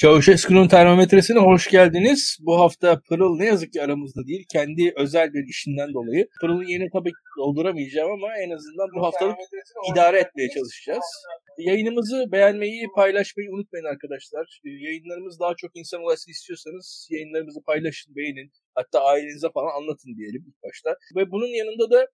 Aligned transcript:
Çavuşescu'nun 0.00 0.68
termometresine 0.68 1.38
hoş 1.38 1.70
geldiniz. 1.70 2.38
Bu 2.40 2.60
hafta 2.60 3.00
Pırıl 3.08 3.36
ne 3.38 3.46
yazık 3.46 3.72
ki 3.72 3.82
aramızda 3.82 4.26
değil. 4.26 4.44
Kendi 4.52 4.92
özel 4.96 5.32
bir 5.32 5.48
işinden 5.48 5.94
dolayı. 5.94 6.28
Pırıl'ın 6.40 6.66
yerini 6.66 6.88
tabii 6.92 7.10
dolduramayacağım 7.38 8.12
ama 8.12 8.28
en 8.44 8.50
azından 8.50 8.88
bu 8.94 9.06
haftalık 9.06 9.36
idare 9.92 10.18
etmeye 10.20 10.48
çalışacağız. 10.48 11.04
Yayınımızı 11.58 12.32
beğenmeyi, 12.32 12.86
paylaşmayı 12.96 13.48
unutmayın 13.50 13.84
arkadaşlar. 13.84 14.60
Yayınlarımız 14.64 15.40
daha 15.40 15.54
çok 15.56 15.70
insan 15.74 16.02
ulaşsın 16.04 16.30
istiyorsanız 16.30 17.08
yayınlarımızı 17.10 17.60
paylaşın, 17.66 18.16
beğenin. 18.16 18.50
Hatta 18.74 19.04
ailenize 19.04 19.48
falan 19.54 19.72
anlatın 19.78 20.16
diyelim 20.18 20.42
ilk 20.48 20.62
başta. 20.62 20.90
Ve 21.16 21.30
bunun 21.30 21.52
yanında 21.60 21.90
da 21.90 22.06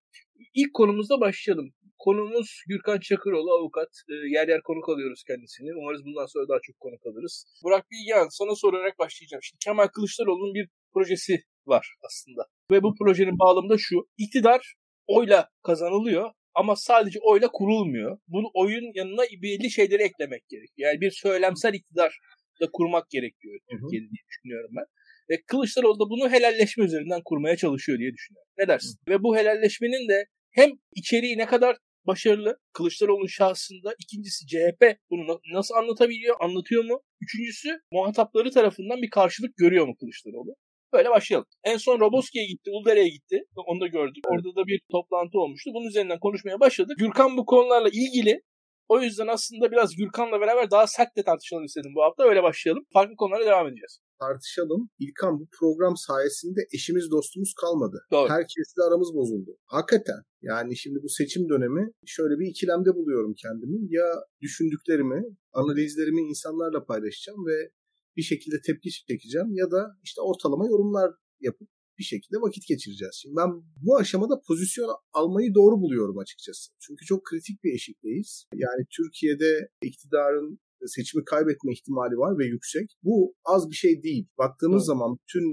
ilk 0.55 0.75
konumuzda 0.75 1.21
başlayalım. 1.21 1.69
Konumuz 1.99 2.63
Gürkan 2.69 3.01
Çakıroğlu 3.01 3.53
avukat. 3.53 3.89
E, 4.11 4.15
yer 4.37 4.49
yer 4.49 4.63
konuk 4.63 4.89
alıyoruz 4.89 5.25
kendisini. 5.27 5.75
Umarız 5.75 6.05
bundan 6.05 6.27
sonra 6.27 6.49
daha 6.49 6.59
çok 6.63 6.81
konuk 6.81 7.07
alırız. 7.07 7.45
Burak 7.65 7.91
Bilgehan 7.91 8.29
sana 8.31 8.55
sorarak 8.55 8.99
başlayacağım. 8.99 9.43
Şimdi 9.43 9.59
Kemal 9.65 9.87
Kılıçdaroğlu'nun 9.87 10.55
bir 10.55 10.69
projesi 10.95 11.43
var 11.67 11.95
aslında. 12.07 12.43
Ve 12.71 12.83
bu 12.83 12.95
projenin 12.99 13.39
bağlamı 13.39 13.69
da 13.69 13.77
şu. 13.79 13.97
İktidar 14.19 14.75
oyla 15.07 15.49
kazanılıyor 15.63 16.31
ama 16.55 16.77
sadece 16.77 17.19
oyla 17.23 17.49
kurulmuyor. 17.49 18.19
Bunu 18.29 18.47
oyun 18.55 18.93
yanına 18.95 19.23
belli 19.43 19.71
şeyleri 19.71 20.03
eklemek 20.03 20.49
gerekiyor. 20.49 20.91
Yani 20.91 21.01
bir 21.01 21.11
söylemsel 21.11 21.75
iktidar 21.75 22.19
da 22.61 22.69
kurmak 22.73 23.11
gerekiyor 23.11 23.59
Türkiye'de 23.71 24.07
diye 24.11 24.25
düşünüyorum 24.29 24.71
ben. 24.77 24.85
Ve 25.31 25.43
Kılıçdaroğlu 25.47 26.01
da 26.01 26.11
bunu 26.11 26.31
helalleşme 26.31 26.85
üzerinden 26.85 27.21
kurmaya 27.25 27.57
çalışıyor 27.57 27.99
diye 27.99 28.13
düşünüyorum. 28.13 28.51
Ne 28.59 28.69
dersin? 28.69 28.99
Hı. 29.09 29.13
Ve 29.13 29.23
bu 29.23 29.37
helalleşmenin 29.37 30.09
de 30.09 30.27
hem 30.51 30.71
içeriği 30.95 31.39
ne 31.39 31.47
kadar 31.47 31.77
başarılı 32.07 32.59
Kılıçdaroğlu'nun 32.73 33.27
şahsında. 33.27 33.95
İkincisi 34.03 34.47
CHP 34.47 34.83
bunu 35.11 35.41
nasıl 35.53 35.75
anlatabiliyor, 35.75 36.37
anlatıyor 36.41 36.85
mu? 36.85 37.01
Üçüncüsü 37.21 37.81
muhatapları 37.93 38.51
tarafından 38.51 39.03
bir 39.03 39.11
karşılık 39.11 39.57
görüyor 39.57 39.87
mu 39.87 39.95
Kılıçdaroğlu? 40.01 40.55
Böyle 40.93 41.11
başlayalım. 41.11 41.47
En 41.65 41.77
son 41.77 42.01
Roboski'ye 42.01 42.47
gitti, 42.47 42.71
Uldere'ye 42.71 43.09
gitti. 43.09 43.45
Onu 43.57 43.81
da 43.81 43.87
gördük. 43.87 44.25
Orada 44.27 44.57
da 44.57 44.67
bir 44.67 44.81
toplantı 44.91 45.39
olmuştu. 45.39 45.71
Bunun 45.75 45.89
üzerinden 45.89 46.19
konuşmaya 46.19 46.61
başladık. 46.61 46.97
Gürkan 46.99 47.37
bu 47.37 47.47
konularla 47.47 47.89
ilgili 47.89 48.43
o 48.89 49.01
yüzden 49.01 49.27
aslında 49.27 49.73
biraz 49.73 49.97
Gürkan'la 49.97 50.41
beraber 50.41 50.71
daha 50.71 50.87
sert 50.87 51.17
de 51.17 51.23
tartışalım 51.23 51.65
istedim 51.65 51.93
bu 51.97 52.03
hafta. 52.03 52.25
Öyle 52.25 52.43
başlayalım. 52.43 52.87
Farklı 52.93 53.17
konulara 53.17 53.47
devam 53.47 53.67
edeceğiz 53.67 54.01
tartışalım. 54.21 54.91
İlkan 54.99 55.41
bu 55.41 55.45
program 55.59 55.97
sayesinde 55.97 56.61
eşimiz 56.75 57.11
dostumuz 57.11 57.53
kalmadı. 57.61 57.99
Doğru. 58.13 58.29
Herkesle 58.31 58.81
aramız 58.89 59.15
bozuldu. 59.15 59.51
Hakikaten. 59.67 60.21
Yani 60.49 60.77
şimdi 60.77 60.99
bu 61.03 61.09
seçim 61.09 61.49
dönemi 61.49 61.83
şöyle 62.07 62.35
bir 62.41 62.47
ikilemde 62.47 62.91
buluyorum 62.99 63.35
kendimi. 63.43 63.79
Ya 63.99 64.09
düşündüklerimi, 64.41 65.21
analizlerimi 65.53 66.23
insanlarla 66.31 66.85
paylaşacağım 66.85 67.47
ve 67.47 67.71
bir 68.17 68.23
şekilde 68.23 68.57
tepki 68.67 68.91
çekeceğim 68.91 69.51
ya 69.55 69.71
da 69.71 69.81
işte 70.03 70.21
ortalama 70.21 70.67
yorumlar 70.67 71.11
yapıp 71.41 71.69
bir 71.99 72.05
şekilde 72.05 72.37
vakit 72.41 72.67
geçireceğiz. 72.69 73.15
Şimdi 73.23 73.37
ben 73.37 73.51
bu 73.85 73.97
aşamada 73.97 74.41
pozisyon 74.49 74.91
almayı 75.13 75.55
doğru 75.55 75.81
buluyorum 75.81 76.19
açıkçası. 76.19 76.73
Çünkü 76.81 77.07
çok 77.07 77.25
kritik 77.25 77.65
bir 77.65 77.75
eşikteyiz. 77.75 78.45
Yani 78.55 78.83
Türkiye'de 78.97 79.69
iktidarın 79.83 80.59
seçimi 80.87 81.25
kaybetme 81.25 81.73
ihtimali 81.73 82.17
var 82.25 82.39
ve 82.39 82.45
yüksek. 82.55 82.89
Bu 83.03 83.35
az 83.45 83.71
bir 83.71 83.75
şey 83.85 84.03
değil. 84.03 84.27
Baktığımız 84.39 84.83
evet. 84.83 84.93
zaman 84.93 85.11
bütün 85.23 85.45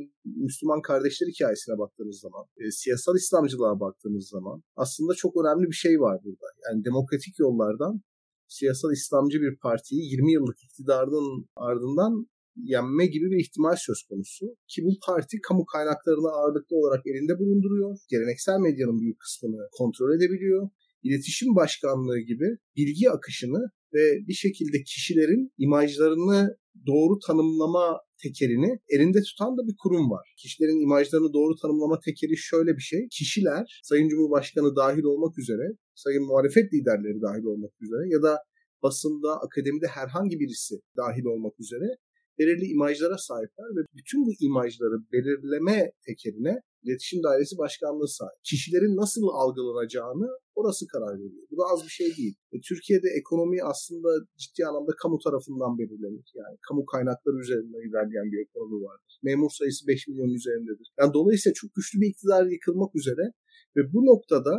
Müslüman 0.46 0.82
kardeşler 0.82 1.28
hikayesine 1.28 1.78
baktığımız 1.78 2.20
zaman, 2.20 2.46
e, 2.62 2.72
siyasal 2.72 3.16
İslamcılığa 3.16 3.80
baktığımız 3.80 4.30
zaman 4.30 4.64
aslında 4.76 5.14
çok 5.14 5.34
önemli 5.42 5.66
bir 5.72 5.80
şey 5.86 5.96
var 6.00 6.18
burada. 6.24 6.48
Yani 6.66 6.86
demokratik 6.86 7.40
yollardan 7.40 8.02
siyasal 8.48 8.92
İslamcı 8.92 9.38
bir 9.42 9.54
partiyi 9.66 10.02
20 10.12 10.34
yıllık 10.34 10.58
iktidarın 10.64 11.46
ardından 11.56 12.14
yenme 12.56 13.06
gibi 13.06 13.32
bir 13.32 13.40
ihtimal 13.46 13.76
söz 13.88 14.04
konusu. 14.10 14.46
Ki 14.68 14.82
bu 14.86 14.92
parti 15.08 15.38
kamu 15.48 15.66
kaynaklarını 15.66 16.30
ağırlıklı 16.38 16.76
olarak 16.78 17.08
elinde 17.08 17.40
bulunduruyor. 17.40 17.98
Geleneksel 18.10 18.60
medyanın 18.60 19.00
büyük 19.00 19.20
kısmını 19.20 19.62
kontrol 19.80 20.16
edebiliyor. 20.18 20.70
İletişim 21.04 21.56
başkanlığı 21.56 22.20
gibi 22.20 22.48
bilgi 22.78 23.12
akışını 23.12 23.62
ve 23.94 24.28
bir 24.28 24.34
şekilde 24.34 24.84
kişilerin 24.84 25.52
imajlarını 25.58 26.58
doğru 26.88 27.20
tanımlama 27.28 28.00
tekerini 28.24 28.80
elinde 28.90 29.22
tutan 29.22 29.58
da 29.58 29.62
bir 29.68 29.76
kurum 29.84 30.12
var. 30.12 30.26
Kişilerin 30.38 30.84
imajlarını 30.86 31.34
doğru 31.34 31.56
tanımlama 31.62 32.00
tekeri 32.06 32.38
şöyle 32.38 32.72
bir 32.78 32.82
şey. 32.92 33.08
Kişiler 33.12 33.82
Sayın 33.84 34.08
Cumhurbaşkanı 34.10 34.76
dahil 34.76 35.04
olmak 35.04 35.40
üzere, 35.40 35.66
sayın 35.96 36.24
muhalefet 36.24 36.74
liderleri 36.74 37.22
dahil 37.22 37.44
olmak 37.44 37.74
üzere 37.82 38.04
ya 38.16 38.22
da 38.22 38.38
basında, 38.84 39.32
akademide 39.46 39.88
herhangi 39.88 40.40
birisi 40.40 40.76
dahil 40.98 41.26
olmak 41.26 41.60
üzere 41.60 41.88
belirli 42.40 42.66
imajlara 42.66 43.18
sahipler 43.18 43.70
ve 43.78 43.82
bütün 43.98 44.26
bu 44.26 44.32
imajları 44.40 44.98
belirleme 45.12 45.92
tekerine 46.08 46.56
İletişim 46.84 47.24
Dairesi 47.24 47.58
Başkanlığı 47.58 48.08
sahip. 48.08 48.38
Kişilerin 48.44 48.96
nasıl 49.04 49.24
algılanacağını 49.42 50.28
orası 50.56 50.88
karar 50.94 51.16
veriyor. 51.24 51.44
Bu 51.52 51.56
da 51.58 51.64
az 51.74 51.84
bir 51.84 51.96
şey 52.00 52.10
değil. 52.18 52.36
E, 52.54 52.56
Türkiye'de 52.70 53.10
ekonomi 53.20 53.64
aslında 53.64 54.10
ciddi 54.42 54.66
anlamda 54.68 54.92
kamu 55.02 55.18
tarafından 55.26 55.78
belirlenir. 55.80 56.28
Yani 56.42 56.58
kamu 56.68 56.86
kaynakları 56.86 57.38
üzerinden 57.44 57.84
ilerleyen 57.90 58.32
bir 58.32 58.40
ekonomi 58.46 58.84
vardır. 58.88 59.20
Memur 59.24 59.52
sayısı 59.60 59.88
5 59.88 60.08
milyon 60.08 60.32
üzerindedir. 60.40 60.88
Yani 61.00 61.14
dolayısıyla 61.14 61.54
çok 61.54 61.70
güçlü 61.76 62.02
bir 62.02 62.10
iktidar 62.14 62.46
yıkılmak 62.46 62.96
üzere 62.96 63.26
ve 63.76 63.82
bu 63.94 64.00
noktada 64.12 64.54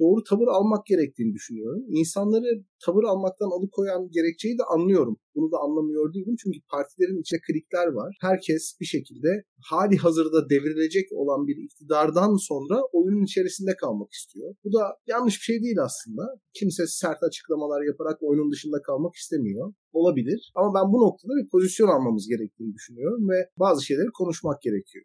doğru 0.00 0.22
tavır 0.22 0.48
almak 0.48 0.86
gerektiğini 0.86 1.32
düşünüyorum. 1.34 1.82
İnsanları 1.88 2.64
tavır 2.84 3.04
almaktan 3.04 3.50
alıkoyan 3.56 4.10
gerekçeyi 4.10 4.58
de 4.58 4.62
anlıyorum. 4.74 5.16
Bunu 5.34 5.52
da 5.52 5.58
anlamıyor 5.58 6.14
değilim 6.14 6.36
çünkü 6.42 6.58
partilerin 6.70 7.20
içinde 7.20 7.40
klikler 7.46 7.86
var. 7.86 8.16
Herkes 8.20 8.76
bir 8.80 8.86
şekilde 8.86 9.28
hali 9.70 9.96
hazırda 9.96 10.50
devrilecek 10.50 11.06
olan 11.12 11.46
bir 11.46 11.56
iktidardan 11.66 12.36
sonra 12.48 12.76
oyunun 12.92 13.24
içerisinde 13.24 13.76
kalmak 13.76 14.12
istiyor. 14.12 14.54
Bu 14.64 14.72
da 14.72 14.82
yanlış 15.06 15.34
bir 15.40 15.46
şey 15.50 15.62
değil 15.62 15.78
aslında. 15.88 16.22
Kimse 16.58 16.86
sert 16.86 17.22
açıklamalar 17.22 17.82
yaparak 17.90 18.18
oyunun 18.22 18.52
dışında 18.52 18.82
kalmak 18.82 19.14
istemiyor. 19.14 19.72
Olabilir. 19.92 20.52
Ama 20.54 20.74
ben 20.74 20.92
bu 20.92 20.98
noktada 21.06 21.32
bir 21.40 21.48
pozisyon 21.48 21.88
almamız 21.88 22.28
gerektiğini 22.28 22.74
düşünüyorum 22.74 23.28
ve 23.28 23.38
bazı 23.56 23.84
şeyleri 23.84 24.10
konuşmak 24.18 24.62
gerekiyor. 24.62 25.04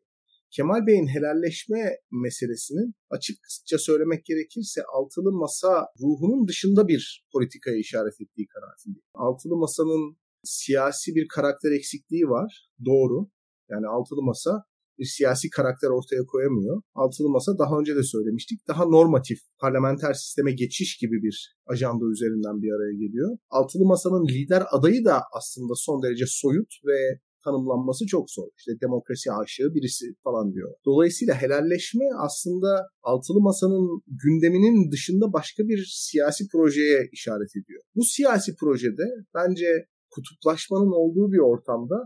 Kemal 0.56 0.88
Bey'in 0.88 1.08
helalleşme 1.08 1.84
meselesinin 2.12 2.94
açıkça 3.10 3.78
söylemek 3.78 4.26
gerekirse 4.26 4.82
altılı 4.98 5.32
masa 5.32 5.88
ruhunun 6.02 6.48
dışında 6.48 6.88
bir 6.88 7.26
politikaya 7.34 7.78
işaret 7.78 8.22
ettiği 8.22 8.48
kanaatindeyim. 8.48 9.08
Altılı 9.14 9.56
masanın 9.56 10.18
siyasi 10.44 11.16
bir 11.16 11.28
karakter 11.28 11.72
eksikliği 11.72 12.26
var. 12.26 12.70
Doğru. 12.86 13.30
Yani 13.70 13.88
altılı 13.88 14.22
masa 14.22 14.64
bir 15.00 15.06
siyasi 15.06 15.50
karakter 15.50 15.88
ortaya 15.88 16.26
koyamıyor. 16.26 16.82
Altılı 16.96 17.30
Masa 17.30 17.58
daha 17.58 17.80
önce 17.80 17.96
de 17.96 18.04
söylemiştik. 18.04 18.68
Daha 18.68 18.86
normatif, 18.86 19.40
parlamenter 19.60 20.14
sisteme 20.14 20.52
geçiş 20.52 20.98
gibi 20.98 21.24
bir 21.24 21.58
ajanda 21.66 22.06
üzerinden 22.12 22.62
bir 22.62 22.72
araya 22.76 22.94
geliyor. 22.94 23.38
Altılı 23.50 23.86
Masa'nın 23.86 24.28
lider 24.28 24.64
adayı 24.72 25.06
da 25.06 25.22
aslında 25.38 25.74
son 25.76 26.04
derece 26.04 26.26
soyut 26.28 26.74
ve 26.88 27.20
tanımlanması 27.46 28.06
çok 28.06 28.32
zor. 28.32 28.48
İşte 28.58 28.72
demokrasi 28.82 29.32
aşığı 29.32 29.74
birisi 29.76 30.06
falan 30.24 30.54
diyor. 30.54 30.74
Dolayısıyla 30.86 31.42
helalleşme 31.42 32.06
aslında 32.26 32.90
altılı 33.04 33.42
masanın 33.42 34.02
gündeminin 34.08 34.92
dışında 34.92 35.34
başka 35.34 35.64
bir 35.64 35.86
siyasi 35.92 36.48
projeye 36.48 37.10
işaret 37.12 37.52
ediyor. 37.56 37.82
Bu 37.96 38.04
siyasi 38.04 38.56
projede 38.56 39.06
bence 39.36 39.88
kutuplaşmanın 40.12 40.92
olduğu 41.02 41.32
bir 41.32 41.40
ortamda 41.52 41.98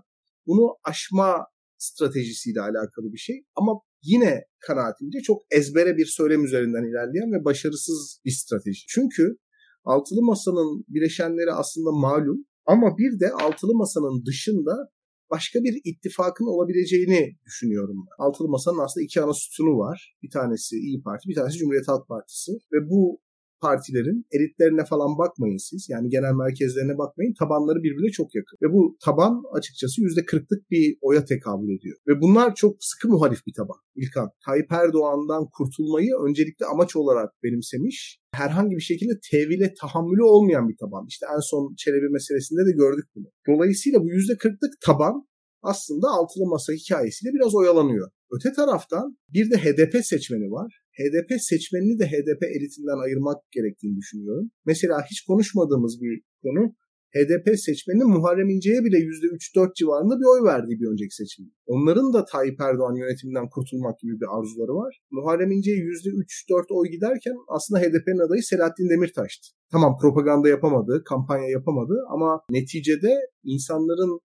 bunu 0.47 0.75
aşma 0.83 1.45
stratejisiyle 1.77 2.61
alakalı 2.61 3.13
bir 3.13 3.17
şey. 3.17 3.43
Ama 3.55 3.71
yine 4.03 4.43
kanaatimce 4.59 5.19
çok 5.21 5.41
ezbere 5.51 5.97
bir 5.97 6.05
söylem 6.05 6.45
üzerinden 6.45 6.89
ilerleyen 6.89 7.31
ve 7.31 7.45
başarısız 7.45 8.21
bir 8.25 8.31
strateji. 8.31 8.81
Çünkü 8.87 9.37
altılı 9.83 10.21
masanın 10.21 10.85
bileşenleri 10.87 11.51
aslında 11.51 11.91
malum 11.91 12.45
ama 12.65 12.97
bir 12.97 13.19
de 13.19 13.31
altılı 13.31 13.75
masanın 13.75 14.25
dışında 14.25 14.89
başka 15.31 15.59
bir 15.65 15.73
ittifakın 15.89 16.47
olabileceğini 16.53 17.21
düşünüyorum 17.45 17.97
ben. 18.07 18.25
Altılı 18.25 18.47
Masa'nın 18.49 18.83
aslında 18.85 19.03
iki 19.03 19.21
ana 19.21 19.33
sütunu 19.33 19.73
var. 19.85 20.15
Bir 20.23 20.29
tanesi 20.29 20.75
İyi 20.75 21.01
Parti, 21.03 21.29
bir 21.29 21.35
tanesi 21.35 21.57
Cumhuriyet 21.57 21.87
Halk 21.87 22.07
Partisi. 22.07 22.51
Ve 22.73 22.79
bu 22.89 23.21
partilerin 23.61 24.25
elitlerine 24.31 24.85
falan 24.85 25.17
bakmayın 25.17 25.57
siz. 25.57 25.87
Yani 25.89 26.09
genel 26.09 26.33
merkezlerine 26.33 26.97
bakmayın. 26.97 27.33
Tabanları 27.39 27.79
birbirine 27.83 28.11
çok 28.11 28.35
yakın. 28.35 28.57
Ve 28.63 28.73
bu 28.73 28.97
taban 29.05 29.43
açıkçası 29.57 30.01
%40'lık 30.01 30.71
bir 30.71 30.97
oya 31.01 31.25
tekabül 31.25 31.77
ediyor. 31.77 31.97
Ve 32.07 32.21
bunlar 32.21 32.55
çok 32.55 32.75
sıkı 32.79 33.07
muhalif 33.07 33.47
bir 33.47 33.53
taban. 33.53 33.77
İlkan. 33.95 34.29
Tayyip 34.45 34.71
Erdoğan'dan 34.71 35.47
kurtulmayı 35.57 36.11
öncelikle 36.27 36.65
amaç 36.65 36.95
olarak 36.95 37.29
benimsemiş. 37.43 38.19
Herhangi 38.31 38.75
bir 38.75 38.81
şekilde 38.81 39.13
tevhile 39.31 39.73
tahammülü 39.81 40.23
olmayan 40.23 40.69
bir 40.69 40.77
taban. 40.77 41.05
İşte 41.07 41.25
en 41.35 41.39
son 41.39 41.75
Çelebi 41.77 42.09
meselesinde 42.09 42.61
de 42.69 42.71
gördük 42.71 43.05
bunu. 43.15 43.27
Dolayısıyla 43.47 43.99
bu 44.03 44.07
%40'lık 44.07 44.73
taban 44.85 45.27
aslında 45.61 46.07
altılı 46.07 46.45
masa 46.45 46.73
hikayesiyle 46.73 47.33
biraz 47.33 47.55
oyalanıyor. 47.55 48.11
Öte 48.31 48.53
taraftan 48.53 49.17
bir 49.33 49.51
de 49.51 49.57
HDP 49.57 50.05
seçmeni 50.05 50.51
var. 50.51 50.81
HDP 50.99 51.29
seçmenini 51.49 51.99
de 51.99 52.05
HDP 52.11 52.43
elitinden 52.57 52.99
ayırmak 53.05 53.39
gerektiğini 53.51 53.95
düşünüyorum. 53.97 54.51
Mesela 54.65 54.97
hiç 55.11 55.19
konuşmadığımız 55.29 56.01
bir 56.01 56.21
konu 56.43 56.75
HDP 57.15 57.47
seçmeninin 57.67 58.09
Muharrem 58.15 58.49
İnce'ye 58.49 58.81
bile 58.85 58.97
%3-4 58.97 59.75
civarında 59.79 60.15
bir 60.19 60.27
oy 60.33 60.41
verdiği 60.51 60.79
bir 60.81 60.87
önceki 60.93 61.15
seçimde. 61.15 61.49
Onların 61.65 62.13
da 62.13 62.25
Tayyip 62.31 62.61
Erdoğan 62.61 62.95
yönetiminden 63.01 63.47
kurtulmak 63.49 63.99
gibi 63.99 64.13
bir 64.21 64.27
arzuları 64.35 64.73
var. 64.81 64.91
Muharrem 65.11 65.51
İnce'ye 65.51 65.77
%3-4 65.77 66.73
oy 66.77 66.87
giderken 66.95 67.35
aslında 67.55 67.81
HDP'nin 67.81 68.25
adayı 68.27 68.43
Selahattin 68.43 68.89
Demirtaş'tı. 68.89 69.47
Tamam 69.71 69.97
propaganda 70.01 70.49
yapamadı, 70.49 71.03
kampanya 71.11 71.49
yapamadı 71.49 71.95
ama 72.13 72.41
neticede 72.49 73.13
insanların 73.43 74.19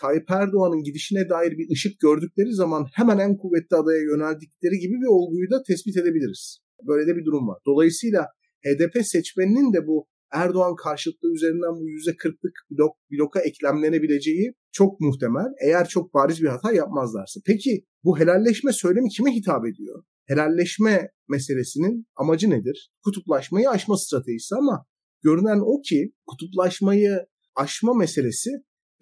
Tayyip 0.00 0.30
Erdoğan'ın 0.30 0.82
gidişine 0.82 1.28
dair 1.28 1.52
bir 1.58 1.70
ışık 1.72 2.00
gördükleri 2.00 2.52
zaman 2.54 2.86
hemen 2.92 3.18
en 3.18 3.36
kuvvetli 3.36 3.76
adaya 3.76 4.02
yöneldikleri 4.02 4.78
gibi 4.78 4.94
bir 5.02 5.10
olguyu 5.18 5.50
da 5.50 5.62
tespit 5.62 5.96
edebiliriz. 5.96 6.58
Böyle 6.88 7.06
de 7.06 7.16
bir 7.16 7.24
durum 7.24 7.48
var. 7.48 7.58
Dolayısıyla 7.66 8.26
HDP 8.64 9.06
seçmeninin 9.06 9.72
de 9.72 9.86
bu 9.86 10.06
Erdoğan 10.32 10.76
karşıtlığı 10.76 11.34
üzerinden 11.34 11.74
bu 11.80 11.88
%40'lık 11.88 12.52
blok, 12.70 12.96
bloka 13.10 13.40
eklemlenebileceği 13.40 14.54
çok 14.72 15.00
muhtemel. 15.00 15.46
Eğer 15.66 15.88
çok 15.88 16.14
bariz 16.14 16.42
bir 16.42 16.48
hata 16.48 16.72
yapmazlarsa. 16.72 17.40
Peki 17.46 17.84
bu 18.04 18.18
helalleşme 18.18 18.72
söylemi 18.72 19.08
kime 19.08 19.30
hitap 19.30 19.66
ediyor? 19.66 20.04
Helalleşme 20.26 21.08
meselesinin 21.28 22.06
amacı 22.16 22.50
nedir? 22.50 22.90
Kutuplaşmayı 23.04 23.70
aşma 23.70 23.96
stratejisi 23.98 24.54
ama 24.54 24.86
görünen 25.22 25.60
o 25.60 25.80
ki 25.80 26.12
kutuplaşmayı 26.26 27.26
aşma 27.56 27.94
meselesi 27.94 28.50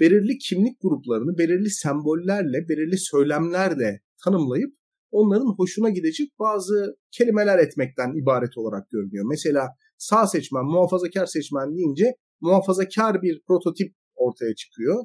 belirli 0.01 0.39
kimlik 0.39 0.81
gruplarını 0.81 1.39
belirli 1.39 1.71
sembollerle, 1.71 2.69
belirli 2.69 2.99
söylemlerle 2.99 4.01
tanımlayıp 4.25 4.75
onların 5.11 5.55
hoşuna 5.57 5.91
gidecek 5.91 6.29
bazı 6.39 6.97
kelimeler 7.11 7.59
etmekten 7.59 8.23
ibaret 8.23 8.59
olarak 8.59 8.91
görünüyor. 8.91 9.25
Mesela 9.31 9.69
sağ 9.99 10.27
seçmen, 10.27 10.65
muhafazakar 10.65 11.27
seçmen 11.27 11.77
deyince 11.77 12.15
muhafazakar 12.41 13.23
bir 13.23 13.43
prototip 13.47 13.95
ortaya 14.15 14.55
çıkıyor. 14.55 15.05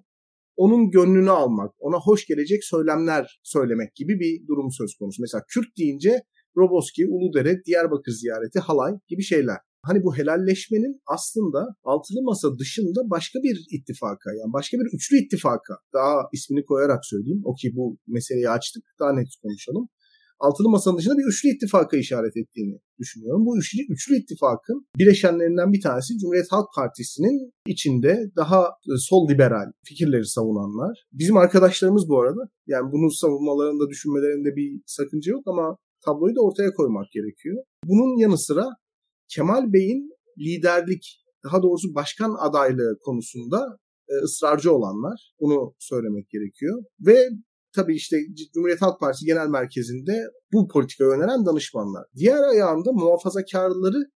Onun 0.55 0.89
gönlünü 0.91 1.29
almak, 1.29 1.71
ona 1.79 1.97
hoş 1.97 2.25
gelecek 2.25 2.63
söylemler 2.63 3.39
söylemek 3.43 3.95
gibi 3.95 4.19
bir 4.19 4.47
durum 4.47 4.71
söz 4.71 4.95
konusu. 4.99 5.21
Mesela 5.21 5.43
Kürt 5.53 5.77
deyince 5.77 6.21
Roboski, 6.57 7.07
Uludere, 7.07 7.63
Diyarbakır 7.65 8.11
ziyareti, 8.11 8.59
halay 8.59 8.93
gibi 9.07 9.23
şeyler. 9.23 9.57
Hani 9.83 10.03
bu 10.03 10.15
helalleşmenin 10.17 11.01
aslında 11.07 11.67
altılı 11.83 12.21
masa 12.21 12.59
dışında 12.59 13.09
başka 13.09 13.39
bir 13.39 13.65
ittifaka 13.71 14.29
yani 14.39 14.53
başka 14.53 14.77
bir 14.77 14.87
üçlü 14.95 15.17
ittifaka 15.17 15.73
daha 15.93 16.13
ismini 16.33 16.65
koyarak 16.65 17.05
söyleyeyim. 17.05 17.41
O 17.45 17.53
ki 17.55 17.71
bu 17.75 17.97
meseleyi 18.07 18.49
açtık 18.49 18.83
daha 18.99 19.13
net 19.13 19.27
konuşalım 19.43 19.89
altılı 20.39 20.69
masanın 20.69 20.97
dışında 20.97 21.17
bir 21.17 21.29
üçlü 21.31 21.49
ittifaka 21.49 21.97
işaret 21.97 22.37
ettiğini 22.37 22.79
düşünüyorum. 22.99 23.45
Bu 23.45 23.57
üçlü, 23.57 23.79
üçlü 23.89 24.15
ittifakın 24.17 24.87
bileşenlerinden 24.97 25.73
bir 25.73 25.81
tanesi 25.81 26.17
Cumhuriyet 26.17 26.51
Halk 26.51 26.67
Partisi'nin 26.75 27.53
içinde 27.67 28.31
daha 28.35 28.61
e, 28.65 28.97
sol 28.97 29.29
liberal 29.29 29.71
fikirleri 29.85 30.25
savunanlar. 30.25 31.05
Bizim 31.11 31.37
arkadaşlarımız 31.37 32.09
bu 32.09 32.21
arada. 32.21 32.41
Yani 32.67 32.91
bunu 32.91 33.11
savunmalarında, 33.11 33.89
düşünmelerinde 33.89 34.55
bir 34.55 34.81
sakınca 34.85 35.31
yok 35.31 35.43
ama 35.45 35.77
tabloyu 36.05 36.35
da 36.35 36.41
ortaya 36.41 36.73
koymak 36.73 37.05
gerekiyor. 37.11 37.63
Bunun 37.85 38.21
yanı 38.21 38.37
sıra 38.37 38.65
Kemal 39.29 39.73
Bey'in 39.73 40.11
liderlik, 40.39 41.23
daha 41.43 41.63
doğrusu 41.63 41.95
başkan 41.95 42.35
adaylığı 42.39 42.97
konusunda 43.01 43.77
e, 44.09 44.13
ısrarcı 44.23 44.73
olanlar. 44.73 45.33
Bunu 45.39 45.75
söylemek 45.79 46.29
gerekiyor. 46.29 46.83
Ve 46.99 47.29
tabii 47.75 47.95
işte 47.95 48.17
Cumhuriyet 48.53 48.81
Halk 48.81 48.99
Partisi 48.99 49.25
Genel 49.25 49.47
Merkezi'nde 49.47 50.23
bu 50.53 50.67
politikayı 50.67 51.09
öneren 51.09 51.45
danışmanlar. 51.45 52.05
Diğer 52.15 52.43
ayağında 52.43 52.91
muhafazakarları 52.91 54.11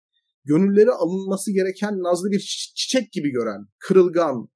gönülleri 0.45 0.91
alınması 0.91 1.53
gereken 1.53 1.95
nazlı 2.03 2.31
bir 2.31 2.41
çiçek 2.75 3.13
gibi 3.13 3.31
gören, 3.31 3.67
kırılgan, 3.79 4.49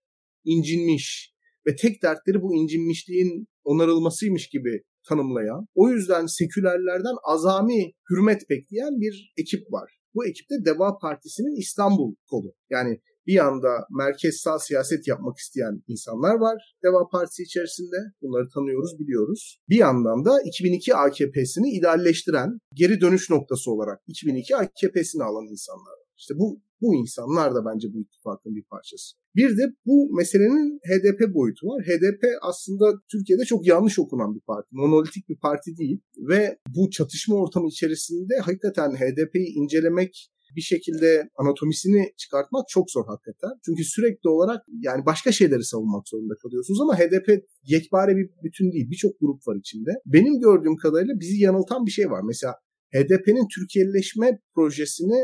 incinmiş 0.44 1.34
ve 1.66 1.76
tek 1.76 2.02
dertleri 2.02 2.42
bu 2.42 2.54
incinmişliğin 2.54 3.46
onarılmasıymış 3.64 4.48
gibi 4.48 4.82
tanımlayan, 5.08 5.66
o 5.74 5.88
yüzden 5.88 6.26
sekülerlerden 6.26 7.16
azami 7.24 7.92
hürmet 8.10 8.50
bekleyen 8.50 9.00
bir 9.00 9.32
ekip 9.36 9.72
var. 9.72 10.01
Bu 10.14 10.26
ekipte 10.26 10.54
Deva 10.64 10.98
Partisi'nin 10.98 11.60
İstanbul 11.60 12.14
kolu. 12.30 12.54
Yani 12.70 13.00
bir 13.26 13.32
yanda 13.32 13.86
merkez 13.90 14.36
sağ 14.36 14.58
siyaset 14.58 15.08
yapmak 15.08 15.38
isteyen 15.38 15.82
insanlar 15.88 16.34
var 16.34 16.76
Deva 16.84 17.08
Partisi 17.12 17.42
içerisinde. 17.42 17.96
Bunları 18.22 18.48
tanıyoruz, 18.54 18.98
biliyoruz. 18.98 19.58
Bir 19.68 19.76
yandan 19.76 20.24
da 20.24 20.42
2002 20.44 20.94
AKP'sini 20.94 21.70
idealleştiren, 21.70 22.58
geri 22.74 23.00
dönüş 23.00 23.30
noktası 23.30 23.70
olarak 23.70 24.00
2002 24.06 24.56
AKP'sini 24.56 25.22
alan 25.22 25.46
insanlar. 25.50 26.01
İşte 26.18 26.34
bu 26.38 26.60
bu 26.80 26.94
insanlar 26.94 27.54
da 27.54 27.64
bence 27.64 27.88
bu 27.94 28.00
ittifakın 28.00 28.54
bir 28.54 28.64
parçası. 28.64 29.16
Bir 29.36 29.50
de 29.58 29.64
bu 29.86 30.16
meselenin 30.16 30.80
HDP 30.88 31.34
boyutu 31.34 31.66
var. 31.66 31.84
HDP 31.84 32.24
aslında 32.42 32.84
Türkiye'de 33.12 33.44
çok 33.44 33.66
yanlış 33.66 33.98
okunan 33.98 34.34
bir 34.34 34.40
parti. 34.40 34.68
Monolitik 34.72 35.28
bir 35.28 35.38
parti 35.38 35.76
değil. 35.76 36.00
Ve 36.28 36.58
bu 36.76 36.90
çatışma 36.90 37.36
ortamı 37.36 37.68
içerisinde 37.68 38.34
hakikaten 38.44 38.90
HDP'yi 38.90 39.48
incelemek 39.54 40.28
bir 40.56 40.60
şekilde 40.60 41.28
anatomisini 41.36 42.12
çıkartmak 42.16 42.64
çok 42.68 42.90
zor 42.90 43.06
hakikaten. 43.06 43.50
Çünkü 43.64 43.84
sürekli 43.84 44.28
olarak 44.28 44.60
yani 44.80 45.06
başka 45.06 45.32
şeyleri 45.32 45.64
savunmak 45.64 46.08
zorunda 46.08 46.34
kalıyorsunuz 46.42 46.80
ama 46.80 46.98
HDP 46.98 47.28
yekpare 47.64 48.16
bir 48.16 48.30
bütün 48.44 48.72
değil. 48.72 48.90
Birçok 48.90 49.20
grup 49.20 49.46
var 49.46 49.56
içinde. 49.56 49.90
Benim 50.06 50.40
gördüğüm 50.40 50.76
kadarıyla 50.76 51.14
bizi 51.20 51.42
yanıltan 51.42 51.86
bir 51.86 51.90
şey 51.90 52.10
var. 52.10 52.22
Mesela 52.26 52.54
HDP'nin 52.94 53.48
Türkiye'leşme 53.54 54.38
projesini 54.54 55.20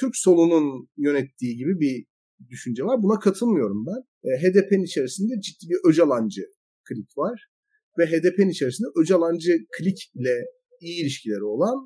Türk 0.00 0.16
solunun 0.16 0.88
yönettiği 0.96 1.56
gibi 1.56 1.80
bir 1.80 2.06
düşünce 2.48 2.84
var. 2.84 3.02
Buna 3.02 3.18
katılmıyorum 3.18 3.86
ben. 3.86 4.30
E, 4.30 4.30
HDP'nin 4.42 4.84
içerisinde 4.84 5.40
ciddi 5.40 5.70
bir 5.70 5.90
Öcalancı 5.90 6.42
klik 6.88 7.18
var. 7.18 7.46
Ve 7.98 8.06
HDP'nin 8.06 8.48
içerisinde 8.48 8.88
Öcalancı 9.00 9.52
klikle 9.78 10.34
iyi 10.80 11.02
ilişkileri 11.02 11.44
olan 11.44 11.78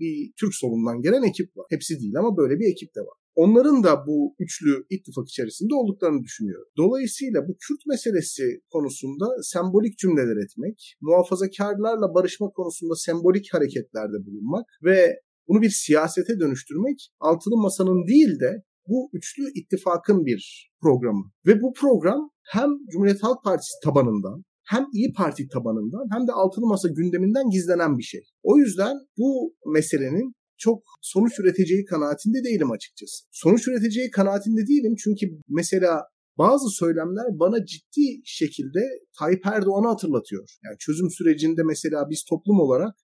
bir 0.00 0.32
Türk 0.40 0.54
solundan 0.54 1.02
gelen 1.02 1.22
ekip 1.22 1.56
var. 1.56 1.66
Hepsi 1.70 2.00
değil 2.00 2.16
ama 2.18 2.36
böyle 2.36 2.58
bir 2.60 2.72
ekip 2.72 2.94
de 2.94 3.00
var. 3.00 3.18
Onların 3.34 3.84
da 3.84 4.06
bu 4.06 4.34
üçlü 4.38 4.84
ittifak 4.90 5.28
içerisinde 5.28 5.74
olduklarını 5.74 6.22
düşünüyorum. 6.22 6.68
Dolayısıyla 6.76 7.48
bu 7.48 7.56
Kürt 7.60 7.86
meselesi 7.86 8.60
konusunda 8.70 9.26
sembolik 9.42 9.98
cümleler 9.98 10.44
etmek, 10.44 10.96
muhafazakarlarla 11.00 12.14
barışma 12.14 12.50
konusunda 12.50 12.94
sembolik 12.96 13.54
hareketlerde 13.54 14.26
bulunmak 14.26 14.66
ve 14.84 15.20
bunu 15.48 15.62
bir 15.62 15.70
siyasete 15.70 16.40
dönüştürmek 16.40 16.98
altılı 17.20 17.56
masanın 17.56 18.06
değil 18.06 18.40
de 18.40 18.62
bu 18.88 19.10
üçlü 19.12 19.44
ittifakın 19.54 20.24
bir 20.26 20.70
programı. 20.82 21.24
Ve 21.46 21.62
bu 21.62 21.72
program 21.72 22.30
hem 22.42 22.70
Cumhuriyet 22.92 23.22
Halk 23.22 23.44
Partisi 23.44 23.74
tabanından 23.84 24.44
hem 24.64 24.84
İyi 24.92 25.12
Parti 25.12 25.48
tabanından 25.48 26.06
hem 26.12 26.26
de 26.26 26.32
altılı 26.32 26.66
masa 26.66 26.88
gündeminden 26.88 27.50
gizlenen 27.50 27.98
bir 27.98 28.02
şey. 28.02 28.20
O 28.42 28.58
yüzden 28.58 28.96
bu 29.18 29.54
meselenin 29.72 30.34
çok 30.58 30.82
sonuç 31.02 31.38
üreteceği 31.38 31.84
kanaatinde 31.84 32.44
değilim 32.44 32.70
açıkçası. 32.70 33.24
Sonuç 33.30 33.68
üreteceği 33.68 34.10
kanaatinde 34.10 34.60
değilim 34.66 34.94
çünkü 35.04 35.26
mesela 35.48 36.02
bazı 36.38 36.68
söylemler 36.68 37.26
bana 37.32 37.64
ciddi 37.64 38.06
şekilde 38.24 38.80
Tayyip 39.18 39.46
Erdoğan'ı 39.46 39.88
hatırlatıyor. 39.88 40.58
Yani 40.64 40.76
çözüm 40.78 41.10
sürecinde 41.10 41.62
mesela 41.62 42.10
biz 42.10 42.24
toplum 42.30 42.60
olarak 42.60 42.94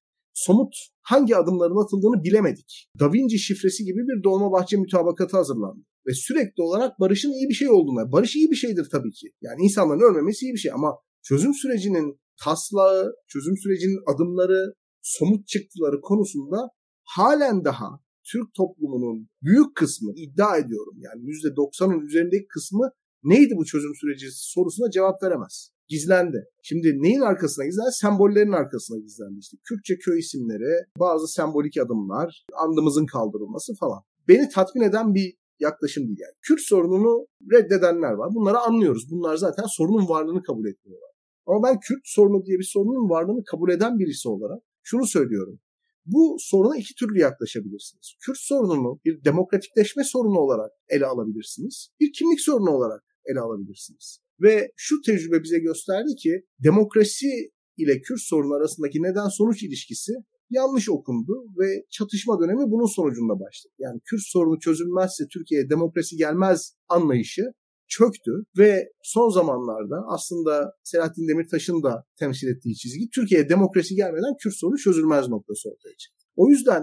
somut 0.45 0.75
hangi 1.03 1.37
adımların 1.37 1.85
atıldığını 1.85 2.25
bilemedik. 2.25 2.89
Da 3.01 3.13
Vinci 3.13 3.39
şifresi 3.39 3.85
gibi 3.85 4.01
bir 4.09 4.25
Dolmabahçe 4.25 4.77
mütabakatı 4.77 5.37
hazırlandı. 5.37 5.83
Ve 6.07 6.13
sürekli 6.15 6.63
olarak 6.63 7.01
barışın 7.01 7.33
iyi 7.33 7.49
bir 7.49 7.55
şey 7.55 7.71
olduğuna, 7.71 8.13
barış 8.13 8.37
iyi 8.37 8.51
bir 8.51 8.57
şeydir 8.57 8.89
tabii 8.93 9.13
ki. 9.13 9.27
Yani 9.41 9.63
insanların 9.63 10.11
ölmemesi 10.11 10.47
iyi 10.47 10.53
bir 10.53 10.59
şey 10.59 10.73
ama 10.73 10.91
çözüm 11.23 11.55
sürecinin 11.55 12.21
taslağı, 12.45 13.15
çözüm 13.29 13.57
sürecinin 13.57 14.15
adımları, 14.15 14.75
somut 15.03 15.47
çıktıları 15.47 16.01
konusunda 16.01 16.69
halen 17.05 17.65
daha 17.65 17.89
Türk 18.33 18.55
toplumunun 18.55 19.29
büyük 19.43 19.77
kısmı 19.77 20.13
iddia 20.17 20.59
ediyorum 20.59 20.97
yani 21.07 21.21
%90'ın 21.23 22.07
üzerindeki 22.07 22.47
kısmı 22.47 22.91
neydi 23.23 23.55
bu 23.57 23.65
çözüm 23.65 23.95
süreci 24.01 24.27
sorusuna 24.31 24.91
cevap 24.91 25.23
veremez. 25.23 25.73
Gizlendi. 25.91 26.45
Şimdi 26.63 26.89
neyin 27.03 27.21
arkasına 27.21 27.65
gizlendi? 27.65 27.93
Sembollerin 27.93 28.53
arkasına 28.53 28.99
gizlendi. 28.99 29.39
İşte 29.39 29.57
Kürtçe 29.65 29.99
köy 29.99 30.19
isimleri, 30.19 30.85
bazı 30.99 31.29
sembolik 31.29 31.79
adımlar, 31.79 32.45
andımızın 32.65 33.07
kaldırılması 33.07 33.73
falan. 33.81 34.01
Beni 34.29 34.49
tatmin 34.49 34.83
eden 34.83 35.15
bir 35.15 35.35
yaklaşım 35.61 36.07
değil 36.07 36.19
yani. 36.21 36.35
Kürt 36.43 36.61
sorununu 36.61 37.27
reddedenler 37.53 38.13
var. 38.13 38.35
Bunları 38.35 38.59
anlıyoruz. 38.59 39.11
Bunlar 39.11 39.37
zaten 39.37 39.65
sorunun 39.69 40.09
varlığını 40.09 40.43
kabul 40.43 40.67
etmiyorlar. 40.67 41.11
Ama 41.47 41.69
ben 41.69 41.81
Kürt 41.81 42.03
sorunu 42.05 42.45
diye 42.47 42.59
bir 42.59 42.71
sorunun 42.73 43.11
varlığını 43.11 43.45
kabul 43.45 43.71
eden 43.71 43.99
birisi 43.99 44.29
olarak 44.29 44.63
şunu 44.83 45.07
söylüyorum. 45.07 45.61
Bu 46.07 46.37
soruna 46.39 46.77
iki 46.77 46.95
türlü 46.95 47.19
yaklaşabilirsiniz. 47.19 48.15
Kürt 48.27 48.39
sorununu 48.39 49.01
bir 49.05 49.25
demokratikleşme 49.25 50.05
sorunu 50.05 50.39
olarak 50.39 50.71
ele 50.89 51.07
alabilirsiniz. 51.07 51.89
Bir 52.01 52.13
kimlik 52.13 52.41
sorunu 52.41 52.71
olarak 52.71 53.03
ele 53.25 53.41
alabilirsiniz. 53.41 54.21
Ve 54.43 54.73
şu 54.77 54.97
tecrübe 55.07 55.43
bize 55.43 55.59
gösterdi 55.59 56.15
ki 56.23 56.43
demokrasi 56.65 57.51
ile 57.77 58.01
Kürt 58.01 58.21
sorunu 58.21 58.55
arasındaki 58.55 59.03
neden 59.03 59.29
sonuç 59.29 59.63
ilişkisi 59.63 60.13
yanlış 60.51 60.89
okundu 60.89 61.33
ve 61.59 61.85
çatışma 61.91 62.41
dönemi 62.41 62.71
bunun 62.71 62.95
sonucunda 62.97 63.35
başladı. 63.41 63.75
Yani 63.79 64.01
Kürt 64.05 64.23
sorunu 64.25 64.59
çözülmezse 64.59 65.25
Türkiye'ye 65.33 65.71
demokrasi 65.71 66.17
gelmez 66.17 66.75
anlayışı 66.89 67.43
çöktü 67.89 68.31
ve 68.59 68.89
son 69.03 69.29
zamanlarda 69.29 69.97
aslında 70.09 70.73
Selahattin 70.85 71.29
Demirtaş'ın 71.29 71.83
da 71.83 72.05
temsil 72.19 72.49
ettiği 72.49 72.77
çizgi 72.77 73.11
Türkiye'ye 73.15 73.49
demokrasi 73.49 73.95
gelmeden 73.95 74.37
Kürt 74.43 74.55
sorunu 74.55 74.79
çözülmez 74.79 75.29
noktası 75.29 75.69
ortaya 75.69 75.97
çıktı. 75.97 76.25
O 76.37 76.49
yüzden 76.49 76.83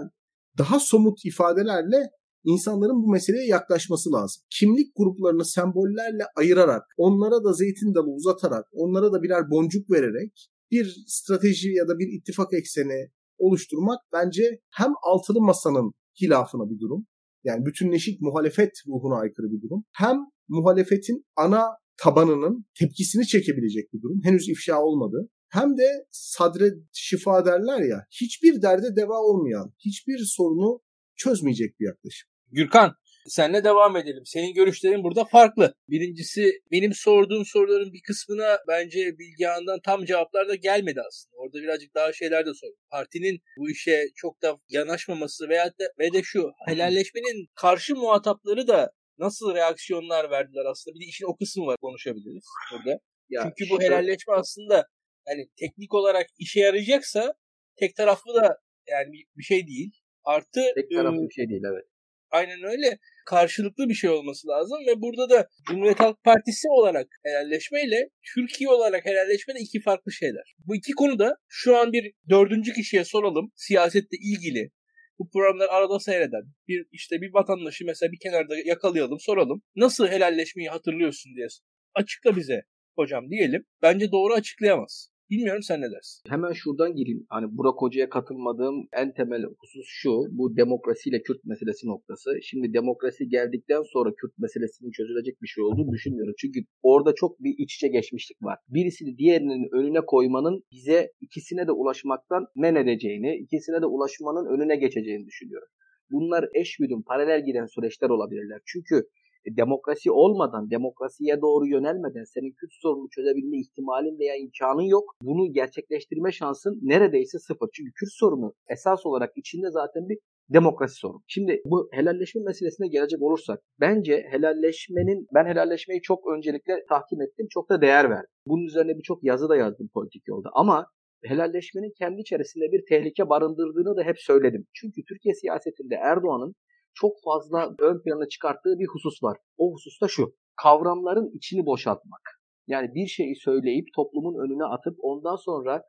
daha 0.58 0.80
somut 0.80 1.24
ifadelerle 1.24 2.10
insanların 2.44 3.02
bu 3.02 3.10
meseleye 3.10 3.46
yaklaşması 3.46 4.12
lazım. 4.12 4.42
Kimlik 4.50 4.96
gruplarını 4.96 5.44
sembollerle 5.44 6.24
ayırarak, 6.36 6.82
onlara 6.96 7.44
da 7.44 7.52
zeytin 7.52 7.94
dalı 7.94 8.10
uzatarak, 8.10 8.64
onlara 8.72 9.12
da 9.12 9.22
birer 9.22 9.50
boncuk 9.50 9.90
vererek 9.90 10.48
bir 10.70 11.04
strateji 11.06 11.68
ya 11.68 11.88
da 11.88 11.98
bir 11.98 12.08
ittifak 12.18 12.52
ekseni 12.52 13.10
oluşturmak 13.38 13.98
bence 14.12 14.60
hem 14.70 14.92
altılı 15.02 15.40
masanın 15.40 15.92
hilafına 16.20 16.70
bir 16.70 16.80
durum. 16.80 17.06
Yani 17.44 17.66
bütünleşik 17.66 18.20
muhalefet 18.20 18.72
ruhuna 18.86 19.20
aykırı 19.20 19.46
bir 19.52 19.62
durum. 19.62 19.84
Hem 19.92 20.16
muhalefetin 20.48 21.26
ana 21.36 21.64
tabanının 21.96 22.64
tepkisini 22.78 23.26
çekebilecek 23.26 23.92
bir 23.92 24.02
durum. 24.02 24.20
Henüz 24.24 24.48
ifşa 24.48 24.82
olmadı. 24.82 25.28
Hem 25.48 25.78
de 25.78 26.06
sadre 26.10 26.70
şifa 26.92 27.46
derler 27.46 27.80
ya 27.80 28.04
hiçbir 28.10 28.62
derde 28.62 28.96
deva 28.96 29.18
olmayan, 29.20 29.72
hiçbir 29.78 30.18
sorunu 30.18 30.80
çözmeyecek 31.18 31.80
bir 31.80 31.86
yaklaşım. 31.86 32.28
Gürkan 32.52 32.94
senle 33.26 33.64
devam 33.64 33.96
edelim. 33.96 34.22
Senin 34.24 34.54
görüşlerin 34.54 35.04
burada 35.04 35.24
farklı. 35.24 35.74
Birincisi 35.88 36.52
benim 36.72 36.92
sorduğum 36.94 37.44
soruların 37.46 37.92
bir 37.92 38.02
kısmına 38.06 38.58
bence 38.68 39.18
Bilgehan'dan 39.18 39.80
tam 39.84 40.04
cevaplar 40.04 40.48
da 40.48 40.54
gelmedi 40.54 41.00
aslında. 41.08 41.36
Orada 41.36 41.58
birazcık 41.62 41.94
daha 41.94 42.12
şeyler 42.12 42.46
de 42.46 42.54
sordum. 42.54 42.78
Partinin 42.90 43.40
bu 43.58 43.70
işe 43.70 44.04
çok 44.16 44.42
da 44.42 44.58
yanaşmaması 44.68 45.48
veya 45.48 45.66
da, 45.66 45.84
ve 45.98 46.12
de 46.12 46.22
şu 46.22 46.50
helalleşmenin 46.66 47.48
karşı 47.54 47.96
muhatapları 47.96 48.68
da 48.68 48.90
nasıl 49.18 49.54
reaksiyonlar 49.54 50.30
verdiler 50.30 50.64
aslında. 50.70 50.94
Bir 50.94 51.00
de 51.00 51.08
işin 51.08 51.24
o 51.24 51.36
kısmı 51.36 51.66
var 51.66 51.76
konuşabiliriz 51.82 52.44
burada. 52.72 52.98
Ya 53.30 53.42
Çünkü 53.42 53.70
bu 53.70 53.82
helalleşme 53.82 54.34
aslında 54.34 54.86
yani 55.28 55.48
teknik 55.56 55.94
olarak 55.94 56.26
işe 56.38 56.60
yarayacaksa 56.60 57.34
tek 57.76 57.96
taraflı 57.96 58.34
da 58.34 58.58
yani 58.88 59.12
bir 59.36 59.42
şey 59.42 59.66
değil. 59.66 59.90
Artı 60.28 60.60
tek 60.74 60.90
taraflı 60.90 61.28
bir 61.28 61.34
şey 61.34 61.48
değil 61.48 61.62
evet. 61.72 61.84
Aynen 62.30 62.62
öyle. 62.62 62.98
Karşılıklı 63.26 63.88
bir 63.88 63.94
şey 63.94 64.10
olması 64.10 64.48
lazım 64.48 64.78
ve 64.86 65.00
burada 65.02 65.30
da 65.30 65.48
Cumhuriyet 65.68 66.00
Halk 66.00 66.24
Partisi 66.24 66.68
olarak 66.68 67.06
helalleşmeyle 67.24 68.10
Türkiye 68.34 68.70
olarak 68.70 69.06
helalleşme 69.06 69.54
de 69.54 69.58
iki 69.60 69.80
farklı 69.80 70.12
şeyler. 70.12 70.56
Bu 70.66 70.76
iki 70.76 70.92
konuda 70.92 71.36
şu 71.48 71.76
an 71.76 71.92
bir 71.92 72.12
dördüncü 72.30 72.72
kişiye 72.72 73.04
soralım. 73.04 73.52
Siyasette 73.54 74.16
ilgili 74.16 74.70
bu 75.18 75.30
programları 75.30 75.70
arada 75.70 76.00
seyreden 76.00 76.42
bir 76.68 76.86
işte 76.92 77.20
bir 77.20 77.34
vatandaşı 77.34 77.84
mesela 77.86 78.12
bir 78.12 78.18
kenarda 78.18 78.54
yakalayalım 78.64 79.20
soralım. 79.20 79.62
Nasıl 79.76 80.08
helalleşmeyi 80.08 80.68
hatırlıyorsun 80.68 81.36
diye 81.36 81.46
açıkla 81.94 82.36
bize 82.36 82.62
hocam 82.96 83.30
diyelim. 83.30 83.66
Bence 83.82 84.12
doğru 84.12 84.32
açıklayamaz. 84.34 85.10
Bilmiyorum 85.30 85.62
sen 85.62 85.80
ne 85.80 85.90
dersin? 85.90 86.30
Hemen 86.30 86.52
şuradan 86.52 86.94
gireyim. 86.94 87.26
Hani 87.28 87.46
Burak 87.56 87.82
Hoca'ya 87.82 88.08
katılmadığım 88.08 88.88
en 88.92 89.14
temel 89.14 89.42
husus 89.58 89.86
şu. 89.86 90.10
Bu 90.30 90.56
demokrasiyle 90.56 91.22
Kürt 91.22 91.44
meselesi 91.44 91.86
noktası. 91.86 92.30
Şimdi 92.42 92.72
demokrasi 92.72 93.28
geldikten 93.28 93.82
sonra 93.82 94.10
Kürt 94.20 94.38
meselesinin 94.38 94.90
çözülecek 94.90 95.42
bir 95.42 95.46
şey 95.46 95.64
olduğunu 95.64 95.92
düşünmüyorum. 95.92 96.34
Çünkü 96.38 96.60
orada 96.82 97.14
çok 97.14 97.40
bir 97.40 97.54
iç 97.58 97.74
içe 97.74 97.88
geçmişlik 97.88 98.42
var. 98.42 98.58
Birisini 98.68 99.18
diğerinin 99.18 99.68
önüne 99.72 100.00
koymanın 100.06 100.64
bize 100.72 101.12
ikisine 101.20 101.66
de 101.66 101.72
ulaşmaktan 101.72 102.46
men 102.56 102.74
edeceğini, 102.74 103.36
ikisine 103.36 103.82
de 103.82 103.86
ulaşmanın 103.86 104.46
önüne 104.54 104.76
geçeceğini 104.76 105.26
düşünüyorum. 105.26 105.68
Bunlar 106.10 106.48
eş 106.54 106.76
güdüm, 106.76 107.02
paralel 107.02 107.44
giden 107.44 107.66
süreçler 107.66 108.08
olabilirler. 108.08 108.60
Çünkü 108.66 109.08
demokrasi 109.56 110.10
olmadan, 110.10 110.70
demokrasiye 110.70 111.40
doğru 111.40 111.66
yönelmeden 111.66 112.24
senin 112.24 112.52
Kürt 112.52 112.72
sorunu 112.72 113.08
çözebilme 113.08 113.58
ihtimalin 113.60 114.18
veya 114.18 114.36
imkanın 114.36 114.82
yok. 114.82 115.14
Bunu 115.22 115.52
gerçekleştirme 115.52 116.32
şansın 116.32 116.78
neredeyse 116.82 117.38
sıfır. 117.38 117.68
Çünkü 117.72 117.92
Kürt 117.92 118.12
sorunu 118.12 118.54
esas 118.68 119.06
olarak 119.06 119.32
içinde 119.36 119.70
zaten 119.70 120.08
bir 120.08 120.18
demokrasi 120.52 120.94
sorunu. 120.94 121.22
Şimdi 121.26 121.62
bu 121.64 121.88
helalleşme 121.92 122.42
meselesine 122.42 122.88
gelecek 122.88 123.22
olursak 123.22 123.60
bence 123.80 124.26
helalleşmenin 124.30 125.26
ben 125.34 125.46
helalleşmeyi 125.46 126.02
çok 126.02 126.26
öncelikle 126.36 126.84
tahkim 126.88 127.22
ettim. 127.22 127.46
Çok 127.50 127.70
da 127.70 127.80
değer 127.80 128.10
verdim. 128.10 128.30
Bunun 128.46 128.66
üzerine 128.66 128.96
birçok 128.98 129.24
yazı 129.24 129.48
da 129.48 129.56
yazdım 129.56 129.88
politik 129.94 130.28
yolda. 130.28 130.48
Ama 130.52 130.86
helalleşmenin 131.24 131.92
kendi 131.98 132.20
içerisinde 132.20 132.72
bir 132.72 132.82
tehlike 132.88 133.28
barındırdığını 133.28 133.96
da 133.96 134.02
hep 134.02 134.18
söyledim. 134.18 134.66
Çünkü 134.74 135.02
Türkiye 135.08 135.34
siyasetinde 135.34 135.94
Erdoğan'ın 135.94 136.54
çok 137.00 137.12
fazla 137.24 137.74
ön 137.80 138.02
plana 138.02 138.28
çıkarttığı 138.28 138.78
bir 138.78 138.86
husus 138.92 139.22
var. 139.22 139.38
O 139.58 139.72
husus 139.72 140.00
da 140.00 140.08
şu. 140.08 140.34
Kavramların 140.62 141.30
içini 141.36 141.66
boşaltmak. 141.66 142.20
Yani 142.66 142.94
bir 142.94 143.06
şeyi 143.06 143.36
söyleyip 143.36 143.86
toplumun 143.96 144.44
önüne 144.44 144.64
atıp 144.64 144.96
ondan 145.02 145.36
sonra 145.36 145.82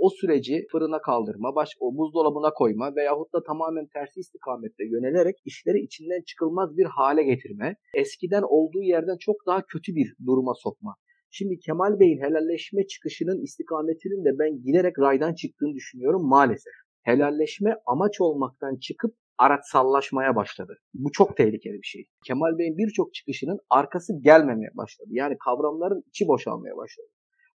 o 0.00 0.10
süreci 0.10 0.66
fırına 0.72 1.00
kaldırma, 1.00 1.54
başka 1.54 1.84
o 1.84 1.96
buzdolabına 1.96 2.50
koyma 2.50 2.96
veyahut 2.96 3.32
da 3.34 3.42
tamamen 3.42 3.86
tersi 3.86 4.20
istikamette 4.20 4.84
yönelerek 4.84 5.36
işleri 5.44 5.78
içinden 5.80 6.22
çıkılmaz 6.26 6.76
bir 6.76 6.84
hale 6.84 7.22
getirme, 7.22 7.76
eskiden 7.94 8.42
olduğu 8.42 8.82
yerden 8.82 9.16
çok 9.20 9.36
daha 9.46 9.62
kötü 9.66 9.94
bir 9.94 10.14
duruma 10.26 10.54
sokma. 10.54 10.94
Şimdi 11.30 11.58
Kemal 11.58 12.00
Bey'in 12.00 12.20
helalleşme 12.20 12.86
çıkışının 12.86 13.42
istikametinin 13.42 14.24
de 14.24 14.38
ben 14.38 14.62
giderek 14.62 14.98
raydan 14.98 15.34
çıktığını 15.34 15.74
düşünüyorum 15.74 16.28
maalesef. 16.28 16.72
Helalleşme 17.02 17.76
amaç 17.86 18.20
olmaktan 18.20 18.76
çıkıp 18.76 19.14
araçsallaşmaya 19.38 20.36
başladı. 20.36 20.78
Bu 20.94 21.12
çok 21.12 21.36
tehlikeli 21.36 21.74
bir 21.74 21.86
şey. 21.86 22.06
Kemal 22.26 22.58
Bey'in 22.58 22.76
birçok 22.78 23.14
çıkışının 23.14 23.58
arkası 23.70 24.12
gelmemeye 24.20 24.70
başladı. 24.74 25.08
Yani 25.10 25.36
kavramların 25.44 26.02
içi 26.08 26.28
boşalmaya 26.28 26.76
başladı. 26.76 27.06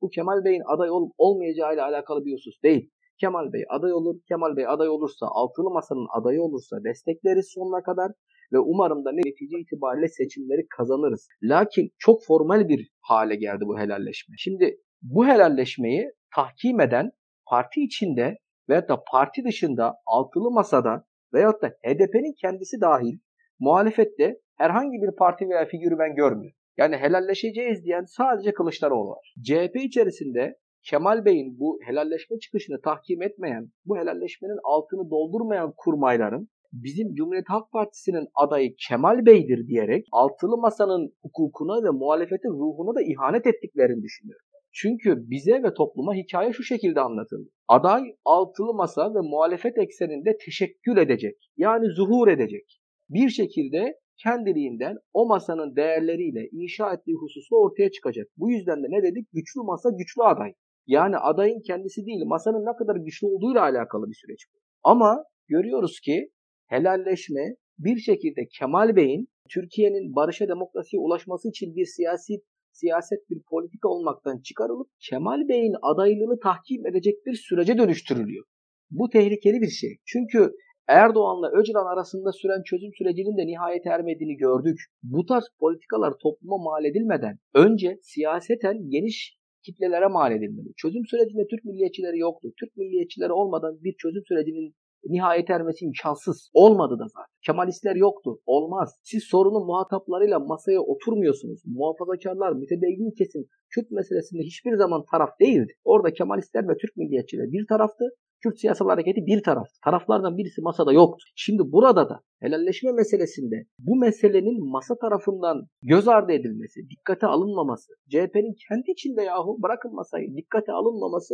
Bu 0.02 0.10
Kemal 0.10 0.46
Bey'in 0.46 0.64
aday 0.76 0.90
olup 0.90 1.12
olmayacağı 1.18 1.74
ile 1.74 1.82
alakalı 1.82 2.26
bir 2.26 2.34
husus 2.34 2.64
değil. 2.64 2.92
Kemal 3.20 3.54
Bey 3.54 3.64
aday 3.70 3.94
olur. 3.94 4.16
Kemal 4.28 4.56
Bey 4.56 4.68
aday 4.68 4.90
olursa, 4.90 5.28
altılı 5.30 5.70
masanın 5.70 6.08
adayı 6.20 6.42
olursa 6.42 6.84
destekleriz 6.84 7.52
sonuna 7.54 7.84
kadar 7.84 8.12
ve 8.54 8.60
umarım 8.60 9.06
da 9.06 9.12
netice 9.12 9.60
itibariyle 9.60 10.08
seçimleri 10.08 10.68
kazanırız. 10.78 11.28
Lakin 11.44 11.90
çok 11.98 12.26
formal 12.26 12.68
bir 12.68 12.90
hale 13.02 13.36
geldi 13.36 13.64
bu 13.66 13.80
helalleşme. 13.80 14.36
Şimdi 14.38 14.78
bu 15.02 15.28
helalleşmeyi 15.28 16.12
tahkim 16.36 16.82
eden 16.82 17.12
parti 17.50 17.82
içinde 17.82 18.38
veya 18.70 18.88
da 18.88 19.04
parti 19.12 19.44
dışında 19.44 19.94
altılı 20.06 20.52
masada 20.52 21.06
veyahut 21.34 21.62
da 21.62 21.68
HDP'nin 21.68 22.34
kendisi 22.42 22.82
dahil 22.82 23.20
muhalefette 23.60 24.40
herhangi 24.58 24.98
bir 25.02 25.16
parti 25.16 25.50
veya 25.50 25.66
figürü 25.66 26.00
ben 26.00 26.16
görmüyorum. 26.16 26.58
Yani 26.78 26.98
helalleşeceğiz 26.98 27.84
diyen 27.84 28.04
sadece 28.04 28.54
Kılıçdaroğlu 28.54 29.10
var. 29.10 29.34
CHP 29.44 29.76
içerisinde 29.76 30.56
Kemal 30.84 31.26
Bey'in 31.26 31.60
bu 31.60 31.80
helalleşme 31.86 32.40
çıkışını 32.40 32.82
tahkim 32.82 33.22
etmeyen, 33.22 33.70
bu 33.86 33.98
helalleşmenin 33.98 34.60
altını 34.64 35.10
doldurmayan 35.10 35.74
kurmayların 35.78 36.50
bizim 36.74 37.16
Cumhuriyet 37.16 37.50
Halk 37.50 37.72
Partisi'nin 37.72 38.28
adayı 38.36 38.76
Kemal 38.88 39.26
Bey'dir 39.26 39.68
diyerek 39.68 40.06
altılı 40.12 40.58
masanın 40.58 41.14
hukukuna 41.22 41.84
ve 41.84 41.90
muhalefetin 41.90 42.50
ruhuna 42.50 42.96
da 42.96 43.02
ihanet 43.02 43.48
ettiklerini 43.48 44.04
düşünüyorum. 44.04 44.46
Çünkü 44.72 45.30
bize 45.30 45.64
ve 45.64 45.74
topluma 45.74 46.14
hikaye 46.14 46.54
şu 46.54 46.64
şekilde 46.64 47.02
anlatıldı. 47.02 47.50
Aday 47.68 48.04
altılı 48.26 48.74
masa 48.74 49.16
ve 49.16 49.20
muhalefet 49.20 49.78
ekseninde 49.78 50.38
teşekkül 50.46 50.98
edecek. 50.98 51.36
Yani 51.58 51.86
zuhur 51.92 52.28
edecek. 52.28 52.80
Bir 53.10 53.30
şekilde 53.30 54.00
kendiliğinden 54.24 54.98
o 55.14 55.28
masanın 55.28 55.76
değerleriyle 55.76 56.50
inşa 56.52 56.94
ettiği 56.94 57.16
hususla 57.16 57.58
ortaya 57.58 57.92
çıkacak. 57.92 58.28
Bu 58.38 58.52
yüzden 58.52 58.84
de 58.84 58.88
ne 58.90 59.04
dedik? 59.04 59.28
Güçlü 59.34 59.62
masa 59.62 59.90
güçlü 59.90 60.24
aday. 60.24 60.54
Yani 60.88 61.18
adayın 61.18 61.62
kendisi 61.68 62.06
değil, 62.06 62.22
masanın 62.26 62.66
ne 62.66 62.76
kadar 62.78 62.96
güçlü 62.96 63.28
olduğuyla 63.28 63.62
alakalı 63.62 64.10
bir 64.10 64.16
süreç 64.16 64.46
bu. 64.54 64.60
Ama 64.84 65.24
görüyoruz 65.48 66.00
ki 66.00 66.30
helalleşme 66.68 67.56
bir 67.80 67.98
şekilde 67.98 68.48
Kemal 68.60 68.96
Bey'in 68.96 69.28
Türkiye'nin 69.50 70.16
barışa 70.16 70.48
demokrasiye 70.48 71.00
ulaşması 71.00 71.50
için 71.50 71.76
bir 71.76 71.86
siyasi 71.86 72.34
siyaset 72.80 73.30
bir 73.30 73.42
politika 73.50 73.90
olmaktan 73.90 74.40
çıkarılıp 74.40 74.88
Kemal 75.10 75.48
Bey'in 75.50 75.76
adaylığını 75.82 76.40
tahkim 76.40 76.88
edecek 76.88 77.16
bir 77.26 77.34
sürece 77.34 77.78
dönüştürülüyor. 77.78 78.46
Bu 78.92 79.10
tehlikeli 79.10 79.62
bir 79.62 79.74
şey. 79.82 79.98
Çünkü 80.06 80.52
Erdoğan'la 80.88 81.52
Öcalan 81.60 81.94
arasında 81.94 82.32
süren 82.32 82.64
çözüm 82.64 82.92
sürecinin 82.98 83.38
de 83.38 83.48
nihayet 83.48 83.86
ermediğini 83.86 84.36
gördük. 84.36 84.80
Bu 85.04 85.26
tarz 85.26 85.48
politikalar 85.60 86.14
topluma 86.24 86.58
mal 86.58 86.86
edilmeden 86.86 87.38
önce 87.54 88.00
siyaseten 88.02 88.90
geniş 88.90 89.38
kitlelere 89.66 90.08
mal 90.08 90.32
edilmeli. 90.32 90.70
Çözüm 90.78 91.06
sürecinde 91.06 91.48
Türk 91.52 91.66
milliyetçileri 91.66 92.18
yoktu. 92.20 92.54
Türk 92.60 92.78
milliyetçileri 92.78 93.32
olmadan 93.32 93.84
bir 93.84 93.96
çözüm 93.98 94.24
sürecinin 94.28 94.76
nihayet 95.06 95.50
ermesi 95.50 95.86
imkansız. 95.86 96.50
Olmadı 96.54 97.00
da 97.00 97.08
zaten. 97.08 97.34
Kemalistler 97.46 97.96
yoktu. 97.96 98.40
Olmaz. 98.46 99.00
Siz 99.04 99.24
sorunun 99.24 99.66
muhataplarıyla 99.66 100.40
masaya 100.40 100.82
oturmuyorsunuz. 100.82 101.62
Muhafazakarlar, 101.66 102.52
mütedeyyin 102.52 103.12
kesim 103.18 103.46
Kürt 103.70 103.92
meselesinde 103.92 104.44
hiçbir 104.44 104.76
zaman 104.78 105.04
taraf 105.12 105.30
değildi. 105.40 105.74
Orada 105.84 106.14
Kemalistler 106.14 106.68
ve 106.68 106.78
Türk 106.78 106.98
milliyetçiler 106.98 107.52
bir 107.52 107.68
taraftı. 107.68 108.06
Kürt 108.44 108.60
siyasal 108.60 108.90
hareketi 108.90 109.26
bir 109.26 109.44
taraftı. 109.44 109.80
Taraflardan 109.84 110.38
birisi 110.38 110.62
masada 110.62 110.94
yoktu. 110.94 111.26
Şimdi 111.36 111.62
burada 111.72 112.10
da 112.10 112.20
helalleşme 112.40 112.92
meselesinde 112.92 113.56
bu 113.80 113.96
meselenin 113.96 114.72
masa 114.72 114.96
tarafından 114.98 115.68
göz 115.84 116.08
ardı 116.08 116.32
edilmesi, 116.32 116.80
dikkate 116.90 117.28
alınmaması, 117.28 117.94
CHP'nin 118.10 118.56
kendi 118.68 118.92
içinde 118.92 119.24
yahu 119.24 119.58
bırakın 119.64 119.96
masayı 119.96 120.36
dikkate 120.36 120.72
alınmaması 120.72 121.34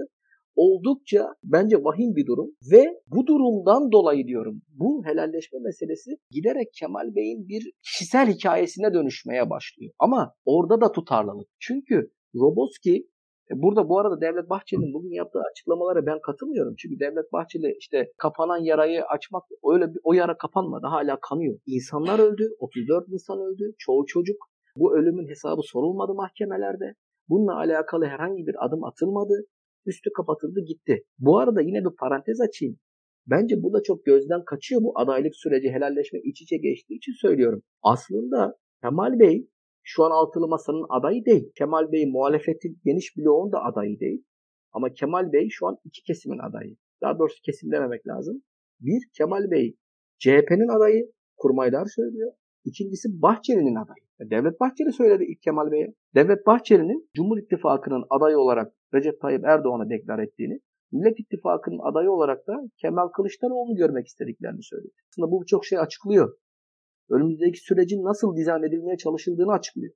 oldukça 0.55 1.27
bence 1.43 1.77
vahim 1.83 2.15
bir 2.15 2.25
durum 2.25 2.49
ve 2.71 2.85
bu 3.07 3.27
durumdan 3.27 3.91
dolayı 3.91 4.27
diyorum 4.27 4.61
bu 4.69 5.05
helalleşme 5.05 5.59
meselesi 5.59 6.11
giderek 6.31 6.67
Kemal 6.79 7.15
Bey'in 7.15 7.47
bir 7.47 7.71
kişisel 7.83 8.27
hikayesine 8.33 8.93
dönüşmeye 8.93 9.49
başlıyor. 9.49 9.93
Ama 9.99 10.33
orada 10.45 10.81
da 10.81 10.91
tutarlılık. 10.91 11.47
Çünkü 11.59 12.11
Roboski 12.35 13.07
e, 13.51 13.53
Burada 13.63 13.89
bu 13.89 13.99
arada 13.99 14.21
Devlet 14.21 14.49
Bahçeli'nin 14.49 14.93
bugün 14.93 15.11
yaptığı 15.11 15.39
açıklamalara 15.51 16.05
ben 16.05 16.19
katılmıyorum. 16.21 16.75
Çünkü 16.77 16.99
Devlet 16.99 17.33
Bahçeli 17.33 17.75
işte 17.79 18.11
kapanan 18.17 18.57
yarayı 18.57 19.05
açmak 19.05 19.43
öyle 19.73 19.85
bir 19.93 19.99
o 20.03 20.13
yara 20.13 20.37
kapanmadı 20.37 20.87
hala 20.87 21.19
kanıyor. 21.21 21.59
İnsanlar 21.65 22.19
öldü, 22.19 22.49
34 22.59 23.09
insan 23.09 23.39
öldü, 23.39 23.63
çoğu 23.77 24.05
çocuk. 24.05 24.37
Bu 24.77 24.97
ölümün 24.97 25.27
hesabı 25.29 25.61
sorulmadı 25.63 26.13
mahkemelerde. 26.13 26.93
Bununla 27.29 27.57
alakalı 27.57 28.05
herhangi 28.05 28.47
bir 28.47 28.65
adım 28.65 28.83
atılmadı. 28.83 29.45
Üstü 29.85 30.09
kapatıldı 30.17 30.59
gitti. 30.67 31.03
Bu 31.19 31.39
arada 31.39 31.61
yine 31.61 31.79
bir 31.79 31.95
parantez 31.99 32.41
açayım. 32.41 32.77
Bence 33.27 33.63
bu 33.63 33.73
da 33.73 33.83
çok 33.83 34.05
gözden 34.05 34.43
kaçıyor 34.45 34.81
bu 34.81 34.99
adaylık 34.99 35.35
süreci 35.35 35.69
helalleşme 35.69 36.19
iç 36.23 36.41
içe 36.41 36.57
geçtiği 36.57 36.95
için 36.97 37.13
söylüyorum. 37.21 37.61
Aslında 37.83 38.55
Kemal 38.81 39.19
Bey 39.19 39.47
şu 39.83 40.03
an 40.03 40.11
altılı 40.11 40.47
masanın 40.47 40.85
adayı 40.89 41.25
değil. 41.25 41.51
Kemal 41.57 41.91
Bey 41.91 42.05
muhalefetin 42.05 42.79
geniş 42.85 43.17
bloğun 43.17 43.51
da 43.51 43.63
adayı 43.63 43.99
değil. 43.99 44.23
Ama 44.71 44.93
Kemal 44.93 45.33
Bey 45.33 45.47
şu 45.49 45.67
an 45.67 45.77
iki 45.83 46.03
kesimin 46.03 46.39
adayı. 46.39 46.75
Daha 47.01 47.19
doğrusu 47.19 47.41
kesim 47.45 47.71
dememek 47.71 48.07
lazım. 48.07 48.41
Bir, 48.79 49.01
Kemal 49.17 49.51
Bey 49.51 49.75
CHP'nin 50.19 50.77
adayı. 50.77 51.11
Kurmaylar 51.37 51.85
söylüyor. 51.85 52.31
İkincisi 52.65 53.21
Bahçeli'nin 53.21 53.75
adayı. 53.75 54.29
Devlet 54.31 54.59
Bahçeli 54.59 54.93
söyledi 54.93 55.23
ilk 55.23 55.41
Kemal 55.41 55.71
Bey'e. 55.71 55.93
Devlet 56.15 56.45
Bahçeli'nin 56.45 57.09
Cumhur 57.13 57.37
İttifakı'nın 57.37 58.03
adayı 58.09 58.37
olarak 58.37 58.73
Recep 58.93 59.21
Tayyip 59.21 59.45
Erdoğan'a 59.45 59.89
deklar 59.89 60.19
ettiğini, 60.19 60.59
Millet 60.91 61.19
İttifakı'nın 61.19 61.79
adayı 61.91 62.11
olarak 62.11 62.47
da 62.47 62.53
Kemal 62.81 63.07
Kılıçdaroğlu'nu 63.07 63.75
görmek 63.75 64.07
istediklerini 64.07 64.63
söyledi. 64.63 64.93
Aslında 65.09 65.31
bu 65.31 65.41
birçok 65.41 65.65
şey 65.65 65.79
açıklıyor 65.79 66.37
önümüzdeki 67.09 67.59
sürecin 67.59 68.03
nasıl 68.03 68.35
dizayn 68.35 68.63
edilmeye 68.63 68.97
çalışıldığını 68.97 69.51
açıklıyor. 69.51 69.93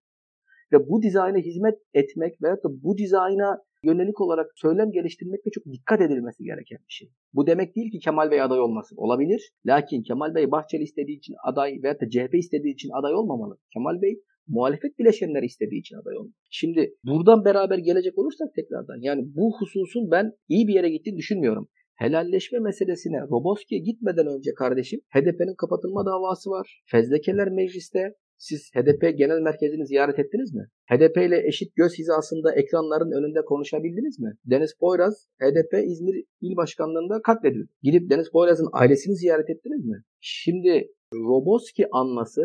Ve 0.71 0.89
bu 0.89 1.01
dizayna 1.01 1.37
hizmet 1.37 1.79
etmek 1.93 2.41
veyahut 2.43 2.63
da 2.63 2.69
bu 2.83 2.97
dizayna 2.97 3.63
yönelik 3.83 4.21
olarak 4.21 4.51
söylem 4.55 4.91
geliştirmekte 4.91 5.49
çok 5.49 5.65
dikkat 5.65 6.01
edilmesi 6.01 6.43
gereken 6.43 6.77
bir 6.77 6.93
şey. 6.93 7.11
Bu 7.33 7.47
demek 7.47 7.75
değil 7.75 7.91
ki 7.91 7.99
Kemal 7.99 8.31
Bey 8.31 8.41
aday 8.41 8.59
olmasın. 8.59 8.95
Olabilir. 8.97 9.51
Lakin 9.65 10.03
Kemal 10.03 10.35
Bey 10.35 10.51
Bahçeli 10.51 10.83
istediği 10.83 11.17
için 11.17 11.35
aday 11.43 11.79
veyahut 11.83 12.01
da 12.01 12.09
CHP 12.09 12.35
istediği 12.35 12.73
için 12.73 12.89
aday 12.99 13.13
olmamalı. 13.13 13.57
Kemal 13.73 14.01
Bey 14.01 14.21
muhalefet 14.49 14.99
bileşenleri 14.99 15.45
istediği 15.45 15.79
için 15.79 15.95
aday 15.95 16.17
olmalı. 16.17 16.33
Şimdi 16.49 16.93
buradan 17.03 17.45
beraber 17.45 17.77
gelecek 17.77 18.17
olursak 18.17 18.47
tekrardan 18.55 18.97
yani 19.01 19.21
bu 19.35 19.55
hususun 19.59 20.11
ben 20.11 20.31
iyi 20.47 20.67
bir 20.67 20.73
yere 20.73 20.89
gittiğini 20.89 21.17
düşünmüyorum 21.17 21.69
helalleşme 21.99 22.59
meselesine 22.59 23.21
Roboski'ye 23.21 23.81
gitmeden 23.81 24.27
önce 24.27 24.53
kardeşim 24.53 24.99
HDP'nin 25.15 25.55
kapatılma 25.55 26.05
davası 26.05 26.49
var. 26.49 26.81
Fezlekeler 26.85 27.49
mecliste. 27.49 28.13
Siz 28.37 28.71
HDP 28.75 29.17
genel 29.17 29.39
merkezini 29.39 29.87
ziyaret 29.87 30.19
ettiniz 30.19 30.53
mi? 30.53 30.63
HDP 30.91 31.17
ile 31.17 31.47
eşit 31.47 31.75
göz 31.75 31.93
hizasında 31.99 32.55
ekranların 32.55 33.11
önünde 33.11 33.41
konuşabildiniz 33.45 34.19
mi? 34.19 34.31
Deniz 34.45 34.73
Poyraz 34.79 35.27
HDP 35.41 35.73
İzmir 35.85 36.23
İl 36.41 36.55
Başkanlığı'nda 36.55 37.21
katledildi. 37.21 37.71
Gidip 37.81 38.09
Deniz 38.09 38.31
Poyraz'ın 38.31 38.69
ailesini 38.73 39.15
ziyaret 39.15 39.49
ettiniz 39.49 39.85
mi? 39.85 39.97
Şimdi 40.19 40.87
Roboski 41.13 41.85
anması 41.91 42.41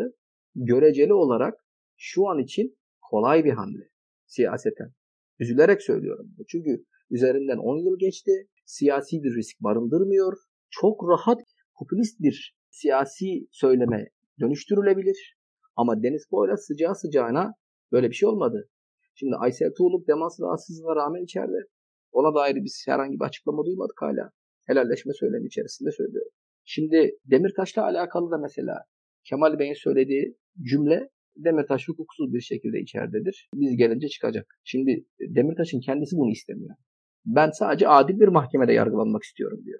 göreceli 0.55 1.13
olarak 1.13 1.64
şu 1.97 2.27
an 2.27 2.39
için 2.39 2.77
kolay 3.01 3.45
bir 3.45 3.51
hamle 3.51 3.89
siyaseten. 4.25 4.91
Üzülerek 5.39 5.81
söylüyorum. 5.81 6.35
Çünkü 6.47 6.85
üzerinden 7.09 7.57
10 7.57 7.77
yıl 7.77 7.99
geçti 7.99 8.31
siyasi 8.65 9.23
bir 9.23 9.35
risk 9.35 9.59
barındırmıyor. 9.59 10.33
Çok 10.69 11.09
rahat 11.09 11.41
popülist 11.79 12.19
bir 12.19 12.55
siyasi 12.69 13.47
söyleme 13.51 14.07
dönüştürülebilir. 14.39 15.37
Ama 15.75 16.03
Deniz 16.03 16.25
Boyla 16.31 16.57
sıcağı 16.57 16.95
sıcağına 16.95 17.53
böyle 17.91 18.09
bir 18.09 18.15
şey 18.15 18.29
olmadı. 18.29 18.69
Şimdi 19.15 19.35
Aysel 19.35 19.73
Tuğluk 19.77 20.07
demans 20.07 20.39
rahatsızlığına 20.41 20.95
rağmen 20.95 21.23
içeride. 21.23 21.67
Ona 22.11 22.35
dair 22.35 22.55
biz 22.55 22.83
herhangi 22.87 23.19
bir 23.19 23.25
açıklama 23.25 23.65
duymadık 23.65 24.01
hala. 24.01 24.29
Helalleşme 24.63 25.13
söylemi 25.13 25.47
içerisinde 25.47 25.91
söylüyorum. 25.91 26.31
Şimdi 26.65 27.11
Demirtaş'la 27.25 27.83
alakalı 27.83 28.31
da 28.31 28.37
mesela 28.37 28.75
Kemal 29.23 29.59
Bey'in 29.59 29.73
söylediği 29.73 30.37
cümle 30.61 31.09
Demirtaş 31.37 31.87
hukuksuz 31.87 32.33
bir 32.33 32.41
şekilde 32.41 32.79
içeridedir. 32.79 33.49
Biz 33.55 33.77
gelince 33.77 34.07
çıkacak. 34.07 34.59
Şimdi 34.63 35.05
Demirtaş'ın 35.19 35.79
kendisi 35.79 36.15
bunu 36.17 36.31
istemiyor. 36.31 36.75
Ben 37.25 37.49
sadece 37.51 37.87
adil 37.87 38.19
bir 38.19 38.27
mahkemede 38.27 38.73
yargılanmak 38.73 39.23
istiyorum 39.23 39.59
diyor. 39.65 39.79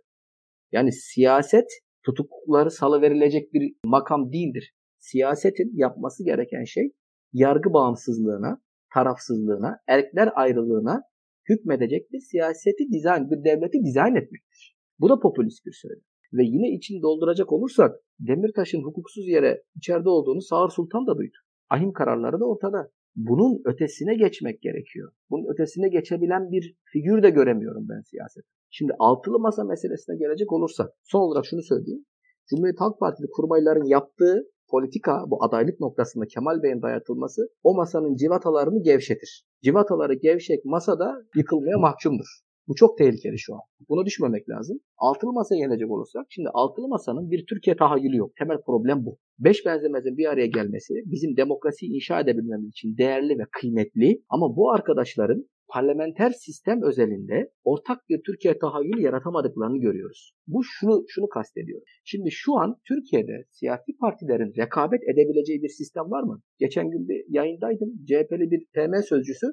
Yani 0.72 0.92
siyaset 0.92 1.68
tutukları 2.06 2.72
salıverilecek 2.72 3.54
bir 3.54 3.74
makam 3.86 4.32
değildir. 4.32 4.74
Siyasetin 4.98 5.72
yapması 5.74 6.26
gereken 6.26 6.64
şey 6.64 6.92
yargı 7.34 7.74
bağımsızlığına, 7.74 8.62
tarafsızlığına, 8.94 9.78
erkler 9.88 10.30
ayrılığına 10.36 11.02
hükmedecek 11.50 12.12
bir 12.12 12.20
siyaseti 12.20 12.92
dizayn, 12.92 13.30
bir 13.30 13.44
devleti 13.44 13.78
dizayn 13.86 14.16
etmektir. 14.16 14.78
Bu 15.00 15.10
da 15.10 15.20
popülist 15.20 15.66
bir 15.66 15.78
söylem. 15.82 16.04
Ve 16.34 16.44
yine 16.44 16.70
içini 16.76 17.02
dolduracak 17.02 17.52
olursak 17.52 17.96
Demirtaş'ın 18.20 18.84
hukuksuz 18.84 19.28
yere 19.28 19.64
içeride 19.76 20.10
olduğunu 20.10 20.42
Sağır 20.42 20.70
Sultan 20.70 21.08
da 21.08 21.18
duydu. 21.18 21.38
Ahim 21.70 21.94
kararları 21.94 22.40
da 22.40 22.46
ortada 22.46 22.90
bunun 23.16 23.62
ötesine 23.66 24.16
geçmek 24.16 24.62
gerekiyor. 24.62 25.12
Bunun 25.30 25.54
ötesine 25.54 25.90
geçebilen 25.90 26.52
bir 26.52 26.76
figür 26.84 27.24
de 27.24 27.30
göremiyorum 27.30 27.86
ben 27.90 28.02
siyaset. 28.02 28.44
Şimdi 28.70 28.94
altılı 29.00 29.40
masa 29.40 29.64
meselesine 29.64 30.18
gelecek 30.18 30.52
olursak 30.52 30.90
son 31.04 31.20
olarak 31.20 31.46
şunu 31.46 31.62
söyleyeyim. 31.62 32.06
Cumhuriyet 32.50 32.80
Halk 32.80 33.00
Partili 33.00 33.28
kurmayların 33.30 33.86
yaptığı 33.86 34.44
politika 34.70 35.24
bu 35.28 35.44
adaylık 35.44 35.80
noktasında 35.80 36.26
Kemal 36.26 36.64
Bey'in 36.64 36.82
dayatılması 36.82 37.42
o 37.64 37.76
masanın 37.76 38.16
civatalarını 38.16 38.84
gevşetir. 38.84 39.46
Civataları 39.64 40.14
gevşek 40.14 40.66
masada 40.66 41.22
yıkılmaya 41.36 41.78
mahkumdur. 41.78 42.28
Bu 42.68 42.76
çok 42.76 42.98
tehlikeli 42.98 43.40
şu 43.40 43.54
an. 43.54 43.62
Buna 43.90 44.06
düşmemek 44.06 44.50
lazım. 44.50 44.80
Altılı 44.98 45.34
masaya 45.34 45.60
gelecek 45.60 45.92
olursak, 45.92 46.26
şimdi 46.30 46.50
altılı 46.54 46.88
masanın 46.88 47.32
bir 47.32 47.46
Türkiye 47.46 47.76
tahayyülü 47.76 48.18
yok. 48.18 48.32
Temel 48.40 48.58
problem 48.66 49.06
bu. 49.06 49.18
Beş 49.40 49.66
benzemezin 49.66 50.18
bir 50.18 50.26
araya 50.26 50.48
gelmesi 50.48 50.94
bizim 51.06 51.38
demokrasiyi 51.38 51.96
inşa 51.96 52.20
edebilmemiz 52.20 52.70
için 52.70 52.98
değerli 52.98 53.40
ve 53.40 53.44
kıymetli. 53.52 54.22
Ama 54.30 54.56
bu 54.56 54.72
arkadaşların 54.72 55.46
parlamenter 55.68 56.32
sistem 56.32 56.84
özelinde 56.84 57.52
ortak 57.64 58.10
bir 58.10 58.22
Türkiye 58.26 58.58
tahayyülü 58.60 59.02
yaratamadıklarını 59.02 59.78
görüyoruz. 59.78 60.34
Bu 60.48 60.64
şunu 60.64 61.04
şunu 61.08 61.28
kastediyor. 61.28 61.82
Şimdi 62.04 62.32
şu 62.32 62.56
an 62.56 62.78
Türkiye'de 62.88 63.46
siyasi 63.52 63.98
partilerin 64.02 64.54
rekabet 64.58 65.04
edebileceği 65.04 65.64
bir 65.64 65.70
sistem 65.70 66.12
var 66.12 66.24
mı? 66.24 66.42
Geçen 66.60 66.90
gün 66.90 67.10
bir 67.10 67.26
yayındaydım. 67.30 67.90
CHP'li 68.08 68.52
bir 68.52 68.66
PM 68.74 69.02
sözcüsü 69.10 69.48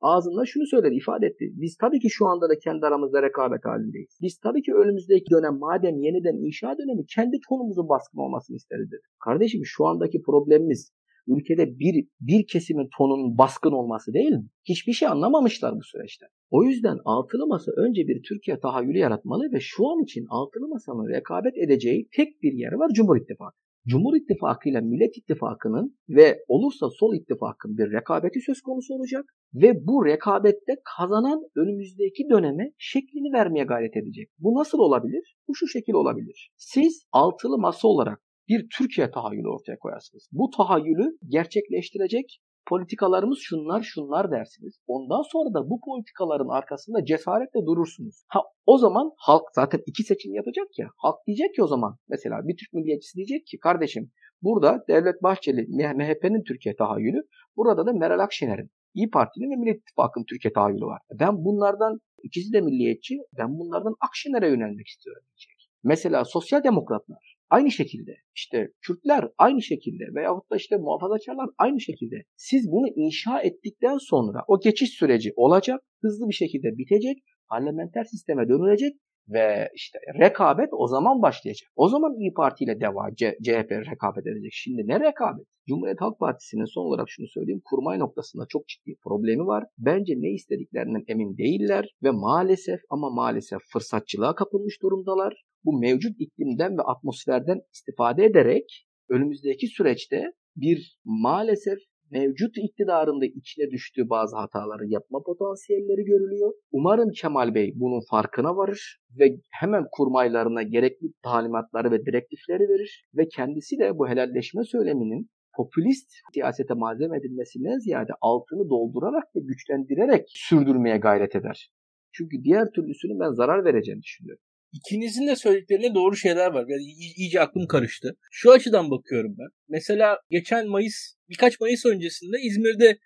ağzından 0.00 0.44
şunu 0.44 0.66
söyledi, 0.66 0.94
ifade 0.94 1.26
etti. 1.26 1.44
Biz 1.52 1.76
tabii 1.76 2.00
ki 2.00 2.10
şu 2.10 2.26
anda 2.26 2.48
da 2.48 2.58
kendi 2.58 2.86
aramızda 2.86 3.22
rekabet 3.22 3.64
halindeyiz. 3.64 4.18
Biz 4.22 4.38
tabii 4.38 4.62
ki 4.62 4.74
önümüzdeki 4.74 5.30
dönem 5.30 5.58
madem 5.58 5.96
yeniden 5.98 6.36
inşa 6.46 6.78
dönemi 6.78 7.06
kendi 7.06 7.36
tonumuzun 7.48 7.88
baskın 7.88 8.18
olmasını 8.18 8.56
isteriz 8.56 8.90
dedi. 8.90 9.02
Kardeşim 9.24 9.60
şu 9.64 9.86
andaki 9.86 10.22
problemimiz 10.22 10.92
ülkede 11.26 11.78
bir, 11.78 12.06
bir 12.20 12.46
kesimin 12.46 12.88
tonunun 12.98 13.38
baskın 13.38 13.72
olması 13.72 14.12
değil 14.12 14.30
mi? 14.30 14.48
Hiçbir 14.64 14.92
şey 14.92 15.08
anlamamışlar 15.08 15.76
bu 15.76 15.82
süreçte. 15.82 16.26
O 16.50 16.64
yüzden 16.64 16.98
altılı 17.04 17.46
masa 17.46 17.72
önce 17.76 18.08
bir 18.08 18.22
Türkiye 18.22 18.60
tahayyülü 18.60 18.98
yaratmalı 18.98 19.52
ve 19.52 19.60
şu 19.60 19.88
an 19.88 20.02
için 20.02 20.26
altılı 20.28 20.68
masanın 20.68 21.08
rekabet 21.08 21.56
edeceği 21.56 22.08
tek 22.12 22.42
bir 22.42 22.52
yer 22.52 22.72
var 22.72 22.90
Cumhur 22.94 23.16
İttifakı. 23.16 23.67
Cumhur 23.90 24.16
İttifakı 24.16 24.68
ile 24.68 24.80
Millet 24.80 25.16
İttifakı'nın 25.16 25.98
ve 26.08 26.44
olursa 26.48 26.90
Sol 26.90 27.14
İttifakı'nın 27.14 27.78
bir 27.78 27.92
rekabeti 27.92 28.40
söz 28.40 28.60
konusu 28.60 28.94
olacak 28.94 29.24
ve 29.54 29.86
bu 29.86 30.06
rekabette 30.06 30.72
kazanan 30.96 31.40
önümüzdeki 31.56 32.22
döneme 32.30 32.72
şeklini 32.78 33.32
vermeye 33.32 33.64
gayret 33.64 33.96
edecek. 33.96 34.30
Bu 34.38 34.54
nasıl 34.54 34.78
olabilir? 34.78 35.36
Bu 35.48 35.54
şu 35.54 35.66
şekil 35.68 35.92
olabilir. 35.92 36.50
Siz 36.56 37.02
altılı 37.12 37.58
masa 37.58 37.88
olarak 37.88 38.20
bir 38.48 38.66
Türkiye 38.78 39.10
tahayyülü 39.10 39.48
ortaya 39.48 39.78
koyarsınız. 39.78 40.28
Bu 40.32 40.50
tahayyülü 40.56 41.18
gerçekleştirecek 41.28 42.40
politikalarımız 42.68 43.38
şunlar 43.42 43.82
şunlar 43.82 44.30
dersiniz. 44.30 44.74
Ondan 44.86 45.22
sonra 45.32 45.54
da 45.54 45.70
bu 45.70 45.80
politikaların 45.80 46.48
arkasında 46.48 47.04
cesaretle 47.04 47.66
durursunuz. 47.66 48.24
Ha 48.28 48.40
o 48.66 48.78
zaman 48.78 49.10
halk 49.16 49.42
zaten 49.54 49.80
iki 49.86 50.02
seçim 50.02 50.34
yapacak 50.34 50.66
ya. 50.78 50.88
Halk 50.96 51.16
diyecek 51.26 51.54
ki 51.54 51.62
o 51.62 51.66
zaman 51.66 51.96
mesela 52.08 52.36
bir 52.48 52.56
Türk 52.56 52.72
milliyetçisi 52.72 53.16
diyecek 53.16 53.46
ki 53.46 53.58
kardeşim 53.58 54.10
burada 54.42 54.84
Devlet 54.88 55.22
Bahçeli 55.22 55.66
MHP'nin 55.94 56.42
Türkiye 56.48 56.76
tahayyülü 56.76 57.22
burada 57.56 57.86
da 57.86 57.92
Meral 57.92 58.18
Akşener'in 58.18 58.70
İyi 58.94 59.10
Parti'nin 59.10 59.50
ve 59.50 59.56
Millet 59.56 59.80
İttifakı'nın 59.80 60.24
Türkiye 60.24 60.52
tahayyülü 60.52 60.84
var. 60.84 61.00
Ben 61.20 61.44
bunlardan 61.44 61.98
ikisi 62.22 62.52
de 62.52 62.60
milliyetçi 62.60 63.14
ben 63.38 63.58
bunlardan 63.58 63.94
Akşener'e 64.00 64.48
yönelmek 64.48 64.86
istiyorum 64.86 65.22
diyecek. 65.28 65.70
Mesela 65.84 66.24
sosyal 66.24 66.64
demokratlar 66.64 67.37
aynı 67.50 67.70
şekilde. 67.70 68.16
İşte 68.34 68.72
Kürtler 68.80 69.24
aynı 69.38 69.62
şekilde 69.62 70.04
veyahut 70.14 70.50
da 70.50 70.56
işte 70.56 70.76
muhafazakarlar 70.76 71.50
aynı 71.58 71.80
şekilde. 71.80 72.16
Siz 72.36 72.70
bunu 72.70 72.88
inşa 72.96 73.40
ettikten 73.40 73.98
sonra 73.98 74.38
o 74.48 74.60
geçiş 74.60 74.90
süreci 74.90 75.32
olacak, 75.36 75.80
hızlı 76.02 76.28
bir 76.28 76.34
şekilde 76.34 76.78
bitecek, 76.78 77.18
parlamenter 77.50 78.04
sisteme 78.04 78.48
dönülecek 78.48 78.92
ve 79.28 79.68
işte 79.74 79.98
rekabet 80.20 80.68
o 80.72 80.86
zaman 80.86 81.22
başlayacak. 81.22 81.70
O 81.76 81.88
zaman 81.88 82.14
İyi 82.20 82.32
Parti 82.34 82.64
ile 82.64 82.80
DEVA, 82.80 83.10
CHP 83.16 83.70
rekabet 83.92 84.26
edecek. 84.26 84.52
Şimdi 84.52 84.82
ne 84.86 85.00
rekabet? 85.00 85.46
Cumhuriyet 85.68 86.00
Halk 86.00 86.18
Partisi'nin 86.18 86.74
son 86.74 86.82
olarak 86.82 87.06
şunu 87.08 87.26
söyleyeyim. 87.28 87.62
Kurmay 87.64 87.98
noktasında 87.98 88.44
çok 88.48 88.68
ciddi 88.68 88.94
problemi 89.04 89.46
var. 89.46 89.64
Bence 89.78 90.14
ne 90.16 90.30
istediklerinden 90.30 91.04
emin 91.08 91.36
değiller 91.38 91.84
ve 92.02 92.10
maalesef 92.10 92.80
ama 92.90 93.10
maalesef 93.10 93.58
fırsatçılığa 93.72 94.34
kapılmış 94.34 94.82
durumdalar. 94.82 95.34
Bu 95.64 95.78
mevcut 95.78 96.20
iklimden 96.20 96.78
ve 96.78 96.82
atmosferden 96.82 97.60
istifade 97.74 98.24
ederek 98.24 98.86
önümüzdeki 99.10 99.66
süreçte 99.66 100.24
bir 100.56 100.98
maalesef 101.04 101.78
mevcut 102.10 102.58
iktidarında 102.58 103.26
içine 103.26 103.70
düştüğü 103.70 104.10
bazı 104.10 104.36
hataları 104.36 104.86
yapma 104.86 105.22
potansiyelleri 105.26 106.04
görülüyor. 106.04 106.52
Umarım 106.72 107.10
Kemal 107.10 107.54
Bey 107.54 107.72
bunun 107.76 108.00
farkına 108.10 108.56
varır 108.56 108.98
ve 109.18 109.24
hemen 109.50 109.84
kurmaylarına 109.92 110.62
gerekli 110.62 111.06
talimatları 111.22 111.90
ve 111.90 112.06
direktifleri 112.06 112.62
verir 112.68 113.08
ve 113.14 113.28
kendisi 113.28 113.78
de 113.78 113.98
bu 113.98 114.08
helalleşme 114.08 114.64
söyleminin 114.64 115.30
popülist 115.56 116.10
siyasete 116.34 116.74
malzeme 116.74 117.18
edilmesinden 117.18 117.78
ziyade 117.78 118.12
altını 118.20 118.70
doldurarak 118.70 119.24
ve 119.36 119.40
güçlendirerek 119.40 120.24
sürdürmeye 120.28 120.98
gayret 120.98 121.36
eder. 121.36 121.70
Çünkü 122.12 122.44
diğer 122.44 122.70
türlüsünün 122.70 123.20
ben 123.20 123.32
zarar 123.32 123.64
vereceğini 123.64 124.02
düşünüyorum. 124.02 124.42
İkinizin 124.72 125.26
de 125.26 125.36
söylediklerinde 125.36 125.94
doğru 125.94 126.16
şeyler 126.16 126.50
var. 126.50 126.64
Yani 126.68 126.82
iyice 127.16 127.40
aklım 127.40 127.66
karıştı. 127.66 128.16
Şu 128.30 128.52
açıdan 128.52 128.90
bakıyorum 128.90 129.34
ben. 129.38 129.48
Mesela 129.68 130.18
geçen 130.30 130.68
Mayıs, 130.68 131.14
birkaç 131.28 131.60
Mayıs 131.60 131.86
öncesinde 131.86 132.36
İzmir'de 132.42 132.98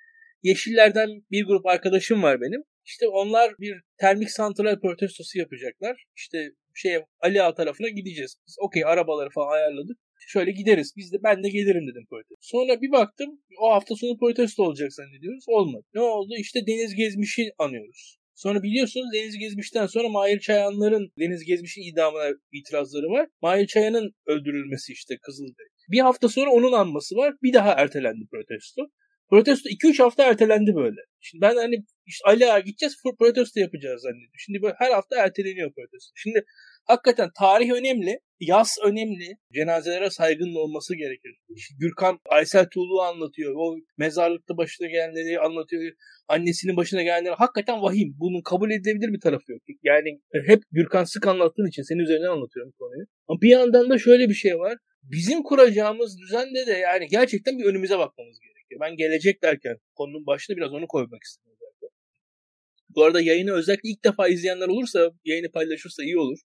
Yeşillerden 0.42 1.08
bir 1.30 1.44
grup 1.44 1.66
arkadaşım 1.66 2.22
var 2.22 2.40
benim. 2.40 2.62
İşte 2.84 3.08
onlar 3.08 3.54
bir 3.58 3.80
termik 3.98 4.30
santral 4.30 4.80
protestosu 4.80 5.38
yapacaklar. 5.38 6.04
İşte 6.16 6.50
şey 6.74 6.98
Ali 7.20 7.42
Ağa 7.42 7.54
tarafına 7.54 7.88
gideceğiz. 7.88 8.36
Biz 8.46 8.56
okey 8.60 8.84
arabaları 8.84 9.30
falan 9.30 9.52
ayarladık. 9.52 9.96
Şöyle 10.28 10.50
gideriz. 10.50 10.92
Biz 10.96 11.12
de 11.12 11.16
ben 11.22 11.44
de 11.44 11.48
gelirim 11.48 11.86
dedim 11.86 12.06
protesto. 12.10 12.36
Sonra 12.40 12.80
bir 12.80 12.92
baktım 12.92 13.40
o 13.60 13.72
hafta 13.72 13.96
sonu 13.96 14.18
protesto 14.18 14.62
olacak 14.62 14.92
zannediyoruz. 14.92 15.44
Olmadı. 15.48 15.84
Ne 15.94 16.00
oldu? 16.00 16.34
İşte 16.38 16.66
Deniz 16.66 16.94
Gezmiş'i 16.94 17.52
anıyoruz. 17.58 18.18
Sonra 18.34 18.62
biliyorsunuz 18.62 19.06
Deniz 19.14 19.38
Gezmiş'ten 19.38 19.86
sonra 19.86 20.08
Mahir 20.08 20.40
Çayanların 20.40 21.12
Deniz 21.18 21.44
Gezmiş'in 21.44 21.92
idamına 21.92 22.28
itirazları 22.52 23.06
var. 23.06 23.28
Mahir 23.42 23.66
Çayan'ın 23.66 24.14
öldürülmesi 24.26 24.92
işte 24.92 25.14
Kızılderili. 25.22 25.72
Bir 25.90 26.00
hafta 26.00 26.28
sonra 26.28 26.50
onun 26.50 26.72
anması 26.72 27.16
var. 27.16 27.34
Bir 27.42 27.52
daha 27.52 27.72
ertelendi 27.72 28.26
protesto. 28.30 28.82
Protesto 29.30 29.68
2-3 29.68 30.02
hafta 30.02 30.24
ertelendi 30.24 30.74
böyle. 30.74 31.00
Şimdi 31.20 31.42
ben 31.42 31.56
hani 31.56 31.76
işte 32.06 32.24
Ali 32.24 32.64
gideceğiz 32.64 32.96
protesto 33.18 33.60
yapacağız 33.60 34.02
zannediyorum. 34.02 34.34
Şimdi 34.38 34.62
böyle 34.62 34.74
her 34.78 34.90
hafta 34.90 35.16
erteleniyor 35.24 35.72
protesto. 35.74 36.12
Şimdi 36.14 36.44
hakikaten 36.84 37.30
tarih 37.38 37.70
önemli, 37.70 38.18
yaz 38.40 38.76
önemli, 38.84 39.36
cenazelere 39.54 40.10
saygının 40.10 40.54
olması 40.54 40.96
gerekir. 40.96 41.32
İşte 41.56 41.74
Gürkan 41.78 42.18
Aysel 42.30 42.66
Tuğlu 42.68 43.02
anlatıyor, 43.02 43.54
o 43.56 43.76
mezarlıkta 43.98 44.56
başına 44.56 44.86
gelenleri 44.88 45.40
anlatıyor, 45.40 45.92
annesinin 46.28 46.76
başına 46.76 47.02
gelenleri 47.02 47.34
hakikaten 47.34 47.82
vahim. 47.82 48.16
Bunun 48.20 48.42
kabul 48.42 48.70
edilebilir 48.70 49.12
bir 49.12 49.20
tarafı 49.20 49.52
yok. 49.52 49.62
Yani 49.82 50.20
hep 50.46 50.62
Gürkan 50.72 51.04
sık 51.04 51.26
anlattığın 51.26 51.68
için 51.68 51.82
senin 51.82 51.98
üzerinden 51.98 52.36
anlatıyorum 52.36 52.72
konuyu. 52.78 53.06
Ama 53.28 53.40
bir 53.40 53.50
yandan 53.50 53.90
da 53.90 53.98
şöyle 53.98 54.28
bir 54.28 54.34
şey 54.34 54.58
var. 54.58 54.78
Bizim 55.02 55.42
kuracağımız 55.42 56.18
düzende 56.18 56.66
de 56.66 56.72
yani 56.72 57.06
gerçekten 57.06 57.58
bir 57.58 57.64
önümüze 57.64 57.98
bakmamız 57.98 58.38
gerekiyor. 58.40 58.51
Ben 58.82 58.96
gelecek 58.96 59.42
derken 59.42 59.76
konunun 59.94 60.26
başına 60.26 60.56
biraz 60.56 60.72
onu 60.72 60.86
koymak 60.86 61.22
istedim. 61.22 61.52
Bu 62.94 63.04
arada 63.04 63.20
yayını 63.20 63.52
özellikle 63.52 63.88
ilk 63.88 64.04
defa 64.04 64.28
izleyenler 64.28 64.68
olursa 64.68 65.10
yayını 65.24 65.50
paylaşırsa 65.52 66.02
iyi 66.02 66.18
olur. 66.18 66.38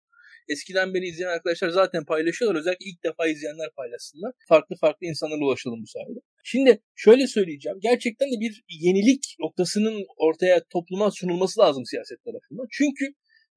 Eskiden 0.49 0.93
beni 0.93 1.05
izleyen 1.05 1.29
arkadaşlar 1.29 1.69
zaten 1.69 2.05
paylaşıyorlar. 2.05 2.59
Özellikle 2.59 2.85
ilk 2.85 3.03
defa 3.03 3.27
izleyenler 3.27 3.69
paylaşsınlar. 3.75 4.31
Farklı 4.49 4.75
farklı 4.75 5.07
insanlara 5.07 5.45
ulaşalım 5.45 5.81
bu 5.81 5.87
sayede. 5.87 6.19
Şimdi 6.43 6.81
şöyle 6.95 7.27
söyleyeceğim. 7.27 7.77
Gerçekten 7.81 8.27
de 8.27 8.39
bir 8.39 8.63
yenilik 8.69 9.35
noktasının 9.39 10.05
ortaya 10.17 10.63
topluma 10.69 11.11
sunulması 11.11 11.59
lazım 11.59 11.85
siyaset 11.85 12.23
tarafından. 12.23 12.67
Çünkü 12.71 13.05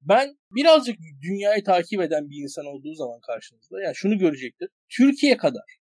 ben 0.01 0.37
birazcık 0.51 0.95
dünyayı 1.21 1.63
takip 1.63 2.01
eden 2.01 2.29
bir 2.29 2.43
insan 2.43 2.65
olduğu 2.65 2.93
zaman 2.93 3.19
karşınızda 3.27 3.81
yani 3.81 3.95
şunu 3.95 4.17
görecektir. 4.17 4.69
Türkiye 4.89 5.37
kadar 5.37 5.80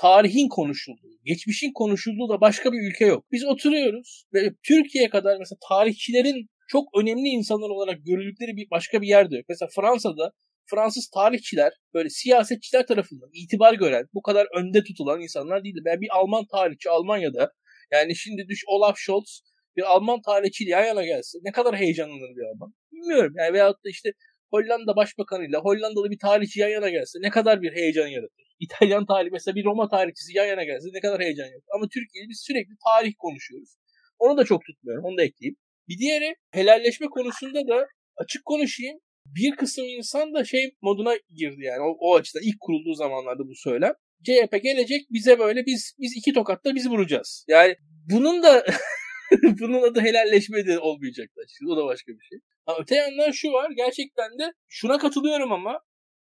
tarihin 0.00 0.48
konuşulduğu, 0.48 1.18
geçmişin 1.24 1.72
konuşulduğu 1.72 2.28
da 2.28 2.40
başka 2.40 2.72
bir 2.72 2.90
ülke 2.90 3.06
yok. 3.06 3.24
Biz 3.32 3.44
oturuyoruz 3.44 4.24
ve 4.34 4.50
Türkiye 4.62 5.10
kadar 5.10 5.38
mesela 5.38 5.58
tarihçilerin 5.68 6.46
çok 6.68 6.84
önemli 7.00 7.28
insanlar 7.28 7.70
olarak 7.70 7.98
görüldükleri 8.06 8.56
bir 8.56 8.70
başka 8.70 9.02
bir 9.02 9.06
yerde 9.06 9.36
yok. 9.36 9.44
Mesela 9.48 9.68
Fransa'da 9.76 10.32
Fransız 10.70 11.10
tarihçiler 11.14 11.72
böyle 11.94 12.10
siyasetçiler 12.10 12.86
tarafından 12.86 13.30
itibar 13.32 13.74
gören, 13.74 14.06
bu 14.14 14.22
kadar 14.22 14.46
önde 14.58 14.84
tutulan 14.84 15.20
insanlar 15.20 15.64
değildi. 15.64 15.80
Ben 15.84 16.00
bir 16.00 16.08
Alman 16.12 16.44
tarihçi 16.52 16.90
Almanya'da 16.90 17.52
yani 17.92 18.16
şimdi 18.16 18.48
düş 18.48 18.62
Olaf 18.66 18.96
Scholz 18.98 19.42
bir 19.76 19.82
Alman 19.82 20.20
tarihçiyle 20.22 20.70
yan 20.70 20.84
yana 20.84 21.04
gelse 21.04 21.38
ne 21.42 21.52
kadar 21.52 21.76
heyecanlanır 21.76 22.36
bir 22.36 22.54
Alman. 22.54 22.74
Bilmiyorum 22.92 23.32
yani 23.38 23.52
veyahut 23.52 23.84
da 23.84 23.88
işte 23.90 24.12
Hollanda 24.50 24.96
başbakanıyla 24.96 25.60
Hollandalı 25.60 26.10
bir 26.10 26.18
tarihçi 26.18 26.60
yan 26.60 26.68
yana 26.68 26.90
gelse 26.90 27.18
ne 27.22 27.30
kadar 27.30 27.62
bir 27.62 27.72
heyecan 27.72 28.06
yaratır. 28.06 28.49
İtalyan 28.60 29.06
tarih 29.06 29.30
mesela 29.32 29.54
bir 29.54 29.64
Roma 29.64 29.88
tarihçisi 29.88 30.36
yan 30.36 30.46
yana 30.46 30.64
gelse 30.64 30.88
ne 30.92 31.00
kadar 31.00 31.20
heyecan 31.20 31.44
yaratır. 31.44 31.70
Ama 31.76 31.88
Türkiye'de 31.94 32.28
biz 32.28 32.40
sürekli 32.46 32.74
tarih 32.86 33.12
konuşuyoruz. 33.18 33.70
Onu 34.18 34.36
da 34.36 34.44
çok 34.44 34.64
tutmuyorum. 34.64 35.04
Onu 35.04 35.18
da 35.18 35.22
ekleyeyim. 35.22 35.56
Bir 35.88 35.98
diğeri 35.98 36.34
helalleşme 36.50 37.06
konusunda 37.06 37.68
da 37.68 37.86
açık 38.16 38.44
konuşayım. 38.44 38.98
Bir 39.26 39.56
kısım 39.56 39.84
insan 39.84 40.34
da 40.34 40.44
şey 40.44 40.74
moduna 40.82 41.14
girdi 41.16 41.62
yani 41.62 41.80
o, 41.82 41.96
o 42.00 42.16
açıdan 42.16 42.42
ilk 42.42 42.60
kurulduğu 42.60 42.94
zamanlarda 42.94 43.48
bu 43.48 43.54
söylem. 43.54 43.92
CHP 44.24 44.62
gelecek 44.62 45.00
bize 45.10 45.38
böyle 45.38 45.66
biz 45.66 45.94
biz 45.98 46.12
iki 46.16 46.32
tokatta 46.32 46.74
biz 46.74 46.90
vuracağız. 46.90 47.44
Yani 47.48 47.76
bunun 48.10 48.42
da 48.42 48.64
bunun 49.60 49.82
adı 49.82 50.00
helalleşme 50.00 50.66
de 50.66 50.78
olmayacak. 50.78 51.28
O 51.68 51.76
da 51.76 51.84
başka 51.84 52.12
bir 52.12 52.24
şey. 52.28 52.38
Ha, 52.66 52.76
öte 52.80 52.94
yandan 52.94 53.30
şu 53.30 53.52
var 53.52 53.70
gerçekten 53.76 54.38
de 54.38 54.52
şuna 54.68 54.98
katılıyorum 54.98 55.52
ama 55.52 55.80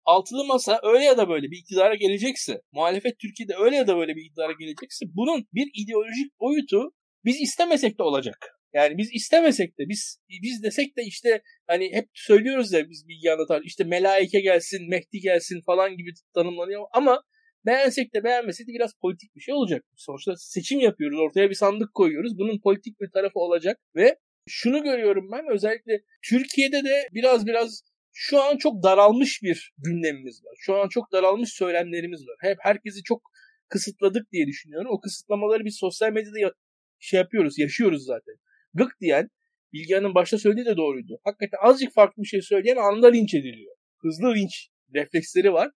altılı 0.06 0.44
masa 0.44 0.80
öyle 0.82 1.04
ya 1.04 1.16
da 1.18 1.28
böyle 1.28 1.50
bir 1.50 1.58
iktidara 1.58 1.94
gelecekse, 1.94 2.62
muhalefet 2.72 3.18
Türkiye'de 3.18 3.54
öyle 3.58 3.76
ya 3.76 3.86
da 3.86 3.96
böyle 3.96 4.16
bir 4.16 4.24
iktidara 4.24 4.52
gelecekse 4.52 5.06
bunun 5.08 5.46
bir 5.54 5.70
ideolojik 5.74 6.40
boyutu 6.40 6.92
biz 7.24 7.40
istemesek 7.40 7.98
de 7.98 8.02
olacak. 8.02 8.56
Yani 8.74 8.98
biz 8.98 9.10
istemesek 9.12 9.78
de 9.78 9.88
biz 9.88 10.18
biz 10.42 10.62
desek 10.62 10.96
de 10.96 11.02
işte 11.02 11.42
hani 11.66 11.92
hep 11.92 12.08
söylüyoruz 12.14 12.72
ya 12.72 12.90
biz 12.90 13.08
bilgi 13.08 13.32
anlatar 13.32 13.62
işte 13.64 13.84
melaike 13.84 14.40
gelsin, 14.40 14.88
Mehdi 14.90 15.20
gelsin 15.20 15.60
falan 15.66 15.96
gibi 15.96 16.10
tanımlanıyor 16.34 16.82
ama 16.92 17.22
beğensek 17.66 18.14
de 18.14 18.24
beğenmesek 18.24 18.68
de 18.68 18.72
biraz 18.72 18.92
politik 19.02 19.36
bir 19.36 19.40
şey 19.40 19.54
olacak. 19.54 19.84
Sonuçta 19.96 20.32
seçim 20.36 20.80
yapıyoruz, 20.80 21.18
ortaya 21.18 21.50
bir 21.50 21.54
sandık 21.54 21.94
koyuyoruz. 21.94 22.38
Bunun 22.38 22.60
politik 22.60 23.00
bir 23.00 23.10
tarafı 23.10 23.38
olacak 23.38 23.78
ve 23.96 24.16
şunu 24.48 24.82
görüyorum 24.82 25.28
ben 25.32 25.44
özellikle 25.52 26.00
Türkiye'de 26.28 26.84
de 26.84 27.08
biraz 27.12 27.46
biraz 27.46 27.82
şu 28.18 28.42
an 28.42 28.56
çok 28.56 28.82
daralmış 28.82 29.42
bir 29.42 29.72
gündemimiz 29.78 30.44
var. 30.44 30.54
Şu 30.58 30.76
an 30.76 30.88
çok 30.88 31.12
daralmış 31.12 31.52
söylemlerimiz 31.52 32.28
var. 32.28 32.36
Hep 32.40 32.58
herkesi 32.60 33.02
çok 33.02 33.22
kısıtladık 33.68 34.32
diye 34.32 34.46
düşünüyorum. 34.46 34.90
O 34.90 35.00
kısıtlamaları 35.00 35.64
biz 35.64 35.76
sosyal 35.80 36.12
medyada 36.12 36.54
şey 36.98 37.20
yapıyoruz, 37.20 37.58
yaşıyoruz 37.58 38.04
zaten. 38.04 38.34
Gık 38.74 39.00
diyen, 39.00 39.28
Bilgehan'ın 39.72 40.14
başta 40.14 40.38
söylediği 40.38 40.66
de 40.66 40.76
doğruydu. 40.76 41.18
Hakikaten 41.24 41.58
azıcık 41.62 41.94
farklı 41.94 42.22
bir 42.22 42.28
şey 42.28 42.42
söyleyen 42.42 42.76
anında 42.76 43.06
linç 43.06 43.34
ediliyor. 43.34 43.76
Hızlı 43.98 44.34
linç 44.34 44.68
refleksleri 44.94 45.52
var. 45.52 45.70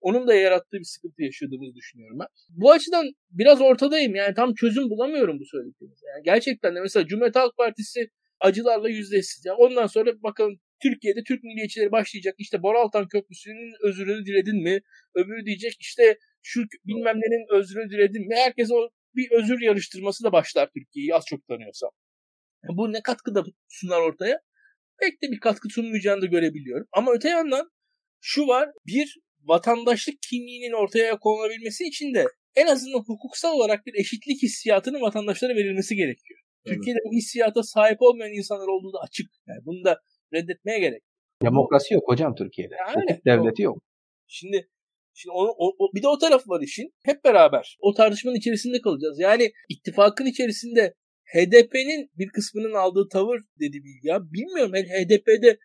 Onun 0.00 0.26
da 0.26 0.34
yarattığı 0.34 0.78
bir 0.78 0.84
sıkıntı 0.84 1.22
yaşadığımızı 1.22 1.74
düşünüyorum 1.74 2.18
ben. 2.18 2.26
Bu 2.48 2.70
açıdan 2.70 3.06
biraz 3.30 3.60
ortadayım. 3.60 4.14
Yani 4.14 4.34
tam 4.34 4.54
çözüm 4.54 4.90
bulamıyorum 4.90 5.40
bu 5.40 5.44
söyledikleriniz. 5.44 6.00
Yani 6.14 6.22
gerçekten 6.24 6.74
de 6.74 6.80
mesela 6.80 7.06
Cumhuriyet 7.06 7.36
Halk 7.36 7.56
Partisi 7.56 8.08
acılarla 8.40 8.88
yüzleşsiz. 8.88 9.44
Yani 9.46 9.56
ondan 9.56 9.86
sonra 9.86 10.22
bakalım 10.22 10.58
Türkiye'de 10.82 11.22
Türk 11.22 11.44
milliyetçileri 11.44 11.92
başlayacak. 11.92 12.34
İşte 12.38 12.62
Boraltan 12.62 13.08
Köprüsü'nün 13.08 13.72
özrünü 13.82 14.26
diledin 14.26 14.62
mi? 14.62 14.80
Öbürü 15.14 15.46
diyecek 15.46 15.76
işte 15.80 16.18
şu 16.42 16.62
bilmem 16.86 17.16
nenin 17.16 17.60
özrünü 17.60 17.90
diledin 17.90 18.28
mi? 18.28 18.34
Herkes 18.34 18.70
o 18.70 18.88
bir 19.16 19.30
özür 19.30 19.60
yarıştırması 19.60 20.24
da 20.24 20.32
başlar 20.32 20.70
Türkiye'yi 20.74 21.14
az 21.14 21.24
çok 21.26 21.46
tanıyorsa. 21.46 21.86
Bu 22.68 22.92
ne 22.92 23.02
katkı 23.02 23.32
sunar 23.68 24.00
ortaya? 24.00 24.40
Pek 25.00 25.22
de 25.22 25.30
bir 25.32 25.40
katkı 25.40 25.68
sunmayacağını 25.68 26.22
da 26.22 26.26
görebiliyorum. 26.26 26.86
Ama 26.92 27.12
öte 27.12 27.28
yandan 27.28 27.70
şu 28.20 28.46
var. 28.46 28.68
Bir 28.86 29.18
vatandaşlık 29.40 30.14
kimliğinin 30.30 30.72
ortaya 30.72 31.18
konulabilmesi 31.18 31.84
için 31.84 32.14
de 32.14 32.26
en 32.54 32.66
azından 32.66 32.98
hukuksal 32.98 33.52
olarak 33.52 33.86
bir 33.86 33.94
eşitlik 33.94 34.42
hissiyatının 34.42 35.00
vatandaşlara 35.00 35.54
verilmesi 35.54 35.96
gerekiyor. 35.96 36.40
Evet. 36.64 36.76
Türkiye'de 36.76 36.98
bu 37.04 37.16
hissiyata 37.16 37.62
sahip 37.62 38.02
olmayan 38.02 38.32
insanlar 38.32 38.66
olduğu 38.66 38.92
da 38.92 38.98
açık. 38.98 39.26
Yani 39.46 39.60
bunu 39.64 39.84
da 39.84 40.00
reddetmeye 40.34 40.78
gerek. 40.78 41.02
Demokrasi 41.42 41.94
yok 41.94 42.02
hocam 42.08 42.34
Türkiye'de. 42.34 42.74
Yani, 42.74 43.02
Hukuk 43.02 43.24
devleti 43.26 43.62
yok. 43.62 43.78
Şimdi 44.26 44.68
Şimdi 45.14 45.32
onu, 45.32 45.48
o, 45.58 45.74
o, 45.78 45.94
bir 45.94 46.02
de 46.02 46.08
o 46.08 46.18
taraf 46.18 46.48
var 46.48 46.60
işin. 46.60 46.94
Hep 47.04 47.24
beraber 47.24 47.76
o 47.80 47.94
tartışmanın 47.94 48.36
içerisinde 48.36 48.80
kalacağız. 48.80 49.18
Yani 49.20 49.52
ittifakın 49.68 50.26
içerisinde 50.26 50.94
HDP'nin 51.34 52.10
bir 52.18 52.28
kısmının 52.28 52.74
aldığı 52.74 53.08
tavır 53.08 53.40
dedi 53.60 53.76
Bilgi 53.84 54.08
ya. 54.08 54.20
Bilmiyorum 54.32 54.72
HDP'de 54.74 55.58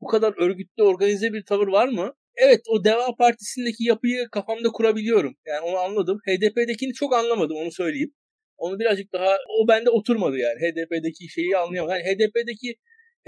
bu 0.00 0.06
kadar 0.06 0.34
örgütlü 0.42 0.82
organize 0.82 1.32
bir 1.32 1.44
tavır 1.44 1.68
var 1.68 1.88
mı? 1.88 2.12
Evet 2.36 2.60
o 2.68 2.84
Deva 2.84 3.14
Partisi'ndeki 3.18 3.84
yapıyı 3.84 4.28
kafamda 4.32 4.68
kurabiliyorum. 4.68 5.34
Yani 5.46 5.60
onu 5.60 5.76
anladım. 5.76 6.18
HDP'dekini 6.28 6.92
çok 6.92 7.14
anlamadım 7.14 7.56
onu 7.56 7.72
söyleyeyim. 7.72 8.12
Onu 8.56 8.78
birazcık 8.78 9.12
daha 9.12 9.36
o 9.60 9.68
bende 9.68 9.90
oturmadı 9.90 10.38
yani. 10.38 10.58
HDP'deki 10.60 11.28
şeyi 11.28 11.56
anlayamadım. 11.56 11.96
Yani 11.96 12.04
HDP'deki 12.04 12.74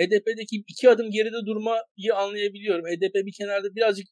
HDP'deki 0.00 0.64
iki 0.68 0.90
adım 0.90 1.10
geride 1.10 1.46
durmayı 1.46 2.14
anlayabiliyorum. 2.14 2.86
HDP 2.86 3.14
bir 3.14 3.32
kenarda 3.32 3.74
birazcık 3.74 4.06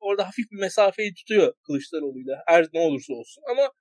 orada 0.00 0.26
hafif 0.26 0.50
bir 0.50 0.58
mesafeyi 0.58 1.14
tutuyor 1.14 1.54
Kılıçdaroğlu'yla 1.66 2.42
her 2.46 2.66
ne 2.72 2.80
olursa 2.80 3.14
olsun. 3.14 3.42
Ama 3.50 3.72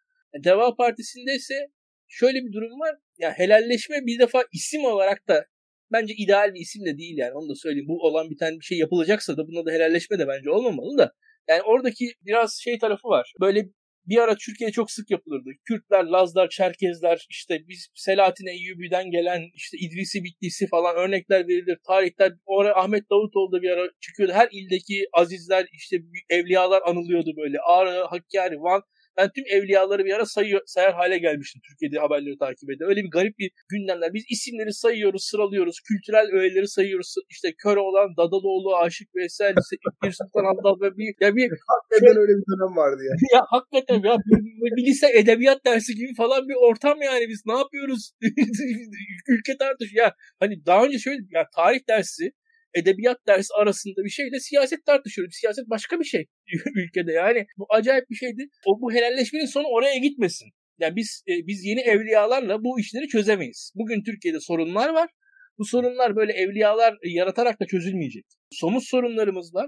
Deva 0.43 0.75
Partisi'nde 0.75 1.35
ise 1.35 1.67
şöyle 2.07 2.45
bir 2.45 2.53
durum 2.53 2.79
var. 2.79 2.95
Yani 3.19 3.33
helalleşme 3.33 4.05
bir 4.05 4.19
defa 4.19 4.43
isim 4.53 4.85
olarak 4.85 5.27
da 5.27 5.45
bence 5.91 6.13
ideal 6.13 6.53
bir 6.53 6.59
isim 6.59 6.85
de 6.85 6.97
değil 6.97 7.17
yani 7.17 7.33
onu 7.33 7.49
da 7.49 7.55
söyleyeyim. 7.55 7.87
Bu 7.87 7.99
olan 8.07 8.29
bir 8.29 8.37
tane 8.37 8.59
bir 8.59 8.65
şey 8.65 8.77
yapılacaksa 8.77 9.37
da 9.37 9.47
buna 9.47 9.65
da 9.65 9.71
helalleşme 9.71 10.19
de 10.19 10.27
bence 10.27 10.49
olmamalı 10.49 10.97
da. 10.97 11.13
Yani 11.49 11.61
oradaki 11.61 12.13
biraz 12.21 12.59
şey 12.63 12.79
tarafı 12.79 13.07
var. 13.07 13.33
Böyle 13.41 13.69
bir 14.05 14.17
ara 14.17 14.35
Türkiye'de 14.35 14.71
çok 14.71 14.91
sık 14.91 15.11
yapılırdı. 15.11 15.49
Kürtler, 15.65 16.03
Lazlar, 16.03 16.49
Çerkezler, 16.49 17.25
işte 17.29 17.59
biz 17.67 17.87
Selahattin 17.95 18.47
Eyyubi'den 18.47 19.11
gelen 19.11 19.41
işte 19.55 19.77
İdrisi 19.77 20.23
Bitlisi 20.23 20.67
falan 20.67 20.95
örnekler 20.95 21.47
verilir. 21.47 21.77
Tarihler, 21.87 22.33
oraya 22.45 22.75
Ahmet 22.75 23.09
Davutoğlu 23.09 23.51
da 23.51 23.61
bir 23.61 23.69
ara 23.69 23.89
çıkıyordu. 24.01 24.33
Her 24.33 24.49
ildeki 24.51 25.05
azizler, 25.13 25.67
işte 25.73 25.97
evliyalar 26.29 26.81
anılıyordu 26.85 27.33
böyle. 27.37 27.59
Ağrı, 27.59 28.05
Hakkari, 28.09 28.55
Van 28.55 28.83
ben 29.17 29.29
tüm 29.35 29.45
evliyaları 29.47 30.05
bir 30.05 30.13
ara 30.13 30.25
sayıyor, 30.25 30.61
sayar 30.65 30.93
hale 30.93 31.17
gelmiştim 31.17 31.61
Türkiye'de 31.69 31.99
haberleri 31.99 32.37
takip 32.37 32.69
ede. 32.71 32.85
Öyle 32.85 33.01
bir 33.03 33.11
garip 33.11 33.39
bir 33.39 33.51
gündemler. 33.69 34.13
Biz 34.13 34.23
isimleri 34.29 34.73
sayıyoruz, 34.73 35.23
sıralıyoruz. 35.23 35.77
Kültürel 35.87 36.27
öğeleri 36.33 36.67
sayıyoruz. 36.67 37.15
İşte 37.29 37.53
kör 37.63 37.77
olan 37.77 38.09
Dadaloğlu, 38.17 38.75
Aşık 38.75 39.15
Veysel, 39.15 39.55
Bir 40.03 40.11
Sultan 40.11 40.45
Abdal 40.51 40.81
ve 40.81 40.97
bir... 40.97 41.25
Ya 41.25 41.35
bir 41.35 41.49
hakikaten 41.71 42.17
öyle 42.21 42.33
bir 42.39 42.45
dönem 42.51 42.73
vardı 42.77 43.01
ya. 43.09 43.37
ya 43.37 43.41
hakikaten 43.49 44.09
ya 44.09 44.17
bir, 44.25 44.75
bir 44.75 44.85
lise 44.87 45.07
edebiyat 45.19 45.65
dersi 45.65 45.95
gibi 45.95 46.15
falan 46.17 46.47
bir 46.49 46.55
ortam 46.69 47.01
yani 47.01 47.25
biz 47.29 47.41
ne 47.45 47.57
yapıyoruz? 47.57 48.11
Ülke 49.27 49.57
tartış 49.57 49.93
ya 49.93 50.15
hani 50.39 50.65
daha 50.65 50.85
önce 50.85 50.99
şöyle 50.99 51.21
ya 51.31 51.43
tarih 51.55 51.79
dersi 51.89 52.31
edebiyat 52.75 53.17
dersi 53.27 53.53
arasında 53.53 54.03
bir 54.05 54.09
şeyle 54.09 54.39
siyaset 54.39 54.85
tartışıyoruz. 54.85 55.35
Siyaset 55.35 55.69
başka 55.69 55.99
bir 55.99 56.05
şey 56.05 56.25
ülkede 56.75 57.11
yani. 57.11 57.45
Bu 57.57 57.65
acayip 57.69 58.09
bir 58.09 58.15
şeydi. 58.15 58.47
O 58.65 58.81
bu 58.81 58.93
helalleşmenin 58.93 59.45
sonu 59.45 59.67
oraya 59.67 59.97
gitmesin. 59.97 60.49
Yani 60.79 60.95
biz 60.95 61.23
e, 61.27 61.47
biz 61.47 61.65
yeni 61.65 61.79
evliyalarla 61.79 62.63
bu 62.63 62.79
işleri 62.79 63.07
çözemeyiz. 63.07 63.71
Bugün 63.75 64.03
Türkiye'de 64.03 64.39
sorunlar 64.39 64.89
var. 64.89 65.09
Bu 65.57 65.65
sorunlar 65.65 66.15
böyle 66.15 66.33
evliyalar 66.33 66.97
yaratarak 67.03 67.59
da 67.61 67.65
çözülmeyecek. 67.65 68.25
Somut 68.51 68.83
sorunlarımız 68.83 69.53
var. 69.53 69.67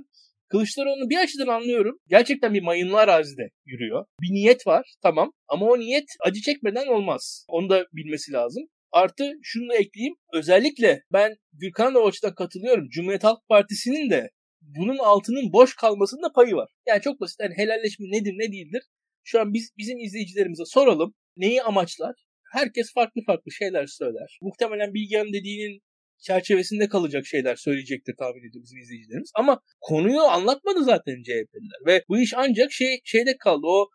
Kılıçdaroğlu'nu 0.50 1.10
bir 1.10 1.18
açıdan 1.18 1.48
anlıyorum. 1.48 2.00
Gerçekten 2.08 2.54
bir 2.54 2.62
mayınlı 2.62 2.98
arazide 2.98 3.50
yürüyor. 3.66 4.06
Bir 4.22 4.34
niyet 4.34 4.68
var 4.68 4.94
tamam 5.02 5.32
ama 5.48 5.66
o 5.66 5.80
niyet 5.80 6.06
acı 6.20 6.42
çekmeden 6.42 6.88
olmaz. 6.88 7.46
Onu 7.48 7.70
da 7.70 7.86
bilmesi 7.94 8.32
lazım. 8.32 8.63
Artı 8.94 9.32
şunu 9.44 9.70
da 9.70 9.76
ekleyeyim. 9.76 10.16
Özellikle 10.34 11.04
ben 11.14 11.36
Gürkan 11.54 11.96
da 11.96 12.00
o 12.00 12.08
açıdan 12.08 12.36
katılıyorum. 12.36 12.90
Cumhuriyet 12.90 13.24
Halk 13.24 13.40
Partisi'nin 13.50 14.10
de 14.10 14.30
bunun 14.62 14.98
altının 14.98 15.54
boş 15.54 15.76
kalmasında 15.76 16.32
payı 16.36 16.56
var. 16.56 16.70
Yani 16.88 17.02
çok 17.02 17.20
basit. 17.20 17.40
Yani 17.40 17.54
helalleşme 17.58 18.06
nedir 18.12 18.34
ne 18.38 18.52
değildir? 18.52 18.84
Şu 19.24 19.40
an 19.42 19.54
biz 19.54 19.72
bizim 19.78 20.00
izleyicilerimize 20.00 20.64
soralım. 20.66 21.14
Neyi 21.38 21.64
amaçlar? 21.64 22.16
Herkes 22.54 22.94
farklı 22.94 23.22
farklı 23.28 23.52
şeyler 23.52 23.88
söyler. 23.88 24.38
Muhtemelen 24.42 24.94
Bilgehan'ın 24.94 25.34
dediğinin 25.34 25.82
çerçevesinde 26.24 26.90
kalacak 26.90 27.26
şeyler 27.26 27.56
söyleyecektir 27.56 28.16
tahmin 28.20 28.40
ediyorum 28.40 28.64
bizim 28.64 28.80
izleyicilerimiz. 28.80 29.32
Ama 29.36 29.62
konuyu 29.82 30.22
anlatmadı 30.22 30.84
zaten 30.84 31.24
CHP'liler. 31.24 31.86
Ve 31.86 32.04
bu 32.10 32.20
iş 32.20 32.34
ancak 32.36 32.72
şey 32.72 33.00
şeyde 33.04 33.38
kaldı. 33.38 33.68
O 33.68 33.90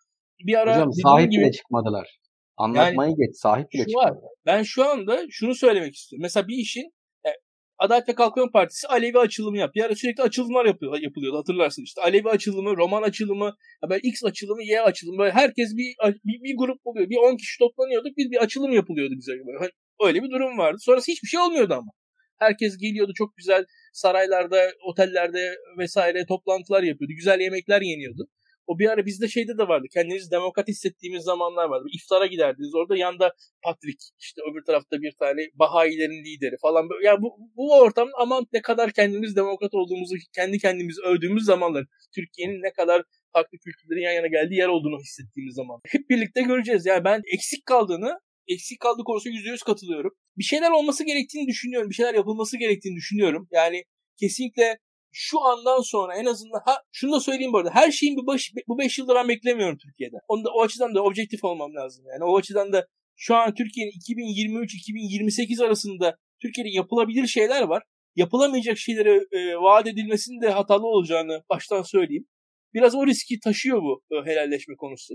bir 0.47 0.55
ara 0.55 0.77
Hocam 0.77 0.93
sahip 0.93 1.31
gibi... 1.31 1.53
çıkmadılar. 1.53 2.19
Anlatmayı 2.59 3.11
yani, 3.11 3.17
geç. 3.19 3.37
Sahip 3.37 3.73
bile 3.73 3.85
şu 3.93 3.99
var. 3.99 4.15
Ben 4.47 4.63
şu 4.63 4.85
anda 4.85 5.27
şunu 5.31 5.55
söylemek 5.55 5.95
istiyorum. 5.95 6.23
Mesela 6.23 6.49
bir 6.49 6.57
işin 6.57 6.85
e, 7.27 7.31
Adalet 7.79 8.09
ve 8.09 8.15
Kalkınma 8.15 8.51
Partisi 8.51 8.89
Alevi 8.89 9.19
açılımı 9.19 9.59
yap. 9.59 9.71
Ara 9.85 9.95
sürekli 9.95 10.23
açılımlar 10.23 10.65
yapıyor, 10.65 10.99
yapılıyordu 10.99 11.39
hatırlarsın 11.39 11.83
işte. 11.83 12.03
Alevi 12.03 12.29
açılımı, 12.29 12.77
roman 12.77 13.03
açılımı, 13.03 13.57
böyle 13.89 14.01
X 14.03 14.25
açılımı, 14.25 14.63
Y 14.63 14.83
açılımı. 14.83 15.19
Böyle 15.19 15.33
herkes 15.33 15.77
bir, 15.77 15.95
bir, 16.25 16.43
bir 16.43 16.57
grup 16.59 16.81
oluyor. 16.85 17.11
Bir 17.11 17.17
10 17.17 17.37
kişi 17.37 17.59
toplanıyorduk. 17.59 18.17
Bir, 18.17 18.31
bir 18.31 18.43
açılım 18.43 18.73
yapılıyordu 18.73 19.15
bize. 19.17 19.33
Böyle. 19.33 19.59
Hani 19.59 19.71
öyle 20.07 20.23
bir 20.23 20.31
durum 20.31 20.59
vardı. 20.59 20.79
Sonrası 20.81 21.13
hiçbir 21.13 21.29
şey 21.29 21.41
olmuyordu 21.41 21.75
ama. 21.75 21.93
Herkes 22.39 22.79
geliyordu 22.79 23.13
çok 23.15 23.37
güzel 23.37 23.65
saraylarda, 23.93 24.73
otellerde 24.91 25.55
vesaire 25.79 26.27
toplantılar 26.27 26.83
yapıyordu. 26.83 27.13
Güzel 27.17 27.41
yemekler 27.41 27.83
yeniyordu. 27.83 28.29
O 28.69 28.79
bir 28.79 28.89
ara 28.89 29.07
bizde 29.07 29.29
şeyde 29.29 29.59
de 29.59 29.69
vardı. 29.69 29.87
Kendinizi 29.95 30.31
demokrat 30.31 30.69
hissettiğimiz 30.69 31.23
zamanlar 31.23 31.69
vardı. 31.69 31.89
İftara 31.93 32.27
giderdiniz. 32.27 32.75
Orada 32.75 32.97
yanda 32.97 33.35
Patrick 33.63 33.99
işte 34.19 34.43
öbür 34.51 34.65
tarafta 34.65 35.03
bir 35.03 35.13
tane 35.19 35.41
Bahayilerin 35.55 36.25
lideri 36.25 36.57
falan. 36.63 36.83
Ya 36.83 36.89
yani 37.03 37.23
bu, 37.23 37.37
bu 37.57 37.79
ortamın 37.79 38.13
aman 38.19 38.47
ne 38.53 38.63
kadar 38.63 38.93
kendimiz 38.93 39.37
demokrat 39.37 39.75
olduğumuzu 39.75 40.15
kendi 40.35 40.59
kendimiz 40.59 40.99
övdüğümüz 40.99 41.45
zamanlar. 41.45 41.85
Türkiye'nin 42.15 42.63
ne 42.63 42.73
kadar 42.73 43.03
farklı 43.33 43.59
kültürlerin 43.59 44.03
yan 44.03 44.13
yana 44.13 44.27
geldiği 44.27 44.55
yer 44.55 44.69
olduğunu 44.69 44.99
hissettiğimiz 45.01 45.55
zaman. 45.55 45.81
Hep 45.87 46.11
birlikte 46.11 46.43
göreceğiz. 46.43 46.87
Yani 46.87 47.05
ben 47.05 47.23
eksik 47.35 47.67
kaldığını 47.67 48.21
eksik 48.49 48.81
kaldığı 48.81 49.05
konusunda 49.05 49.37
%100 49.37 49.65
katılıyorum. 49.65 50.13
Bir 50.39 50.45
şeyler 50.45 50.71
olması 50.71 51.05
gerektiğini 51.05 51.47
düşünüyorum. 51.47 51.91
Bir 51.91 51.95
şeyler 51.95 52.15
yapılması 52.15 52.59
gerektiğini 52.59 52.97
düşünüyorum. 52.97 53.49
Yani 53.53 53.85
kesinlikle 54.21 54.79
şu 55.13 55.41
andan 55.41 55.81
sonra 55.81 56.17
en 56.17 56.25
azından 56.25 56.61
ha 56.65 56.83
şunu 56.93 57.13
da 57.13 57.21
söyleyeyim 57.21 57.53
bu 57.53 57.59
arada 57.59 57.71
her 57.75 57.91
şeyin 57.91 58.17
bir 58.17 58.27
baş, 58.27 58.53
bu 58.69 58.79
5 58.79 58.99
yılda 58.99 59.15
ben 59.15 59.29
beklemiyorum 59.29 59.79
Türkiye'de. 59.79 60.17
Onu 60.29 60.45
da, 60.45 60.51
o 60.51 60.63
açıdan 60.63 60.95
da 60.95 61.03
objektif 61.03 61.45
olmam 61.45 61.75
lazım 61.75 62.05
yani. 62.13 62.25
O 62.25 62.37
açıdan 62.37 62.73
da 62.73 62.87
şu 63.17 63.35
an 63.35 63.55
Türkiye'nin 63.55 63.93
2023-2028 63.93 65.65
arasında 65.65 66.17
Türkiye'de 66.43 66.71
yapılabilir 66.71 67.27
şeyler 67.27 67.63
var. 67.63 67.83
Yapılamayacak 68.17 68.79
şeylere 68.79 69.27
e, 69.33 69.57
vaat 69.57 69.87
edilmesinin 69.87 70.43
de 70.43 70.51
hatalı 70.51 70.87
olacağını 70.87 71.43
baştan 71.51 71.83
söyleyeyim. 71.83 72.27
Biraz 72.75 72.95
o 72.95 73.07
riski 73.07 73.41
taşıyor 73.41 73.83
bu 73.83 74.03
e, 74.13 74.31
helalleşme 74.31 74.77
konusu. 74.77 75.15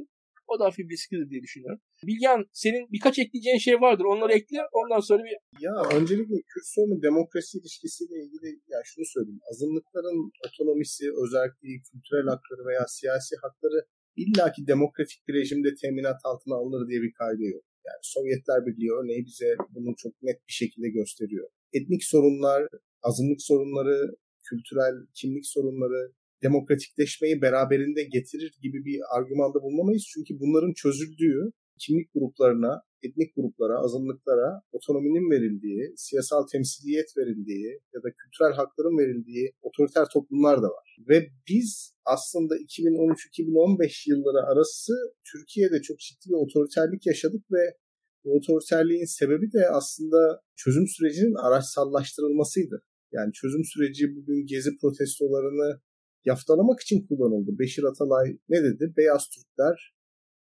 O 0.53 0.59
da 0.59 0.65
hafif 0.65 0.91
risklidir 0.91 1.29
diye 1.29 1.41
düşünüyorum. 1.41 1.79
Bilgen 2.09 2.39
senin 2.63 2.83
birkaç 2.95 3.19
ekleyeceğin 3.19 3.57
şey 3.67 3.75
vardır. 3.85 4.05
Onları 4.13 4.33
ekle. 4.33 4.59
Ondan 4.79 4.99
sonra 4.99 5.21
bir... 5.23 5.35
Ya 5.67 5.75
öncelikle 5.97 6.35
Kürt 6.51 6.67
demokrasi 7.07 7.57
ilişkisiyle 7.57 8.15
ilgili 8.23 8.49
ya 8.73 8.79
şunu 8.89 9.05
söyleyeyim. 9.05 9.41
Azınlıkların 9.51 10.31
otonomisi, 10.47 11.03
özelliği, 11.23 11.77
kültürel 11.87 12.27
hakları 12.33 12.61
veya 12.69 12.83
siyasi 12.87 13.35
hakları 13.43 13.79
illaki 14.15 14.67
demokratik 14.67 15.27
bir 15.27 15.33
rejimde 15.33 15.69
teminat 15.81 16.19
altına 16.23 16.55
alınır 16.55 16.89
diye 16.89 17.01
bir 17.01 17.13
kaydı 17.13 17.43
yok. 17.43 17.63
Yani 17.87 18.01
Sovyetler 18.01 18.65
Birliği 18.65 18.91
örneği 18.99 19.25
bize 19.25 19.49
bunu 19.69 19.95
çok 19.97 20.13
net 20.21 20.39
bir 20.47 20.53
şekilde 20.53 20.89
gösteriyor. 20.89 21.47
Etnik 21.73 22.03
sorunlar, 22.03 22.67
azınlık 23.01 23.41
sorunları, 23.41 24.15
kültürel 24.49 24.95
kimlik 25.13 25.45
sorunları, 25.45 26.13
demokratikleşmeyi 26.43 27.41
beraberinde 27.41 28.03
getirir 28.03 28.53
gibi 28.63 28.85
bir 28.85 28.99
argümanda 29.17 29.61
bulunamayız. 29.63 30.03
Çünkü 30.13 30.39
bunların 30.39 30.73
çözüldüğü 30.73 31.51
kimlik 31.79 32.13
gruplarına, 32.13 32.81
etnik 33.05 33.35
gruplara, 33.35 33.75
azınlıklara 33.85 34.61
otonominin 34.71 35.31
verildiği, 35.33 35.93
siyasal 35.97 36.47
temsiliyet 36.51 37.09
verildiği 37.17 37.69
ya 37.93 37.99
da 38.03 38.09
kültürel 38.19 38.53
hakların 38.59 38.97
verildiği 39.01 39.45
otoriter 39.61 40.05
toplumlar 40.13 40.57
da 40.57 40.67
var. 40.77 40.87
Ve 41.09 41.17
biz 41.49 41.93
aslında 42.05 42.53
2013-2015 42.57 44.09
yılları 44.09 44.41
arası 44.51 44.93
Türkiye'de 45.31 45.81
çok 45.81 45.99
ciddi 45.99 46.25
bir 46.29 46.39
otoriterlik 46.45 47.05
yaşadık 47.05 47.43
ve 47.51 47.63
bu 48.23 48.37
otoriterliğin 48.37 49.05
sebebi 49.19 49.47
de 49.57 49.69
aslında 49.79 50.41
çözüm 50.55 50.87
sürecinin 50.87 51.47
araçsallaştırılmasıydı. 51.47 52.83
Yani 53.11 53.31
çözüm 53.33 53.65
süreci 53.65 54.15
bugün 54.15 54.45
gezi 54.45 54.69
protestolarını 54.81 55.81
yaftalamak 56.25 56.79
için 56.79 57.07
kullanıldı. 57.07 57.51
Beşir 57.59 57.83
Atalay 57.83 58.37
ne 58.49 58.63
dedi? 58.63 58.93
Beyaz 58.97 59.29
Türkler, 59.29 59.93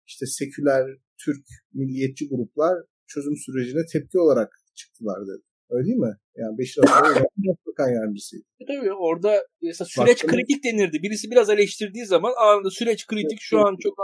işte 0.07 0.25
seküler 0.25 0.85
Türk 1.25 1.45
milliyetçi 1.73 2.29
gruplar 2.29 2.83
çözüm 3.07 3.37
sürecine 3.37 3.81
tepki 3.93 4.19
olarak 4.19 4.49
çıktılar 4.75 5.21
dedi. 5.21 5.43
Öyle 5.69 5.85
değil 5.85 5.97
mi? 5.97 6.15
Yani 6.35 6.57
Beşir 6.57 6.81
Atalay 6.83 7.23
bakan 7.67 7.89
yardımcısıydı. 7.89 8.43
E 8.59 8.65
tabii 8.65 8.93
orada 8.93 9.47
mesela 9.61 9.85
süreç 9.85 10.23
Baktığımız... 10.23 10.35
kritik 10.35 10.63
denirdi. 10.63 11.03
Birisi 11.03 11.31
biraz 11.31 11.49
eleştirdiği 11.49 12.05
zaman 12.05 12.33
anında 12.45 12.69
süreç 12.69 13.07
kritik 13.07 13.39
şu 13.41 13.59
an 13.59 13.75
çok 13.83 13.95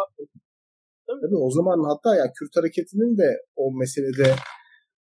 Tabii. 1.08 1.22
Tabii 1.22 1.40
o 1.48 1.52
zaman 1.52 1.78
hatta 1.92 2.16
ya 2.16 2.26
Kürt 2.38 2.54
hareketinin 2.58 3.18
de 3.18 3.30
o 3.56 3.64
meselede 3.82 4.36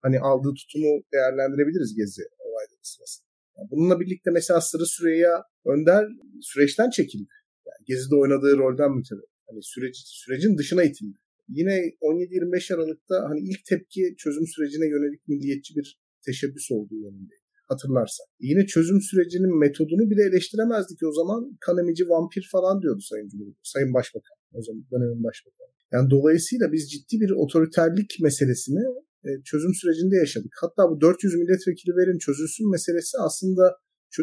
hani 0.03 0.21
aldığı 0.21 0.55
tutumu 0.61 0.93
değerlendirebiliriz 1.13 1.97
Gezi 1.97 2.23
olayları 2.39 2.83
sırasında. 2.83 3.26
Bununla 3.71 4.01
birlikte 4.01 4.31
mesela 4.31 4.61
Sırı 4.61 4.87
Süreyya 4.87 5.45
Önder 5.65 6.05
süreçten 6.43 6.91
çekildi. 6.91 7.33
Yani 7.67 7.85
Gezi'de 7.87 8.17
oynadığı 8.17 8.57
rolden 8.57 8.93
mütevellit. 8.97 9.37
Hani 9.49 9.63
süreci, 9.63 10.01
sürecin 10.05 10.59
dışına 10.59 10.83
itildi. 10.85 11.19
Yine 11.49 11.75
17-25 12.01 12.75
Aralık'ta 12.75 13.17
hani 13.29 13.41
ilk 13.41 13.65
tepki 13.65 14.15
çözüm 14.19 14.47
sürecine 14.47 14.87
yönelik 14.87 15.29
milliyetçi 15.29 15.77
bir 15.77 15.99
teşebbüs 16.27 16.71
olduğu 16.71 16.99
yönündeydi. 17.07 17.47
Hatırlarsan. 17.69 18.27
Yine 18.41 18.67
çözüm 18.67 19.01
sürecinin 19.01 19.59
metodunu 19.59 20.11
bile 20.11 20.23
eleştiremezdik 20.23 21.03
o 21.03 21.13
zaman. 21.13 21.57
Kanemici 21.61 22.09
vampir 22.09 22.49
falan 22.53 22.83
diyordu 22.83 23.01
Sayın 23.01 23.29
Cumhurbaşkanı, 23.29 23.63
Sayın 23.63 23.95
Başbakan. 23.95 24.37
O 24.53 24.63
zaman 24.63 24.85
dönemin 24.93 25.25
başbakanı. 25.25 25.69
Yani 25.93 26.11
dolayısıyla 26.11 26.73
biz 26.73 26.91
ciddi 26.91 27.21
bir 27.21 27.31
otoriterlik 27.31 28.11
meselesini 28.21 28.83
çözüm 29.45 29.75
sürecinde 29.75 30.17
yaşadık. 30.17 30.53
Hatta 30.61 30.91
bu 30.91 31.01
400 31.01 31.35
milletvekili 31.35 31.97
verin 31.97 32.19
çözülsün 32.19 32.71
meselesi 32.71 33.19
aslında 33.19 33.77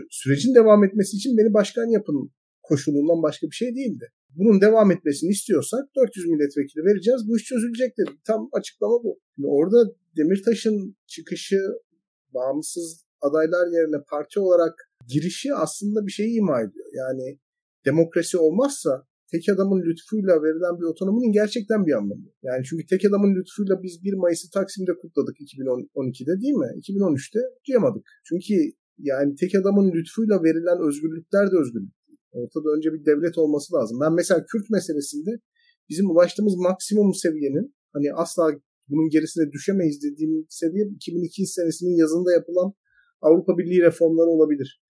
sürecin 0.09 0.55
devam 0.55 0.83
etmesi 0.83 1.17
için 1.17 1.37
beni 1.37 1.53
başkan 1.53 1.85
yapın 1.85 2.31
koşulundan 2.63 3.23
başka 3.23 3.47
bir 3.47 3.55
şey 3.55 3.75
değildi. 3.75 4.11
Bunun 4.29 4.61
devam 4.61 4.91
etmesini 4.91 5.29
istiyorsak 5.29 5.83
400 5.95 6.25
milletvekili 6.27 6.85
vereceğiz. 6.85 7.21
Bu 7.27 7.37
iş 7.37 7.43
çözülecek 7.43 7.97
dedim. 7.97 8.17
Tam 8.27 8.49
açıklama 8.51 9.03
bu. 9.03 9.19
Şimdi 9.35 9.47
orada 9.47 9.93
Demirtaş'ın 10.17 10.95
çıkışı 11.07 11.59
bağımsız 12.33 13.05
adaylar 13.21 13.67
yerine 13.67 14.03
parti 14.09 14.39
olarak 14.39 14.73
girişi 15.07 15.53
aslında 15.53 16.05
bir 16.07 16.11
şey 16.11 16.37
ima 16.37 16.61
ediyor. 16.61 16.89
Yani 16.93 17.39
demokrasi 17.85 18.37
olmazsa 18.37 19.07
tek 19.33 19.43
adamın 19.53 19.79
lütfuyla 19.87 20.33
verilen 20.45 20.75
bir 20.79 20.87
otonominin 20.91 21.31
gerçekten 21.39 21.81
bir 21.87 21.93
anlamı. 21.99 22.27
Yani 22.47 22.61
çünkü 22.67 22.83
tek 22.91 23.01
adamın 23.09 23.31
lütfuyla 23.37 23.75
biz 23.83 23.93
1 24.03 24.13
Mayıs'ı 24.13 24.47
Taksim'de 24.57 24.93
kutladık 25.01 25.35
2012'de 25.45 26.33
değil 26.43 26.57
mi? 26.63 26.69
2013'te 26.81 27.39
duyamadık. 27.65 28.05
Çünkü 28.27 28.53
yani 29.09 29.35
tek 29.41 29.51
adamın 29.61 29.87
lütfuyla 29.95 30.35
verilen 30.43 30.79
özgürlükler 30.87 31.45
de 31.51 31.55
özgürlük. 31.61 31.93
Ortada 32.31 32.67
önce 32.75 32.89
bir 32.93 33.05
devlet 33.09 33.37
olması 33.37 33.69
lazım. 33.75 33.97
Ben 34.03 34.13
mesela 34.19 34.45
Kürt 34.49 34.69
meselesinde 34.69 35.31
bizim 35.89 36.09
ulaştığımız 36.11 36.55
maksimum 36.55 37.13
seviyenin 37.13 37.75
hani 37.93 38.13
asla 38.13 38.43
bunun 38.89 39.09
gerisine 39.09 39.51
düşemeyiz 39.51 39.97
dediğim 40.03 40.45
seviye 40.49 40.85
2002 40.95 41.45
senesinin 41.45 41.95
yazında 42.03 42.31
yapılan 42.31 42.73
Avrupa 43.21 43.57
Birliği 43.57 43.81
reformları 43.81 44.29
olabilir. 44.29 44.82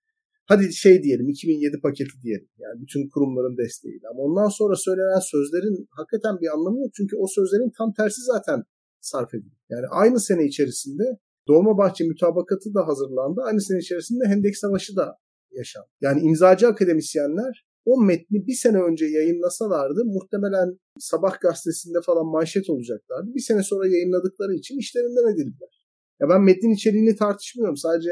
Hadi 0.45 0.73
şey 0.73 1.03
diyelim 1.03 1.29
2007 1.29 1.82
paketi 1.82 2.21
diyelim. 2.23 2.49
Yani 2.58 2.82
bütün 2.82 3.10
kurumların 3.10 3.58
desteğiyle. 3.58 4.08
Ama 4.12 4.21
ondan 4.23 4.49
sonra 4.49 4.75
söylenen 4.75 5.19
sözlerin 5.19 5.88
hakikaten 5.89 6.36
bir 6.41 6.53
anlamı 6.53 6.79
yok. 6.79 6.91
Çünkü 6.97 7.15
o 7.15 7.25
sözlerin 7.27 7.71
tam 7.77 7.93
tersi 7.93 8.21
zaten 8.34 8.63
sarf 9.01 9.34
edildi. 9.34 9.56
Yani 9.69 9.86
aynı 9.91 10.19
sene 10.19 10.45
içerisinde 10.45 11.03
Dolmabahçe 11.47 12.03
mütabakatı 12.03 12.73
da 12.73 12.88
hazırlandı. 12.88 13.41
Aynı 13.41 13.62
sene 13.62 13.79
içerisinde 13.79 14.23
Hendek 14.27 14.58
Savaşı 14.58 14.95
da 14.95 15.17
yaşandı. 15.51 15.88
Yani 16.01 16.21
imzacı 16.21 16.67
akademisyenler 16.67 17.65
o 17.86 18.01
metni 18.01 18.47
bir 18.47 18.53
sene 18.53 18.77
önce 18.77 19.06
yayınlasalardı 19.06 20.06
muhtemelen 20.06 20.79
Sabah 20.99 21.39
gazetesinde 21.41 21.97
falan 22.06 22.25
manşet 22.25 22.69
olacaklardı. 22.69 23.36
Bir 23.36 23.41
sene 23.41 23.63
sonra 23.63 23.88
yayınladıkları 23.88 24.53
için 24.53 24.77
işlerinden 24.79 25.34
edildiler. 25.34 25.84
Ya 26.21 26.29
ben 26.29 26.41
metnin 26.41 26.73
içeriğini 26.73 27.15
tartışmıyorum. 27.15 27.77
Sadece 27.77 28.10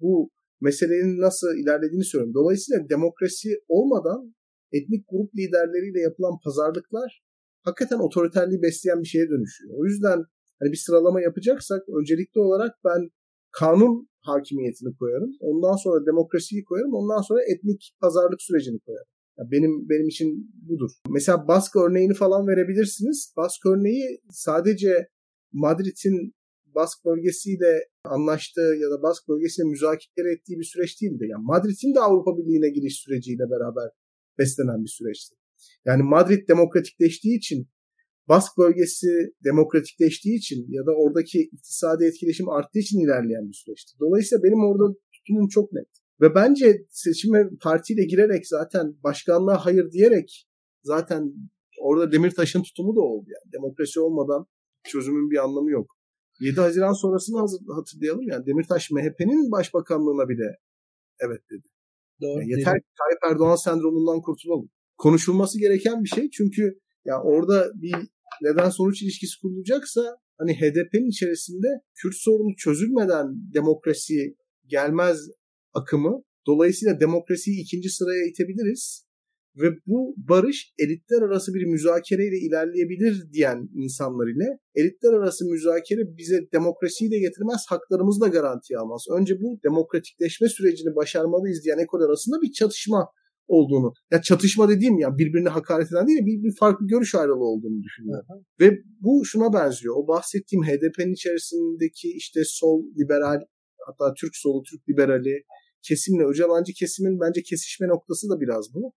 bu 0.00 0.30
meselenin 0.60 1.20
nasıl 1.20 1.48
ilerlediğini 1.62 2.04
söylüyorum. 2.04 2.34
Dolayısıyla 2.34 2.88
demokrasi 2.88 3.48
olmadan 3.68 4.34
etnik 4.72 5.04
grup 5.10 5.34
liderleriyle 5.34 6.00
yapılan 6.00 6.34
pazarlıklar 6.44 7.22
hakikaten 7.62 7.98
otoriterliği 7.98 8.62
besleyen 8.62 9.00
bir 9.02 9.08
şeye 9.08 9.28
dönüşüyor. 9.28 9.74
O 9.78 9.84
yüzden 9.84 10.18
hani 10.60 10.72
bir 10.72 10.76
sıralama 10.76 11.20
yapacaksak 11.20 11.82
öncelikli 12.00 12.40
olarak 12.40 12.72
ben 12.84 13.10
kanun 13.50 14.08
hakimiyetini 14.20 14.96
koyarım. 14.96 15.32
Ondan 15.40 15.76
sonra 15.76 16.06
demokrasiyi 16.06 16.64
koyarım. 16.64 16.94
Ondan 16.94 17.22
sonra 17.22 17.40
etnik 17.52 17.80
pazarlık 18.00 18.42
sürecini 18.42 18.78
koyarım. 18.80 19.08
Yani 19.38 19.50
benim 19.50 19.88
benim 19.88 20.08
için 20.08 20.50
budur. 20.68 20.90
Mesela 21.10 21.48
Bask 21.48 21.76
örneğini 21.76 22.14
falan 22.14 22.46
verebilirsiniz. 22.46 23.32
Bask 23.36 23.66
örneği 23.66 24.20
sadece 24.30 25.08
Madrid'in 25.52 26.34
Bask 26.78 27.04
bölgesiyle 27.04 27.72
anlaştığı 28.04 28.70
ya 28.82 28.88
da 28.92 29.02
Bask 29.02 29.28
bölgesiyle 29.28 29.68
müzakere 29.68 30.30
ettiği 30.34 30.56
bir 30.60 30.68
süreç 30.72 30.92
değildi. 31.00 31.24
Yani 31.32 31.44
Madrid'in 31.52 31.94
de 31.94 32.00
Avrupa 32.00 32.32
Birliği'ne 32.38 32.70
giriş 32.76 32.96
süreciyle 33.02 33.44
beraber 33.52 33.88
beslenen 34.38 34.84
bir 34.84 34.92
süreçti. 34.98 35.34
Yani 35.84 36.02
Madrid 36.02 36.48
demokratikleştiği 36.48 37.36
için 37.38 37.68
Bask 38.28 38.58
bölgesi 38.58 39.08
demokratikleştiği 39.44 40.36
için 40.38 40.66
ya 40.68 40.86
da 40.86 40.92
oradaki 41.02 41.38
iktisadi 41.52 42.04
etkileşim 42.04 42.48
arttığı 42.48 42.78
için 42.78 43.00
ilerleyen 43.00 43.48
bir 43.48 43.58
süreçti. 43.62 43.92
Dolayısıyla 44.00 44.42
benim 44.42 44.60
orada 44.68 44.94
tutumum 45.14 45.48
çok 45.48 45.72
net. 45.72 45.88
Ve 46.20 46.34
bence 46.34 46.86
seçime 46.90 47.48
partiyle 47.60 48.04
girerek 48.04 48.46
zaten 48.46 48.96
başkanlığa 49.04 49.66
hayır 49.66 49.92
diyerek 49.92 50.48
zaten 50.82 51.32
orada 51.80 52.12
Demirtaş'ın 52.12 52.62
tutumu 52.62 52.96
da 52.96 53.00
oldu 53.00 53.26
yani. 53.28 53.52
Demokrasi 53.52 54.00
olmadan 54.00 54.46
çözümün 54.84 55.30
bir 55.30 55.44
anlamı 55.44 55.70
yok. 55.70 55.97
7 56.40 56.60
Haziran 56.60 56.92
sonrasını 56.92 57.38
hatırlayalım 57.74 58.28
yani 58.28 58.46
Demirtaş 58.46 58.90
MHP'nin 58.90 59.52
başbakanlığına 59.52 60.28
bile 60.28 60.56
evet 61.20 61.40
dedi. 61.50 61.68
Doğru, 62.20 62.40
yani 62.40 62.50
yeter 62.50 62.74
ki 62.74 62.86
Tayyip 62.98 63.32
Erdoğan 63.32 63.56
sendromundan 63.56 64.20
kurtulalım. 64.20 64.70
Konuşulması 64.96 65.58
gereken 65.58 66.04
bir 66.04 66.08
şey 66.08 66.30
çünkü 66.30 66.62
ya 66.62 66.70
yani 67.04 67.22
orada 67.22 67.70
bir 67.74 67.94
neden 68.42 68.70
sonuç 68.70 69.02
ilişkisi 69.02 69.40
kurulacaksa 69.40 70.16
hani 70.38 70.54
HDP'nin 70.54 71.10
içerisinde 71.10 71.66
Kürt 71.94 72.14
sorunu 72.16 72.56
çözülmeden 72.56 73.26
demokrasi 73.54 74.36
gelmez 74.66 75.18
akımı 75.72 76.22
dolayısıyla 76.46 77.00
demokrasiyi 77.00 77.62
ikinci 77.62 77.90
sıraya 77.90 78.26
itebiliriz 78.26 79.07
ve 79.62 79.68
bu 79.86 80.14
barış 80.16 80.72
elitler 80.78 81.22
arası 81.22 81.54
bir 81.54 81.64
müzakereyle 81.64 82.38
ilerleyebilir 82.38 83.32
diyen 83.32 83.68
insanlar 83.74 84.26
ile 84.26 84.58
elitler 84.74 85.12
arası 85.12 85.44
müzakere 85.44 86.16
bize 86.18 86.38
demokrasiyi 86.52 87.10
de 87.10 87.18
getirmez, 87.18 87.64
haklarımızı 87.68 88.20
da 88.20 88.28
garantiye 88.28 88.78
almaz. 88.78 89.04
Önce 89.18 89.34
bu 89.40 89.60
demokratikleşme 89.64 90.48
sürecini 90.48 90.96
başarmalıyız 90.96 91.64
diyen 91.64 91.78
ekol 91.78 92.00
arasında 92.00 92.36
bir 92.42 92.52
çatışma 92.52 93.08
olduğunu. 93.48 93.92
Ya 94.12 94.22
çatışma 94.22 94.68
dediğim 94.68 94.98
ya 94.98 95.18
birbirine 95.18 95.48
hakaret 95.48 95.92
eden 95.92 96.06
değil 96.06 96.20
bir, 96.26 96.42
bir 96.42 96.56
farklı 96.60 96.86
görüş 96.86 97.14
ayrılığı 97.14 97.48
olduğunu 97.54 97.82
düşünüyorum. 97.82 98.26
Hı 98.28 98.34
hı. 98.34 98.42
Ve 98.60 98.78
bu 99.00 99.24
şuna 99.24 99.52
benziyor. 99.52 99.94
O 99.96 100.08
bahsettiğim 100.08 100.64
HDP'nin 100.64 101.12
içerisindeki 101.12 102.08
işte 102.16 102.40
sol 102.44 102.82
liberal 103.00 103.40
hatta 103.86 104.14
Türk 104.14 104.36
solu, 104.36 104.62
Türk 104.70 104.88
liberali 104.88 105.42
kesimle 105.82 106.24
Öcalancı 106.24 106.72
kesimin 106.72 107.20
bence 107.20 107.42
kesişme 107.42 107.88
noktası 107.88 108.28
da 108.30 108.40
biraz 108.40 108.74
bu. 108.74 108.92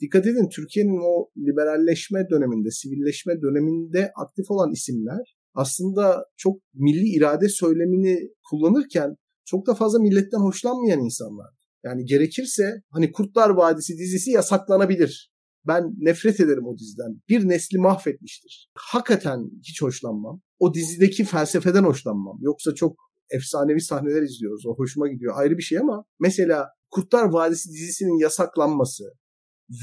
Dikkat 0.00 0.26
edin 0.26 0.48
Türkiye'nin 0.48 1.00
o 1.02 1.30
liberalleşme 1.38 2.26
döneminde, 2.30 2.70
sivilleşme 2.70 3.42
döneminde 3.42 4.12
aktif 4.16 4.50
olan 4.50 4.72
isimler 4.72 5.36
aslında 5.54 6.24
çok 6.36 6.60
milli 6.74 7.16
irade 7.16 7.48
söylemini 7.48 8.30
kullanırken 8.50 9.16
çok 9.44 9.66
da 9.66 9.74
fazla 9.74 9.98
milletten 9.98 10.38
hoşlanmayan 10.38 11.00
insanlar. 11.00 11.50
Yani 11.84 12.04
gerekirse 12.04 12.82
hani 12.90 13.12
Kurtlar 13.12 13.50
Vadisi 13.50 13.98
dizisi 13.98 14.30
yasaklanabilir. 14.30 15.34
Ben 15.66 15.84
nefret 15.98 16.40
ederim 16.40 16.66
o 16.66 16.78
diziden. 16.78 17.20
Bir 17.28 17.48
nesli 17.48 17.78
mahvetmiştir. 17.78 18.70
Hakikaten 18.78 19.50
hiç 19.68 19.82
hoşlanmam. 19.82 20.40
O 20.58 20.74
dizideki 20.74 21.24
felsefeden 21.24 21.84
hoşlanmam. 21.84 22.38
Yoksa 22.40 22.74
çok 22.74 22.96
efsanevi 23.30 23.80
sahneler 23.80 24.22
izliyoruz. 24.22 24.66
O 24.66 24.74
hoşuma 24.76 25.08
gidiyor. 25.08 25.34
Ayrı 25.36 25.58
bir 25.58 25.62
şey 25.62 25.78
ama 25.78 26.04
mesela 26.20 26.68
Kurtlar 26.90 27.24
Vadisi 27.24 27.68
dizisinin 27.70 28.18
yasaklanması 28.18 29.04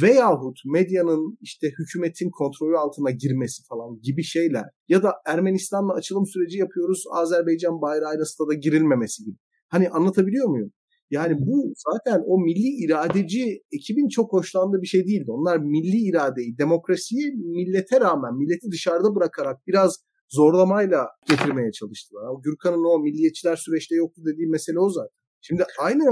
veyahut 0.02 0.58
medyanın 0.66 1.38
işte 1.42 1.68
hükümetin 1.80 2.30
kontrolü 2.30 2.78
altına 2.78 3.12
girmesi 3.12 3.64
falan 3.70 4.00
gibi 4.02 4.24
şeyler 4.24 4.66
ya 4.88 5.04
da 5.04 5.14
Ermenistan'la 5.26 5.94
açılım 5.94 6.26
süreci 6.26 6.58
yapıyoruz 6.58 7.04
Azerbaycan 7.12 7.82
bayrağıyla 7.82 8.26
stada 8.26 8.54
girilmemesi 8.54 9.24
gibi. 9.24 9.38
Hani 9.68 9.90
anlatabiliyor 9.90 10.50
muyum? 10.50 10.72
Yani 11.10 11.36
bu 11.40 11.74
zaten 11.76 12.24
o 12.28 12.40
milli 12.40 12.86
iradeci 12.86 13.62
ekibin 13.72 14.08
çok 14.08 14.34
hoşlandığı 14.34 14.82
bir 14.82 14.88
şey 14.88 15.08
değildi. 15.08 15.32
Onlar 15.32 15.58
milli 15.58 16.10
iradeyi, 16.10 16.58
demokrasiyi 16.58 17.34
millete 17.36 18.00
rağmen, 18.00 18.38
milleti 18.38 18.72
dışarıda 18.72 19.16
bırakarak 19.16 19.68
biraz 19.68 19.96
zorlamayla 20.30 21.08
getirmeye 21.30 21.72
çalıştılar. 21.72 22.24
Gürkan'ın 22.44 22.96
o 22.96 23.00
milliyetçiler 23.00 23.56
süreçte 23.56 23.96
yoktu 23.96 24.22
dediği 24.26 24.48
mesele 24.48 24.80
o 24.80 24.90
zaten. 24.90 25.22
Şimdi 25.42 25.64
aynı 25.80 26.04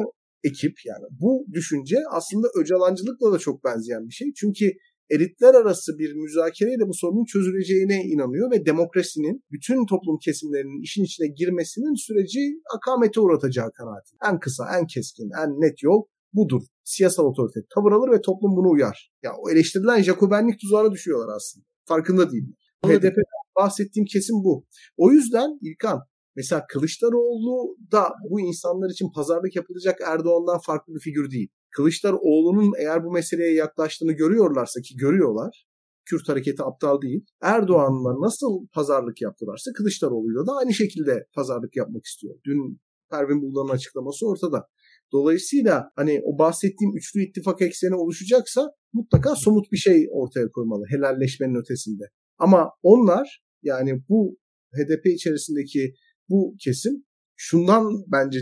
ekip 0.44 0.74
yani 0.86 1.06
bu 1.22 1.46
düşünce 1.54 1.98
aslında 2.12 2.48
Öcalancılıkla 2.62 3.32
da 3.32 3.40
çok 3.40 3.64
benzeyen 3.64 4.08
bir 4.08 4.14
şey. 4.14 4.28
Çünkü 4.36 4.66
elitler 5.10 5.54
arası 5.54 5.98
bir 6.00 6.14
müzakereyle 6.14 6.88
bu 6.88 6.94
sorunun 6.94 7.26
çözüleceğine 7.26 8.04
inanıyor 8.04 8.52
ve 8.52 8.66
demokrasinin 8.66 9.44
bütün 9.52 9.86
toplum 9.86 10.18
kesimlerinin 10.26 10.82
işin 10.82 11.04
içine 11.04 11.28
girmesinin 11.28 12.06
süreci 12.06 12.40
akamete 12.78 13.20
uğratacağı 13.20 13.72
kanaati. 13.72 14.16
En 14.30 14.40
kısa, 14.40 14.64
en 14.78 14.88
keskin, 14.88 15.30
en 15.44 15.50
net 15.50 15.84
yol 15.84 16.04
budur. 16.34 16.62
Siyasal 16.84 17.26
otorite 17.26 17.60
tavır 17.76 17.92
alır 17.92 18.12
ve 18.12 18.22
toplum 18.22 18.56
bunu 18.56 18.70
uyar. 18.70 19.12
Ya 19.24 19.32
o 19.40 19.50
eleştirilen 19.50 20.02
Jacobenlik 20.02 20.60
tuzağına 20.60 20.92
düşüyorlar 20.92 21.36
aslında. 21.36 21.66
Farkında 21.86 22.32
değiller. 22.32 22.56
HDP'den 22.86 23.40
bahsettiğim 23.56 24.06
kesim 24.06 24.36
bu. 24.36 24.66
O 24.98 25.12
yüzden 25.12 25.50
İlkan 25.62 26.00
Mesela 26.36 26.66
Kılıçdaroğlu 26.70 27.76
da 27.92 28.10
bu 28.30 28.40
insanlar 28.42 28.90
için 28.90 29.12
pazarlık 29.16 29.56
yapılacak 29.56 30.00
Erdoğan'dan 30.06 30.60
farklı 30.66 30.96
bir 30.96 31.00
figür 31.00 31.32
değil. 31.32 31.50
Kılıçdaroğlu'nun 31.76 32.74
eğer 32.80 33.04
bu 33.04 33.12
meseleye 33.12 33.54
yaklaştığını 33.54 34.12
görüyorlarsa 34.12 34.82
ki 34.82 34.96
görüyorlar. 34.98 35.66
Kürt 36.06 36.30
hareketi 36.30 36.64
aptal 36.64 37.02
değil. 37.02 37.26
Erdoğan'la 37.42 38.22
nasıl 38.26 38.68
pazarlık 38.74 39.22
yaptılarsa 39.22 39.72
Kılıçdaroğlu'yla 39.76 40.48
da 40.48 40.52
aynı 40.58 40.74
şekilde 40.74 41.26
pazarlık 41.34 41.76
yapmak 41.76 42.06
istiyor. 42.06 42.36
Dün 42.46 42.80
Pervin 43.12 43.42
Buldan'ın 43.42 43.76
açıklaması 43.76 44.28
ortada. 44.28 44.68
Dolayısıyla 45.12 45.92
hani 45.96 46.22
o 46.24 46.40
bahsettiğim 46.40 46.98
üçlü 46.98 47.24
ittifak 47.24 47.62
ekseni 47.62 47.96
oluşacaksa 47.96 48.72
mutlaka 48.94 49.36
somut 49.36 49.72
bir 49.72 49.78
şey 49.78 50.08
ortaya 50.12 50.52
koymalı 50.52 50.84
helalleşmenin 50.90 51.56
ötesinde. 51.56 52.04
Ama 52.38 52.72
onlar 52.84 53.44
yani 53.64 54.04
bu 54.10 54.38
HDP 54.74 55.06
içerisindeki 55.06 55.94
bu 56.30 56.56
kesim 56.60 56.94
şundan 57.36 58.04
bence 58.08 58.40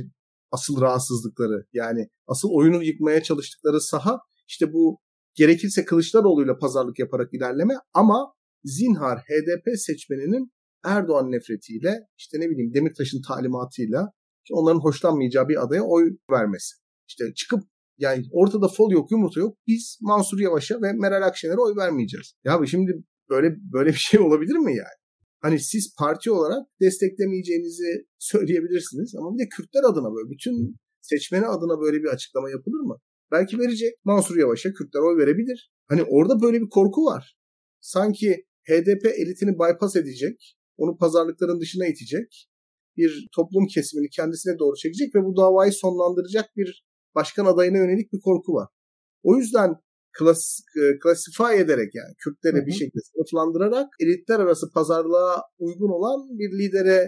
asıl 0.52 0.82
rahatsızlıkları 0.82 1.66
yani 1.74 2.08
asıl 2.28 2.50
oyunu 2.52 2.84
yıkmaya 2.84 3.24
çalıştıkları 3.24 3.82
saha 3.82 4.20
işte 4.48 4.74
bu 4.74 5.00
gerekirse 5.34 5.86
Kılıçdaroğlu'yla 5.86 6.58
pazarlık 6.58 7.00
yaparak 7.00 7.34
ilerleme 7.34 7.74
ama 7.94 8.34
zinhar 8.64 9.20
HDP 9.20 9.80
seçmeninin 9.80 10.52
Erdoğan 10.84 11.32
nefretiyle 11.32 12.00
işte 12.18 12.40
ne 12.40 12.50
bileyim 12.50 12.74
Demirtaş'ın 12.74 13.22
talimatıyla 13.28 14.12
onların 14.52 14.80
hoşlanmayacağı 14.80 15.50
bir 15.50 15.64
adaya 15.64 15.84
oy 15.84 16.10
vermesi. 16.32 16.76
İşte 17.08 17.34
çıkıp 17.36 17.64
yani 17.98 18.26
ortada 18.32 18.68
fol 18.68 18.92
yok 18.92 19.12
yumurta 19.12 19.40
yok 19.40 19.58
biz 19.68 19.98
Mansur 20.02 20.40
Yavaş'a 20.40 20.82
ve 20.82 20.94
Meral 20.94 21.28
Akşener'e 21.28 21.58
oy 21.58 21.76
vermeyeceğiz. 21.76 22.34
Ya 22.44 22.60
şimdi 22.66 22.92
böyle 23.30 23.56
böyle 23.74 23.90
bir 23.90 23.98
şey 24.10 24.20
olabilir 24.20 24.56
mi 24.56 24.76
yani? 24.76 24.98
Hani 25.48 25.60
siz 25.60 25.96
parti 26.00 26.32
olarak 26.32 26.68
desteklemeyeceğinizi 26.82 28.06
söyleyebilirsiniz 28.20 29.16
ama 29.16 29.34
bir 29.34 29.40
de 29.44 29.50
Kürtler 29.50 29.84
adına 29.90 30.10
böyle 30.16 30.30
bütün 30.30 30.76
seçmeni 31.02 31.46
adına 31.46 31.82
böyle 31.82 31.98
bir 32.04 32.08
açıklama 32.08 32.50
yapılır 32.50 32.80
mı? 32.80 32.98
Belki 33.32 33.60
verecek. 33.60 33.94
Mansur 34.04 34.38
Yavaş'a 34.38 34.74
Kürtler 34.74 35.00
oy 35.00 35.18
verebilir. 35.18 35.72
Hani 35.88 36.04
orada 36.04 36.42
böyle 36.42 36.62
bir 36.62 36.70
korku 36.70 37.06
var. 37.06 37.38
Sanki 37.82 38.46
HDP 38.70 39.06
elitini 39.06 39.54
bypass 39.60 39.96
edecek, 39.96 40.58
onu 40.78 40.98
pazarlıkların 40.98 41.62
dışına 41.62 41.88
itecek, 41.88 42.50
bir 42.98 43.28
toplum 43.36 43.68
kesimini 43.68 44.10
kendisine 44.10 44.60
doğru 44.60 44.76
çekecek 44.76 45.16
ve 45.16 45.20
bu 45.24 45.38
davayı 45.38 45.72
sonlandıracak 45.72 46.46
bir 46.56 46.86
başkan 47.16 47.46
adayına 47.46 47.78
yönelik 47.78 48.14
bir 48.14 48.20
korku 48.20 48.54
var. 48.54 48.68
O 49.24 49.36
yüzden 49.38 49.76
klas, 50.20 50.60
e, 50.80 51.00
klasify 51.04 51.62
ederek 51.64 51.96
yani 51.96 52.14
Kürtleri 52.24 52.66
bir 52.66 52.72
şekilde 52.72 53.02
sınıflandırarak 53.12 53.88
elitler 54.00 54.40
arası 54.40 54.72
pazarlığa 54.74 55.42
uygun 55.60 55.90
olan 55.98 56.20
bir 56.40 56.50
lidere 56.60 57.00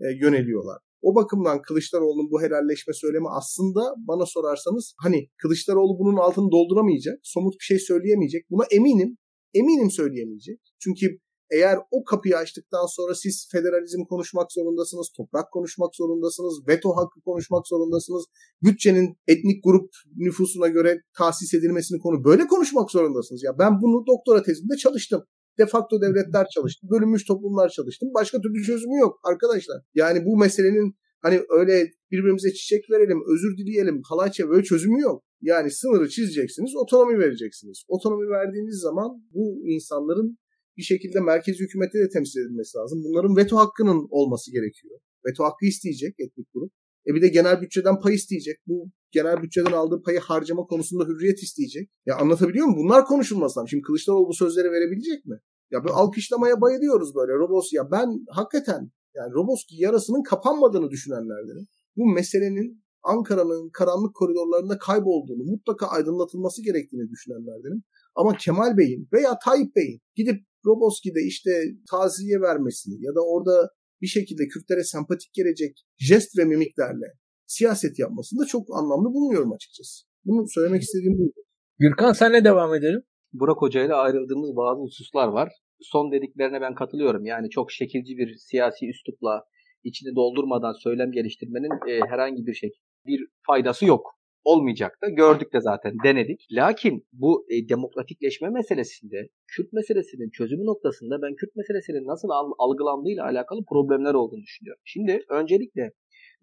e, 0.00 0.06
yöneliyorlar. 0.22 0.78
O 1.02 1.14
bakımdan 1.14 1.62
Kılıçdaroğlu'nun 1.62 2.30
bu 2.30 2.42
helalleşme 2.42 2.94
söylemi 2.94 3.28
aslında 3.28 3.94
bana 4.08 4.26
sorarsanız 4.26 4.94
hani 5.02 5.28
Kılıçdaroğlu 5.42 5.98
bunun 5.98 6.16
altını 6.16 6.50
dolduramayacak, 6.50 7.18
somut 7.22 7.54
bir 7.60 7.64
şey 7.64 7.78
söyleyemeyecek. 7.78 8.42
Buna 8.50 8.64
eminim, 8.70 9.16
eminim 9.54 9.90
söyleyemeyecek. 9.90 10.60
Çünkü 10.82 11.18
eğer 11.56 11.78
o 11.90 12.04
kapıyı 12.04 12.36
açtıktan 12.36 12.86
sonra 12.86 13.14
siz 13.14 13.48
federalizm 13.52 14.04
konuşmak 14.04 14.52
zorundasınız, 14.52 15.08
toprak 15.16 15.52
konuşmak 15.52 15.96
zorundasınız, 15.96 16.54
veto 16.68 16.96
hakkı 16.96 17.20
konuşmak 17.20 17.68
zorundasınız, 17.68 18.24
bütçenin 18.62 19.16
etnik 19.28 19.64
grup 19.64 19.90
nüfusuna 20.16 20.68
göre 20.68 21.00
tahsis 21.18 21.54
edilmesini 21.54 21.98
konu 21.98 22.24
böyle 22.24 22.46
konuşmak 22.46 22.90
zorundasınız. 22.90 23.42
Ya 23.42 23.58
ben 23.58 23.72
bunu 23.82 24.06
doktora 24.06 24.42
tezimde 24.42 24.76
çalıştım. 24.76 25.24
De 25.58 25.66
facto 25.66 26.00
devletler 26.00 26.46
çalıştım, 26.54 26.90
bölünmüş 26.90 27.24
toplumlar 27.24 27.68
çalıştım. 27.68 28.08
Başka 28.14 28.40
türlü 28.40 28.64
çözümü 28.64 28.98
yok 28.98 29.20
arkadaşlar. 29.24 29.82
Yani 29.94 30.24
bu 30.24 30.36
meselenin 30.36 30.96
hani 31.22 31.40
öyle 31.50 31.90
birbirimize 32.10 32.52
çiçek 32.52 32.90
verelim, 32.90 33.22
özür 33.32 33.56
dileyelim, 33.56 34.00
halayça 34.08 34.48
böyle 34.48 34.62
çözümü 34.62 35.00
yok. 35.00 35.24
Yani 35.42 35.70
sınırı 35.70 36.08
çizeceksiniz, 36.08 36.76
otonomi 36.76 37.18
vereceksiniz. 37.18 37.84
Otonomi 37.88 38.30
verdiğiniz 38.30 38.80
zaman 38.80 39.10
bu 39.34 39.62
insanların 39.64 40.38
bir 40.76 40.82
şekilde 40.82 41.20
merkez 41.20 41.56
hükümette 41.60 41.98
de 41.98 42.08
temsil 42.08 42.40
edilmesi 42.40 42.78
lazım. 42.78 42.98
Bunların 43.04 43.36
veto 43.36 43.56
hakkının 43.56 44.06
olması 44.10 44.52
gerekiyor. 44.52 44.98
Veto 45.26 45.44
hakkı 45.44 45.66
isteyecek 45.66 46.14
etnik 46.18 46.46
grup. 46.54 46.72
E 47.06 47.14
bir 47.14 47.22
de 47.22 47.28
genel 47.28 47.60
bütçeden 47.62 48.00
pay 48.00 48.14
isteyecek. 48.14 48.56
Bu 48.66 48.90
genel 49.10 49.42
bütçeden 49.42 49.72
aldığı 49.72 50.02
payı 50.02 50.20
harcama 50.20 50.62
konusunda 50.62 51.04
hürriyet 51.04 51.42
isteyecek. 51.42 51.90
Ya 52.06 52.16
anlatabiliyor 52.16 52.66
muyum? 52.66 52.84
Bunlar 52.84 53.04
konuşulmaz 53.04 53.50
lazım. 53.50 53.68
Şimdi 53.68 53.82
Kılıçdaroğlu 53.82 54.28
bu 54.28 54.34
sözleri 54.34 54.70
verebilecek 54.70 55.26
mi? 55.26 55.36
Ya 55.70 55.84
bir 55.84 55.90
alkışlamaya 55.90 56.60
bayılıyoruz 56.60 57.14
böyle. 57.14 57.32
Robos 57.32 57.72
ya 57.72 57.90
ben 57.90 58.24
hakikaten 58.28 58.90
yani 59.14 59.32
Roboski 59.32 59.76
yarasının 59.82 60.22
kapanmadığını 60.22 60.90
düşünenlerdenim. 60.90 61.66
Bu 61.96 62.12
meselenin 62.14 62.82
Ankara'nın 63.02 63.70
karanlık 63.70 64.14
koridorlarında 64.14 64.78
kaybolduğunu, 64.78 65.44
mutlaka 65.44 65.86
aydınlatılması 65.86 66.62
gerektiğini 66.64 67.10
düşünenlerdenim. 67.10 67.82
Ama 68.14 68.36
Kemal 68.36 68.76
Bey'in 68.76 69.08
veya 69.12 69.38
Tayyip 69.44 69.76
Bey'in 69.76 70.00
gidip 70.14 70.46
Roboski'de 70.66 71.20
işte 71.26 71.50
taziye 71.90 72.40
vermesini 72.40 73.04
ya 73.04 73.14
da 73.14 73.20
orada 73.26 73.68
bir 74.02 74.06
şekilde 74.06 74.48
Kürtlere 74.48 74.84
sempatik 74.84 75.34
gelecek 75.34 75.72
jest 75.98 76.38
ve 76.38 76.44
mimiklerle 76.44 77.06
siyaset 77.46 77.98
yapmasını 77.98 78.40
da 78.40 78.46
çok 78.46 78.76
anlamlı 78.78 79.08
bulmuyorum 79.14 79.52
açıkçası. 79.52 80.04
Bunu 80.24 80.48
söylemek 80.48 80.82
istediğim 80.82 81.18
bu. 81.18 81.32
Gürkan 81.78 82.12
senle 82.12 82.44
devam 82.44 82.74
edelim. 82.74 83.02
Burak 83.32 83.62
Hoca 83.62 83.84
ile 83.84 83.94
ayrıldığımız 83.94 84.56
bazı 84.56 84.80
hususlar 84.80 85.28
var. 85.28 85.52
Son 85.80 86.12
dediklerine 86.12 86.60
ben 86.60 86.74
katılıyorum. 86.74 87.24
Yani 87.24 87.50
çok 87.50 87.72
şekilci 87.72 88.16
bir 88.16 88.34
siyasi 88.36 88.88
üslupla 88.88 89.44
içini 89.84 90.14
doldurmadan 90.16 90.72
söylem 90.72 91.12
geliştirmenin 91.12 91.90
e, 91.90 92.00
herhangi 92.10 92.46
bir 92.46 92.54
şey 92.54 92.70
bir 93.06 93.26
faydası 93.46 93.86
yok 93.86 94.21
olmayacak 94.44 94.98
da 95.02 95.08
gördük 95.08 95.52
de 95.52 95.60
zaten 95.60 95.94
denedik. 96.04 96.46
Lakin 96.52 97.06
bu 97.12 97.46
e, 97.48 97.68
demokratikleşme 97.68 98.48
meselesinde 98.50 99.28
Kürt 99.46 99.72
meselesinin 99.72 100.30
çözümü 100.30 100.66
noktasında 100.66 101.22
ben 101.22 101.34
Kürt 101.34 101.56
meselesinin 101.56 102.06
nasıl 102.06 102.28
algılandığıyla 102.58 103.24
alakalı 103.24 103.64
problemler 103.64 104.14
olduğunu 104.14 104.42
düşünüyorum. 104.42 104.82
Şimdi 104.84 105.24
öncelikle 105.30 105.92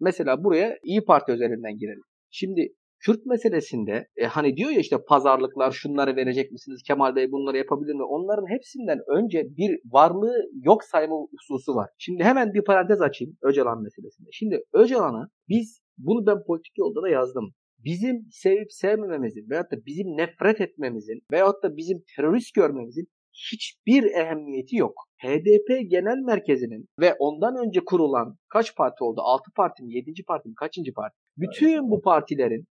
mesela 0.00 0.44
buraya 0.44 0.78
İyi 0.82 1.04
Parti 1.04 1.32
üzerinden 1.32 1.78
girelim. 1.78 2.02
Şimdi 2.30 2.74
Kürt 3.00 3.26
meselesinde 3.26 4.08
e, 4.16 4.24
hani 4.24 4.56
diyor 4.56 4.70
ya 4.70 4.80
işte 4.80 4.96
pazarlıklar 5.08 5.70
şunları 5.70 6.16
verecek 6.16 6.52
misiniz? 6.52 6.82
Kemal 6.86 7.16
Bey 7.16 7.32
bunları 7.32 7.56
yapabilir 7.56 7.94
mi? 7.94 8.02
Onların 8.02 8.46
hepsinden 8.54 8.98
önce 9.08 9.44
bir 9.56 9.80
varlığı 9.84 10.36
yok 10.62 10.84
sayma 10.84 11.16
hususu 11.16 11.74
var. 11.74 11.90
Şimdi 11.98 12.24
hemen 12.24 12.54
bir 12.54 12.64
parantez 12.64 13.00
açayım 13.00 13.36
Öcalan 13.42 13.82
meselesinde. 13.82 14.28
Şimdi 14.32 14.62
Öcalan'a 14.72 15.28
biz 15.48 15.80
bunu 15.98 16.26
ben 16.26 16.44
politik 16.46 16.78
yolda 16.78 17.02
da 17.02 17.08
yazdım 17.08 17.54
bizim 17.84 18.28
sevip 18.30 18.72
sevmememizin 18.72 19.50
veyahut 19.50 19.72
da 19.72 19.76
bizim 19.86 20.06
nefret 20.06 20.60
etmemizin 20.60 21.20
veyahut 21.32 21.62
da 21.62 21.76
bizim 21.76 22.02
terörist 22.16 22.54
görmemizin 22.54 23.06
hiçbir 23.32 24.04
ehemmiyeti 24.04 24.76
yok. 24.76 24.94
HDP 25.22 25.90
genel 25.90 26.18
merkezinin 26.26 26.86
ve 27.00 27.14
ondan 27.18 27.66
önce 27.66 27.80
kurulan 27.84 28.36
kaç 28.48 28.76
parti 28.76 29.04
oldu? 29.04 29.20
6 29.24 29.42
parti 29.56 29.82
mi? 29.82 29.94
7. 29.94 30.12
parti 30.28 30.48
mi? 30.48 30.54
Kaçıncı 30.54 30.92
parti? 30.92 31.16
Bütün 31.36 31.90
bu 31.90 32.00
partilerin 32.02 32.64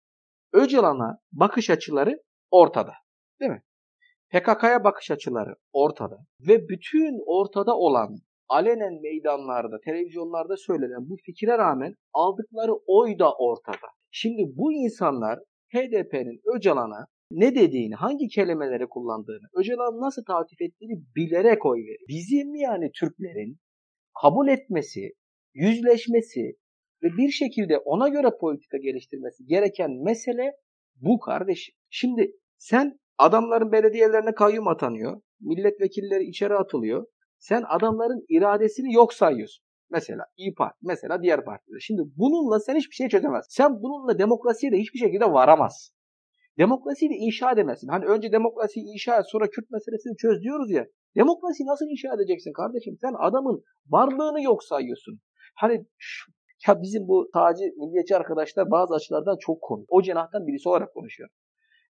Öcalan'a 0.52 1.18
bakış 1.32 1.70
açıları 1.70 2.18
ortada. 2.50 2.92
Değil 3.40 3.52
mi? 3.52 3.62
PKK'ya 4.30 4.84
bakış 4.84 5.10
açıları 5.10 5.54
ortada. 5.72 6.18
Ve 6.48 6.68
bütün 6.68 7.22
ortada 7.26 7.76
olan 7.76 8.16
alenen 8.48 9.00
meydanlarda, 9.02 9.80
televizyonlarda 9.84 10.56
söylenen 10.56 11.08
bu 11.08 11.16
fikre 11.26 11.58
rağmen 11.58 11.94
aldıkları 12.12 12.72
oy 12.86 13.18
da 13.18 13.32
ortada. 13.34 13.88
Şimdi 14.10 14.42
bu 14.56 14.72
insanlar 14.72 15.38
HDP'nin 15.74 16.40
Öcalan'a 16.56 17.06
ne 17.30 17.54
dediğini, 17.54 17.94
hangi 17.94 18.28
kelimeleri 18.28 18.86
kullandığını, 18.86 19.46
Öcalan 19.54 20.00
nasıl 20.00 20.24
tatif 20.24 20.60
ettiğini 20.60 21.02
bilerek 21.16 21.66
oy 21.66 21.78
veriyor. 21.78 22.08
Bizim 22.08 22.54
yani 22.54 22.90
Türklerin 23.00 23.58
kabul 24.22 24.48
etmesi, 24.48 25.12
yüzleşmesi 25.54 26.56
ve 27.02 27.08
bir 27.16 27.30
şekilde 27.30 27.78
ona 27.78 28.08
göre 28.08 28.30
politika 28.40 28.78
geliştirmesi 28.78 29.44
gereken 29.44 29.90
mesele 30.04 30.52
bu 30.96 31.18
kardeşim. 31.18 31.74
Şimdi 31.90 32.32
sen 32.58 32.98
adamların 33.18 33.72
belediyelerine 33.72 34.34
kayyum 34.34 34.68
atanıyor, 34.68 35.20
milletvekilleri 35.40 36.24
içeri 36.24 36.54
atılıyor. 36.54 37.06
Sen 37.38 37.64
adamların 37.68 38.24
iradesini 38.28 38.94
yok 38.94 39.12
sayıyorsun. 39.14 39.64
Mesela 39.90 40.24
İyi 40.36 40.54
Parti, 40.54 40.78
mesela 40.82 41.22
diğer 41.22 41.44
partiler. 41.44 41.78
Şimdi 41.80 42.02
bununla 42.16 42.60
sen 42.60 42.76
hiçbir 42.76 42.94
şey 42.94 43.08
çözemezsin. 43.08 43.56
Sen 43.62 43.82
bununla 43.82 44.18
demokrasiye 44.18 44.72
de 44.72 44.76
hiçbir 44.78 44.98
şekilde 44.98 45.24
varamazsın. 45.24 45.94
Demokrasiyi 46.58 47.10
de 47.10 47.14
inşa 47.14 47.52
edemezsin. 47.52 47.88
Hani 47.88 48.04
önce 48.04 48.32
demokrasiyi 48.32 48.86
inşa 48.94 49.18
et 49.18 49.24
sonra 49.28 49.50
Kürt 49.50 49.70
meselesini 49.70 50.16
çöz 50.16 50.42
diyoruz 50.42 50.70
ya. 50.70 50.86
Demokrasiyi 51.16 51.66
nasıl 51.66 51.86
inşa 51.86 52.14
edeceksin 52.14 52.52
kardeşim? 52.52 52.96
Sen 53.00 53.14
adamın 53.18 53.62
varlığını 53.88 54.42
yok 54.42 54.64
sayıyorsun. 54.64 55.20
Hani 55.54 55.86
ya 56.66 56.82
bizim 56.82 57.08
bu 57.08 57.30
tacı 57.34 57.64
milliyetçi 57.76 58.16
arkadaşlar 58.16 58.70
bazı 58.70 58.94
açılardan 58.94 59.36
çok 59.40 59.62
konu. 59.62 59.84
O 59.88 60.02
cenahtan 60.02 60.46
birisi 60.46 60.68
olarak 60.68 60.94
konuşuyor. 60.94 61.28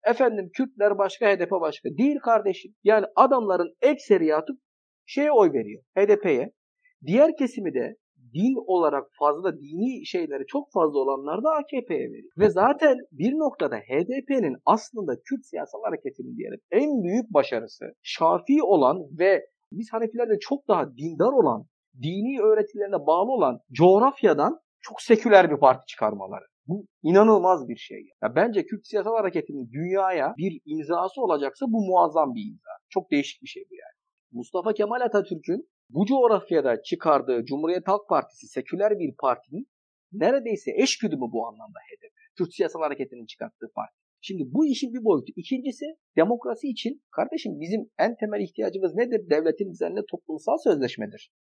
Efendim 0.05 0.51
Kürtler 0.55 0.99
başka, 0.99 1.27
HDP 1.27 1.51
başka. 1.51 1.89
Değil 1.99 2.19
kardeşim. 2.19 2.75
Yani 2.85 3.07
adamların 3.17 3.77
ekseriyatı 3.83 4.53
şeye 5.09 5.33
oy 5.33 5.53
veriyor. 5.53 5.83
HDP'ye. 5.97 6.53
Diğer 7.07 7.37
kesimi 7.37 7.75
de 7.75 7.97
din 8.35 8.55
olarak 8.67 9.07
fazla 9.19 9.61
dini 9.61 10.07
şeyleri 10.07 10.47
çok 10.47 10.73
fazla 10.73 10.99
olanlar 10.99 11.45
da 11.45 11.51
AKP'ye 11.51 12.11
veriyor. 12.11 12.31
Ve 12.39 12.51
zaten 12.51 12.97
bir 13.13 13.33
noktada 13.33 13.77
HDP'nin 13.77 14.57
aslında 14.67 15.13
Kürt 15.25 15.47
siyasal 15.47 15.83
hareketinin 15.83 16.37
diyelim 16.37 16.61
en 16.71 17.03
büyük 17.03 17.35
başarısı 17.35 17.85
Şafii 18.03 18.63
olan 18.63 18.99
ve 19.19 19.47
biz 19.73 19.93
Hanefilerde 19.93 20.39
çok 20.41 20.69
daha 20.69 20.97
dindar 20.97 21.33
olan, 21.33 21.65
dini 22.03 22.41
öğretilerine 22.43 23.07
bağlı 23.07 23.33
olan 23.33 23.61
coğrafyadan 23.73 24.61
çok 24.81 25.03
seküler 25.03 25.51
bir 25.51 25.57
parti 25.57 25.87
çıkarmaları. 25.87 26.45
Bu 26.67 26.87
inanılmaz 27.03 27.69
bir 27.69 27.77
şey. 27.77 28.09
Ya 28.23 28.37
bence 28.37 28.67
Kürt 28.67 28.87
siyasal 28.87 29.17
hareketinin 29.17 29.71
dünyaya 29.73 30.35
bir 30.39 30.61
imzası 30.65 31.23
olacaksa 31.23 31.67
bu 31.69 31.87
muazzam 31.87 32.35
bir 32.35 32.51
imza. 32.51 32.71
Çok 32.89 33.11
değişik 33.11 33.43
bir 33.43 33.49
şey 33.49 33.63
bu 33.71 33.75
yani. 33.75 33.98
Mustafa 34.33 34.73
Kemal 34.73 35.01
Atatürk'ün 35.01 35.69
bu 35.91 36.07
coğrafyada 36.07 36.83
çıkardığı 36.83 37.45
Cumhuriyet 37.45 37.89
Halk 37.89 38.09
Partisi 38.09 38.47
seküler 38.47 38.99
bir 38.99 39.15
partinin 39.17 39.69
neredeyse 40.13 40.71
eşgüdümü 40.83 41.27
bu 41.33 41.47
anlamda 41.47 41.79
HDP. 41.79 42.15
Kürt 42.37 42.55
siyasal 42.55 42.81
hareketinin 42.81 43.27
çıkarttığı 43.27 43.73
parti. 43.75 43.95
Şimdi 44.21 44.43
bu 44.47 44.67
işin 44.67 44.95
bir 44.95 45.05
boyutu. 45.05 45.33
İkincisi 45.37 45.85
demokrasi 46.17 46.69
için 46.69 47.03
kardeşim 47.11 47.61
bizim 47.61 47.91
en 47.99 48.17
temel 48.17 48.41
ihtiyacımız 48.41 48.95
nedir? 48.95 49.31
Devletin 49.31 49.71
üzerinde 49.71 50.01
toplumsal 50.11 50.59
sözleşmedir. 50.65 51.33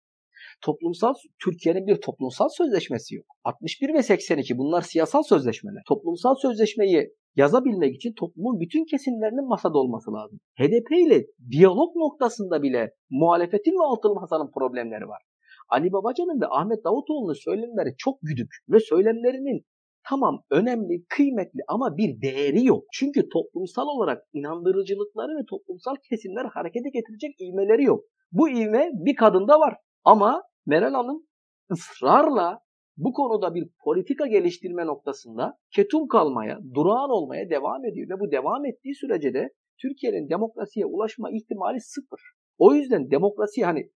Toplumsal 0.65 1.15
Türkiye'nin 1.45 1.87
bir 1.87 2.01
toplumsal 2.01 2.49
sözleşmesi 2.49 3.15
yok. 3.15 3.27
61 3.45 3.95
ve 3.95 4.03
82 4.03 4.59
bunlar 4.59 4.83
siyasal 4.83 5.23
sözleşmeler. 5.23 5.83
Toplumsal 5.89 6.35
sözleşmeyi 6.35 7.11
yazabilmek 7.37 7.95
için 7.95 8.13
toplumun 8.13 8.61
bütün 8.61 8.85
kesimlerinin 8.85 9.49
masada 9.49 9.79
olması 9.79 10.13
lazım. 10.13 10.39
HDP 10.59 10.93
ile 10.93 11.27
diyalog 11.51 11.97
noktasında 11.97 12.63
bile 12.63 12.91
muhalefetin 13.11 13.73
ve 13.73 13.85
altılı 13.85 14.15
masanın 14.15 14.51
problemleri 14.59 15.09
var. 15.09 15.23
Ali 15.69 15.93
Babacan'ın 15.93 16.41
ve 16.41 16.47
Ahmet 16.51 16.85
Davutoğlu'nun 16.85 17.45
söylemleri 17.45 17.95
çok 17.99 18.19
güdük 18.23 18.51
ve 18.69 18.81
söylemlerinin 18.81 19.65
tamam 20.09 20.43
önemli, 20.51 21.05
kıymetli 21.09 21.61
ama 21.69 21.97
bir 21.97 22.21
değeri 22.21 22.65
yok. 22.65 22.85
Çünkü 22.93 23.29
toplumsal 23.29 23.87
olarak 23.87 24.23
inandırıcılıkları 24.33 25.33
ve 25.39 25.45
toplumsal 25.51 25.95
kesimler 26.09 26.45
harekete 26.45 26.89
getirecek 26.89 27.41
ivmeleri 27.41 27.85
yok. 27.85 28.05
Bu 28.33 28.49
ivme 28.49 28.91
bir 28.93 29.17
kadında 29.17 29.61
var. 29.61 29.75
Ama 30.07 30.43
Meral 30.67 30.95
Hanım 30.95 31.27
ısrarla 31.73 32.59
bu 32.97 33.13
konuda 33.13 33.55
bir 33.55 33.69
politika 33.85 34.27
geliştirme 34.27 34.87
noktasında 34.87 35.59
ketum 35.75 36.09
kalmaya, 36.09 36.59
durağan 36.75 37.11
olmaya 37.11 37.51
devam 37.51 37.85
ediyor. 37.85 38.09
Ve 38.09 38.21
bu 38.21 38.31
devam 38.31 38.67
ettiği 38.67 38.95
sürece 38.95 39.35
de 39.35 39.49
Türkiye'nin 39.83 40.29
demokrasiye 40.29 40.87
ulaşma 40.87 41.31
ihtimali 41.31 41.81
sıfır. 41.81 42.21
O 42.59 42.75
yüzden 42.75 43.11
demokrasi 43.11 43.65
hani 43.65 43.91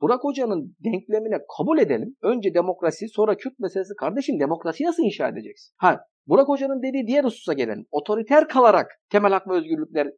Burak 0.00 0.24
Hoca'nın 0.24 0.76
denklemine 0.84 1.38
kabul 1.58 1.78
edelim. 1.78 2.16
Önce 2.22 2.54
demokrasi 2.54 3.08
sonra 3.08 3.36
Kürt 3.36 3.58
meselesi. 3.58 3.94
Kardeşim 3.94 4.40
demokrasi 4.40 4.84
nasıl 4.84 5.02
inşa 5.02 5.28
edeceksin? 5.28 5.74
Ha, 5.76 6.00
Burak 6.26 6.48
Hoca'nın 6.48 6.82
dediği 6.82 7.06
diğer 7.06 7.24
hususa 7.24 7.52
gelelim. 7.52 7.86
Otoriter 7.90 8.48
kalarak 8.48 8.86
temel 9.10 9.32
hak 9.32 9.48
ve 9.48 9.52
özgürlükler 9.52 10.08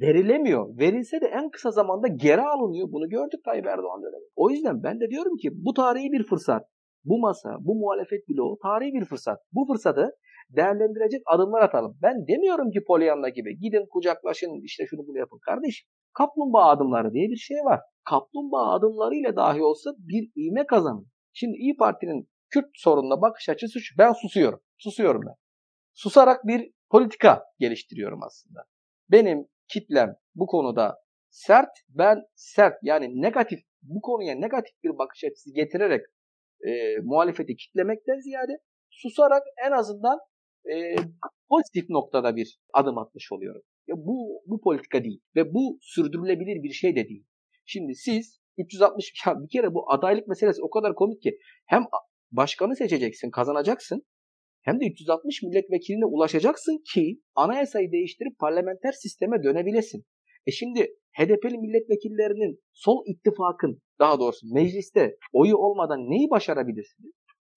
verilemiyor. 0.00 0.78
Verilse 0.78 1.20
de 1.20 1.26
en 1.26 1.50
kısa 1.50 1.70
zamanda 1.70 2.08
geri 2.08 2.42
alınıyor. 2.42 2.88
Bunu 2.92 3.08
gördük 3.08 3.44
Tayyip 3.44 3.66
Erdoğan 3.66 4.02
dönemi. 4.02 4.24
O 4.36 4.50
yüzden 4.50 4.82
ben 4.82 5.00
de 5.00 5.10
diyorum 5.10 5.36
ki 5.36 5.50
bu 5.52 5.74
tarihi 5.74 6.12
bir 6.12 6.24
fırsat. 6.24 6.62
Bu 7.04 7.18
masa, 7.18 7.56
bu 7.60 7.74
muhalefet 7.74 8.28
bloğu 8.28 8.58
tarihi 8.62 8.92
bir 8.92 9.04
fırsat. 9.04 9.38
Bu 9.52 9.66
fırsatı 9.66 10.10
değerlendirecek 10.50 11.22
adımlar 11.26 11.62
atalım. 11.62 11.98
Ben 12.02 12.26
demiyorum 12.28 12.70
ki 12.70 12.84
Pollyanna 12.86 13.28
gibi 13.28 13.58
gidin 13.58 13.86
kucaklaşın 13.92 14.64
işte 14.64 14.86
şunu 14.86 15.06
bunu 15.06 15.18
yapın. 15.18 15.38
Kardeşim 15.46 15.88
kaplumbağa 16.14 16.68
adımları 16.68 17.12
diye 17.12 17.28
bir 17.28 17.36
şey 17.36 17.56
var. 17.56 17.80
Kaplumbağa 18.04 18.72
adımlarıyla 18.72 19.36
dahi 19.36 19.62
olsa 19.62 19.90
bir 19.98 20.30
ivme 20.36 20.66
kazanın. 20.66 21.06
Şimdi 21.32 21.56
İyi 21.56 21.76
Parti'nin 21.76 22.28
Kürt 22.50 22.70
sorununa 22.74 23.22
bakış 23.22 23.48
açısı 23.48 23.80
şu. 23.80 23.98
Ben 23.98 24.12
susuyorum. 24.12 24.60
Susuyorum 24.78 25.22
ben. 25.26 25.34
Susarak 25.94 26.46
bir 26.46 26.72
politika 26.90 27.44
geliştiriyorum 27.58 28.22
aslında. 28.22 28.64
Benim 29.10 29.46
kitlem 29.68 30.14
bu 30.34 30.46
konuda 30.46 30.96
sert, 31.30 31.70
ben 31.88 32.18
sert 32.34 32.74
yani 32.82 33.22
negatif 33.22 33.60
bu 33.82 34.00
konuya 34.00 34.34
negatif 34.34 34.82
bir 34.84 34.98
bakış 34.98 35.24
açısı 35.24 35.54
getirerek 35.54 36.06
e, 36.66 36.96
muhalefeti 37.02 37.56
kitlemekten 37.56 38.18
ziyade 38.18 38.52
susarak 38.90 39.42
en 39.66 39.72
azından 39.72 40.18
e, 40.72 40.96
pozitif 41.48 41.90
noktada 41.90 42.36
bir 42.36 42.58
adım 42.74 42.98
atmış 42.98 43.32
oluyorum. 43.32 43.62
Ya 43.86 43.94
bu 43.98 44.42
bu 44.46 44.60
politika 44.60 45.04
değil 45.04 45.20
ve 45.36 45.54
bu 45.54 45.78
sürdürülebilir 45.80 46.62
bir 46.62 46.72
şey 46.72 46.96
de 46.96 47.08
değil. 47.08 47.24
Şimdi 47.64 47.94
siz 47.94 48.40
360 48.58 49.12
ya 49.26 49.34
bir 49.42 49.48
kere 49.48 49.74
bu 49.74 49.90
adaylık 49.92 50.28
meselesi 50.28 50.62
o 50.62 50.70
kadar 50.70 50.94
komik 50.94 51.22
ki 51.22 51.38
hem 51.66 51.82
başkanı 52.30 52.76
seçeceksin, 52.76 53.30
kazanacaksın 53.30 54.02
hem 54.62 54.80
de 54.80 54.86
360 54.86 55.42
milletvekiline 55.42 56.04
ulaşacaksın 56.04 56.82
ki 56.94 57.20
anayasayı 57.34 57.92
değiştirip 57.92 58.38
parlamenter 58.38 58.92
sisteme 58.92 59.42
dönebilesin. 59.42 60.04
E 60.46 60.50
şimdi 60.50 60.80
HDP'li 61.12 61.58
milletvekillerinin 61.58 62.60
sol 62.72 63.04
ittifakın 63.06 63.82
daha 63.98 64.20
doğrusu 64.20 64.46
mecliste 64.54 65.16
oyu 65.32 65.56
olmadan 65.56 65.98
neyi 65.98 66.30
başarabilirsiniz? 66.30 67.12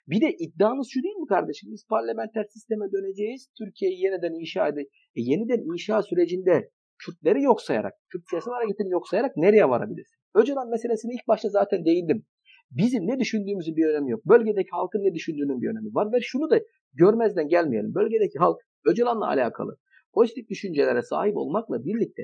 Bir 0.08 0.20
de 0.20 0.36
iddianız 0.38 0.88
şu 0.90 1.02
değil 1.02 1.16
mi 1.16 1.26
kardeşim? 1.26 1.72
Biz 1.72 1.86
parlamenter 1.86 2.44
sisteme 2.44 2.92
döneceğiz. 2.92 3.48
Türkiye'yi 3.58 4.02
yeniden 4.02 4.40
inşa 4.40 4.68
edeceğiz. 4.68 4.90
Yeniden 5.14 5.72
inşa 5.72 6.02
sürecinde 6.02 6.70
Kürtleri 6.98 7.42
yok 7.42 7.62
sayarak, 7.62 7.92
Kürt 8.08 8.22
siyasal 8.30 8.52
hareketini 8.52 8.90
yok 8.90 9.08
sayarak 9.08 9.36
nereye 9.36 9.68
varabilirsin? 9.68 10.18
Öcalan 10.34 10.70
meselesini 10.70 11.12
ilk 11.14 11.28
başta 11.28 11.48
zaten 11.48 11.84
değindim. 11.84 12.26
Bizim 12.70 13.06
ne 13.06 13.18
düşündüğümüzün 13.18 13.76
bir 13.76 13.86
önemi 13.86 14.10
yok. 14.10 14.26
Bölgedeki 14.26 14.68
halkın 14.70 15.04
ne 15.04 15.14
düşündüğünün 15.14 15.60
bir 15.60 15.68
önemi 15.68 15.94
var. 15.94 16.12
Ve 16.12 16.18
şunu 16.20 16.50
da 16.50 16.60
görmezden 16.92 17.48
gelmeyelim. 17.48 17.94
Bölgedeki 17.94 18.38
halk 18.38 18.56
Öcalan'la 18.84 19.26
alakalı 19.28 19.76
pozitif 20.14 20.48
düşüncelere 20.48 21.02
sahip 21.02 21.36
olmakla 21.36 21.84
birlikte 21.84 22.22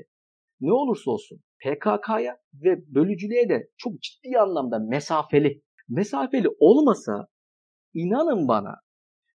ne 0.61 0.73
olursa 0.73 1.11
olsun 1.11 1.39
PKK'ya 1.63 2.37
ve 2.53 2.77
bölücülüğe 2.95 3.49
de 3.49 3.69
çok 3.77 3.93
ciddi 4.01 4.37
anlamda 4.37 4.79
mesafeli. 4.79 5.61
Mesafeli 5.89 6.47
olmasa 6.59 7.27
inanın 7.93 8.47
bana 8.47 8.75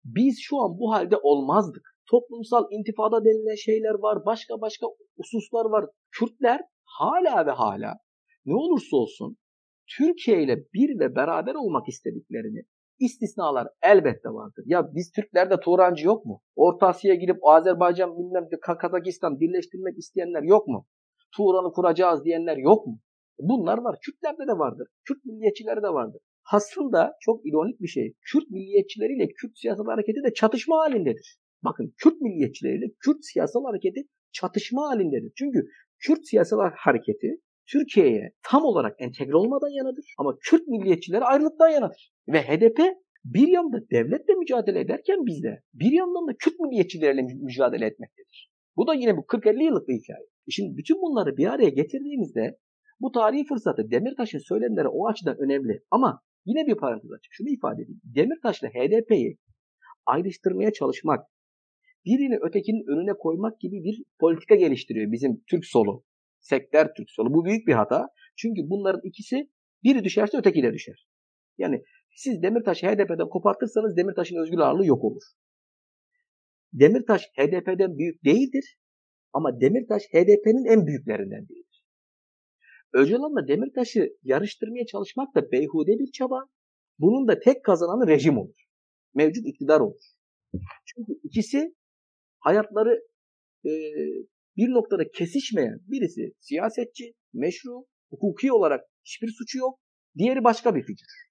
biz 0.04 0.38
şu 0.40 0.58
an 0.58 0.78
bu 0.78 0.92
halde 0.92 1.16
olmazdık. 1.16 1.82
Toplumsal 2.10 2.64
intifada 2.70 3.24
denilen 3.24 3.54
şeyler 3.54 3.94
var, 3.94 4.24
başka 4.26 4.60
başka 4.60 4.86
hususlar 5.16 5.64
var. 5.64 5.84
Kürtler 6.12 6.60
hala 6.84 7.46
ve 7.46 7.50
hala 7.50 7.94
ne 8.44 8.54
olursa 8.54 8.96
olsun 8.96 9.36
Türkiye 9.98 10.42
ile 10.42 10.56
bir 10.74 10.98
ve 10.98 11.16
beraber 11.16 11.54
olmak 11.54 11.88
istediklerini 11.88 12.62
istisnalar 12.98 13.68
elbette 13.82 14.28
vardır. 14.28 14.64
Ya 14.66 14.94
biz 14.94 15.12
Türklerde 15.12 15.60
Turancı 15.60 16.06
yok 16.06 16.24
mu? 16.24 16.42
Orta 16.56 16.86
Asya'ya 16.86 17.20
gidip 17.20 17.36
Azerbaycan 17.42 18.18
bilmem 18.18 18.48
Kazakistan 18.80 19.40
birleştirmek 19.40 19.98
isteyenler 19.98 20.42
yok 20.42 20.68
mu? 20.68 20.86
Turan'ı 21.36 21.72
kuracağız 21.72 22.24
diyenler 22.24 22.56
yok 22.56 22.86
mu? 22.86 23.00
Bunlar 23.38 23.78
var. 23.78 23.98
Kürtlerde 24.00 24.46
de 24.48 24.58
vardır. 24.58 24.88
Kürt 25.04 25.24
milliyetçileri 25.24 25.82
de 25.82 25.88
vardır. 25.88 26.20
Aslında 26.52 27.12
çok 27.20 27.46
ironik 27.46 27.80
bir 27.80 27.88
şey. 27.88 28.14
Kürt 28.20 28.50
milliyetçileriyle 28.50 29.28
Kürt 29.28 29.58
siyasal 29.58 29.86
hareketi 29.86 30.22
de 30.22 30.34
çatışma 30.34 30.76
halindedir. 30.78 31.38
Bakın 31.64 31.94
Kürt 31.96 32.20
milliyetçileriyle 32.20 32.86
Kürt 33.00 33.24
siyasal 33.24 33.64
hareketi 33.64 34.08
çatışma 34.32 34.88
halindedir. 34.88 35.32
Çünkü 35.38 35.68
Kürt 35.98 36.26
siyasal 36.26 36.58
hareketi 36.76 37.40
Türkiye'ye 37.66 38.32
tam 38.42 38.64
olarak 38.64 38.96
entegre 38.98 39.36
olmadan 39.36 39.68
yanadır 39.68 40.14
ama 40.18 40.36
Kürt 40.40 40.66
milliyetçileri 40.66 41.24
ayrılıktan 41.24 41.68
yanadır. 41.68 42.12
Ve 42.28 42.42
HDP 42.42 42.80
bir 43.24 43.48
yanda 43.48 43.90
devletle 43.90 44.34
mücadele 44.34 44.80
ederken 44.80 45.26
bizde 45.26 45.62
bir 45.74 45.92
yandan 45.92 46.28
da 46.28 46.36
Kürt 46.38 46.60
milliyetçileriyle 46.60 47.22
mücadele 47.22 47.86
etmektedir. 47.86 48.50
Bu 48.76 48.86
da 48.86 48.94
yine 48.94 49.16
bu 49.16 49.20
40-50 49.20 49.64
yıllık 49.64 49.88
bir 49.88 49.94
hikaye. 49.94 50.26
E 50.48 50.50
şimdi 50.50 50.76
bütün 50.76 50.96
bunları 50.96 51.36
bir 51.36 51.46
araya 51.46 51.68
getirdiğimizde 51.68 52.58
bu 53.00 53.12
tarihi 53.12 53.44
fırsatı 53.44 53.90
Demirtaş'ın 53.90 54.38
söylemleri 54.38 54.88
o 54.88 55.08
açıdan 55.08 55.36
önemli. 55.38 55.82
Ama 55.90 56.22
yine 56.46 56.66
bir 56.66 56.76
parantez 56.76 57.12
açık. 57.12 57.32
Şunu 57.32 57.48
ifade 57.48 57.82
edeyim. 57.82 58.00
Demirtaş'la 58.04 58.68
HDP'yi 58.68 59.38
ayrıştırmaya 60.06 60.72
çalışmak, 60.72 61.26
birini 62.04 62.36
ötekinin 62.36 62.86
önüne 62.92 63.12
koymak 63.12 63.60
gibi 63.60 63.84
bir 63.84 64.02
politika 64.20 64.54
geliştiriyor 64.54 65.12
bizim 65.12 65.44
Türk 65.50 65.64
solu. 65.64 66.04
Sekter 66.40 66.94
Türk 66.96 67.10
solu. 67.10 67.34
Bu 67.34 67.44
büyük 67.44 67.66
bir 67.66 67.72
hata. 67.72 68.08
Çünkü 68.36 68.60
bunların 68.64 69.00
ikisi 69.04 69.50
biri 69.84 70.04
düşerse 70.04 70.38
öteki 70.38 70.62
de 70.62 70.72
düşer. 70.72 71.08
Yani 71.58 71.82
siz 72.14 72.42
Demirtaş'ı 72.42 72.86
HDP'den 72.86 73.28
kopartırsanız 73.28 73.96
Demirtaş'ın 73.96 74.36
özgür 74.36 74.58
ağırlığı 74.58 74.86
yok 74.86 75.04
olur. 75.04 75.22
Demirtaş 76.72 77.22
HDP'den 77.22 77.98
büyük 77.98 78.24
değildir 78.24 78.78
ama 79.32 79.60
Demirtaş 79.60 80.02
HDP'nin 80.02 80.64
en 80.64 80.86
büyüklerinden 80.86 81.48
değildir. 81.48 81.65
Öcalan'la 82.92 83.48
Demirtaş'ı 83.48 84.08
yarıştırmaya 84.22 84.86
çalışmak 84.86 85.34
da 85.34 85.52
beyhude 85.52 85.98
bir 85.98 86.12
çaba. 86.12 86.44
Bunun 86.98 87.28
da 87.28 87.40
tek 87.40 87.64
kazananı 87.64 88.08
rejim 88.08 88.38
olur. 88.38 88.64
Mevcut 89.14 89.46
iktidar 89.46 89.80
olur. 89.80 90.00
Çünkü 90.84 91.12
ikisi 91.22 91.74
hayatları 92.38 93.02
e, 93.64 93.70
bir 94.56 94.68
noktada 94.68 95.10
kesişmeyen 95.10 95.78
birisi 95.86 96.32
siyasetçi, 96.40 97.12
meşru, 97.32 97.84
hukuki 98.10 98.52
olarak 98.52 98.84
hiçbir 99.04 99.28
suçu 99.28 99.58
yok. 99.58 99.78
Diğeri 100.18 100.44
başka 100.44 100.74
bir 100.74 100.82
figür. 100.82 101.26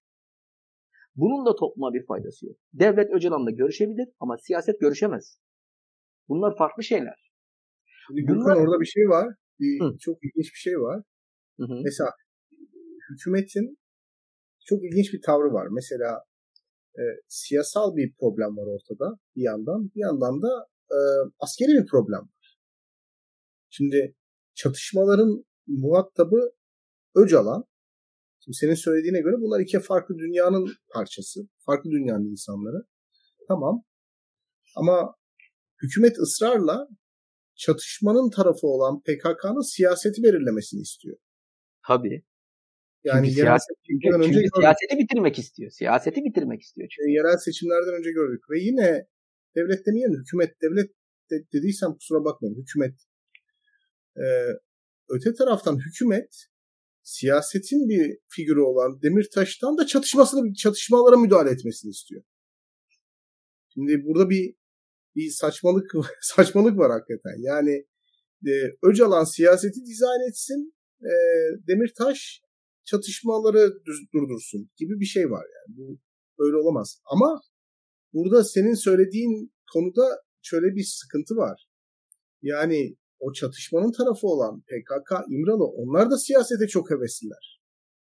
Bunun 1.16 1.46
da 1.46 1.56
topluma 1.56 1.94
bir 1.94 2.06
faydası 2.06 2.46
yok. 2.46 2.56
Devlet 2.72 3.10
Öcalan'la 3.10 3.50
görüşebilir 3.50 4.08
ama 4.20 4.36
siyaset 4.38 4.80
görüşemez. 4.80 5.38
Bunlar 6.28 6.56
farklı 6.58 6.82
şeyler. 6.82 7.32
Şimdi 8.06 8.22
Bunlar... 8.28 8.56
orada 8.56 8.80
bir 8.80 8.86
şey 8.86 9.08
var. 9.08 9.34
Bir, 9.60 9.80
Hı. 9.80 9.98
çok 10.00 10.16
ilginç 10.24 10.52
bir 10.54 10.58
şey 10.58 10.80
var. 10.80 11.02
Hı 11.58 11.64
hı. 11.64 11.80
Mesela 11.84 12.10
hükümetin 13.10 13.78
çok 14.66 14.84
ilginç 14.84 15.12
bir 15.12 15.22
tavrı 15.22 15.52
var. 15.52 15.66
Mesela 15.70 16.24
e, 16.98 17.02
siyasal 17.28 17.96
bir 17.96 18.14
problem 18.20 18.56
var 18.56 18.66
ortada 18.66 19.18
bir 19.36 19.42
yandan. 19.42 19.90
Bir 19.94 20.00
yandan 20.00 20.42
da 20.42 20.66
e, 20.90 20.98
askeri 21.38 21.68
bir 21.68 21.86
problem 21.86 22.20
var. 22.20 22.58
Şimdi 23.70 24.14
çatışmaların 24.54 25.44
muhatabı 25.66 26.52
Öcalan. 27.14 27.64
Şimdi 28.44 28.56
senin 28.56 28.74
söylediğine 28.74 29.20
göre 29.20 29.34
bunlar 29.40 29.60
iki 29.60 29.80
farklı 29.80 30.18
dünyanın 30.18 30.68
parçası. 30.94 31.40
Farklı 31.66 31.90
dünyanın 31.90 32.30
insanları. 32.30 32.86
Tamam. 33.48 33.82
Ama 34.76 35.14
hükümet 35.82 36.18
ısrarla 36.18 36.88
çatışmanın 37.54 38.30
tarafı 38.30 38.66
olan 38.66 39.00
PKK'nın 39.00 39.74
siyaseti 39.74 40.22
belirlemesini 40.22 40.80
istiyor. 40.80 41.16
Tabii. 41.88 42.22
Yani 43.04 43.26
çünkü 43.26 43.40
siyaset, 43.40 43.76
çünkü, 43.86 44.16
önce 44.16 44.32
çünkü 44.32 44.48
siyaseti 44.60 44.98
bitirmek 44.98 45.38
istiyor. 45.38 45.70
Siyaseti 45.70 46.24
bitirmek 46.24 46.62
istiyor. 46.62 46.88
Çünkü. 46.90 47.10
E, 47.10 47.12
yerel 47.12 47.36
seçimlerden 47.36 47.98
önce 47.98 48.10
gördük. 48.10 48.44
Ve 48.50 48.58
yine 48.60 49.06
devlet 49.56 49.86
demeyelim 49.86 50.20
hükümet 50.20 50.62
devlet 50.62 50.90
de, 51.30 51.36
dediysem 51.52 51.92
kusura 51.92 52.24
bakmayın 52.24 52.56
hükümet 52.62 52.94
ee, 54.18 54.52
öte 55.08 55.34
taraftan 55.34 55.78
hükümet 55.78 56.46
siyasetin 57.02 57.88
bir 57.88 58.18
figürü 58.28 58.60
olan 58.60 59.02
Demirtaş'tan 59.02 59.78
da 59.78 59.86
çatışmasını 59.86 60.54
çatışmalara 60.54 61.16
müdahale 61.16 61.50
etmesini 61.50 61.90
istiyor. 61.90 62.22
Şimdi 63.74 64.04
burada 64.04 64.30
bir 64.30 64.54
bir 65.16 65.30
saçmalık 65.30 65.90
saçmalık 66.20 66.78
var 66.78 66.90
hakikaten. 66.90 67.36
Yani 67.38 67.86
e, 68.46 68.52
Öcalan 68.82 69.24
siyaseti 69.24 69.80
dizayn 69.86 70.28
etsin, 70.30 70.75
e, 71.02 71.12
Demirtaş 71.68 72.42
çatışmaları 72.84 73.74
durdursun 74.14 74.70
gibi 74.76 75.00
bir 75.00 75.04
şey 75.04 75.30
var 75.30 75.46
yani. 75.56 75.76
Bu 75.76 75.98
öyle 76.38 76.56
olamaz. 76.56 77.00
Ama 77.12 77.40
burada 78.12 78.44
senin 78.44 78.74
söylediğin 78.74 79.52
konuda 79.72 80.22
şöyle 80.42 80.66
bir 80.66 80.84
sıkıntı 80.84 81.36
var. 81.36 81.68
Yani 82.42 82.96
o 83.18 83.32
çatışmanın 83.32 83.92
tarafı 83.92 84.26
olan 84.26 84.60
PKK, 84.60 85.10
İmralı 85.30 85.64
onlar 85.64 86.10
da 86.10 86.18
siyasete 86.18 86.66
çok 86.66 86.90
hevesliler. 86.90 87.62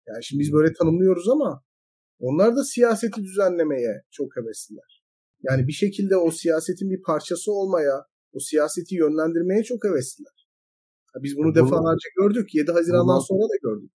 Yani 0.08 0.24
şimdi 0.24 0.40
biz 0.40 0.54
böyle 0.54 0.74
tanımlıyoruz 0.74 1.30
ama 1.30 1.64
onlar 2.20 2.56
da 2.56 2.64
siyaseti 2.64 3.24
düzenlemeye 3.24 4.04
çok 4.12 4.38
hevesliler. 4.38 5.04
Yani 5.44 5.68
bir 5.68 5.74
şekilde 5.74 6.18
o 6.18 6.32
siyasetin 6.32 6.90
bir 6.90 7.02
parçası 7.02 7.52
olmaya, 7.52 8.06
o 8.34 8.40
siyaseti 8.40 8.96
yönlendirmeye 8.96 9.64
çok 9.64 9.84
hevesliler. 9.84 10.41
Biz 11.16 11.38
bunu, 11.38 11.46
bunu 11.46 11.56
defalarca 11.56 12.10
gördük. 12.18 12.56
7 12.56 12.72
Haziran'dan 12.72 13.08
bunu, 13.08 13.22
sonra 13.22 13.44
da 13.44 13.58
gördük. 13.62 13.92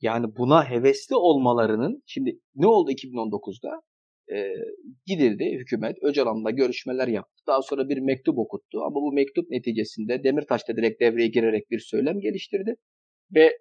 Yani 0.00 0.26
buna 0.38 0.70
hevesli 0.70 1.16
olmalarının 1.16 2.02
şimdi 2.06 2.40
ne 2.54 2.66
oldu 2.66 2.90
2019'da? 2.90 3.80
Ee, 4.32 4.52
gidildi 5.06 5.44
hükümet 5.58 5.96
Öcalan'la 6.02 6.50
görüşmeler 6.50 7.08
yaptı. 7.08 7.42
Daha 7.46 7.62
sonra 7.62 7.88
bir 7.88 7.98
mektup 7.98 8.38
okuttu 8.38 8.78
ama 8.80 8.94
bu 8.94 9.12
mektup 9.12 9.50
neticesinde 9.50 10.24
Demirtaş 10.24 10.68
da 10.68 10.76
direkt 10.76 11.00
devreye 11.00 11.28
girerek 11.28 11.70
bir 11.70 11.78
söylem 11.78 12.20
geliştirdi. 12.20 12.74
Ve 13.34 13.58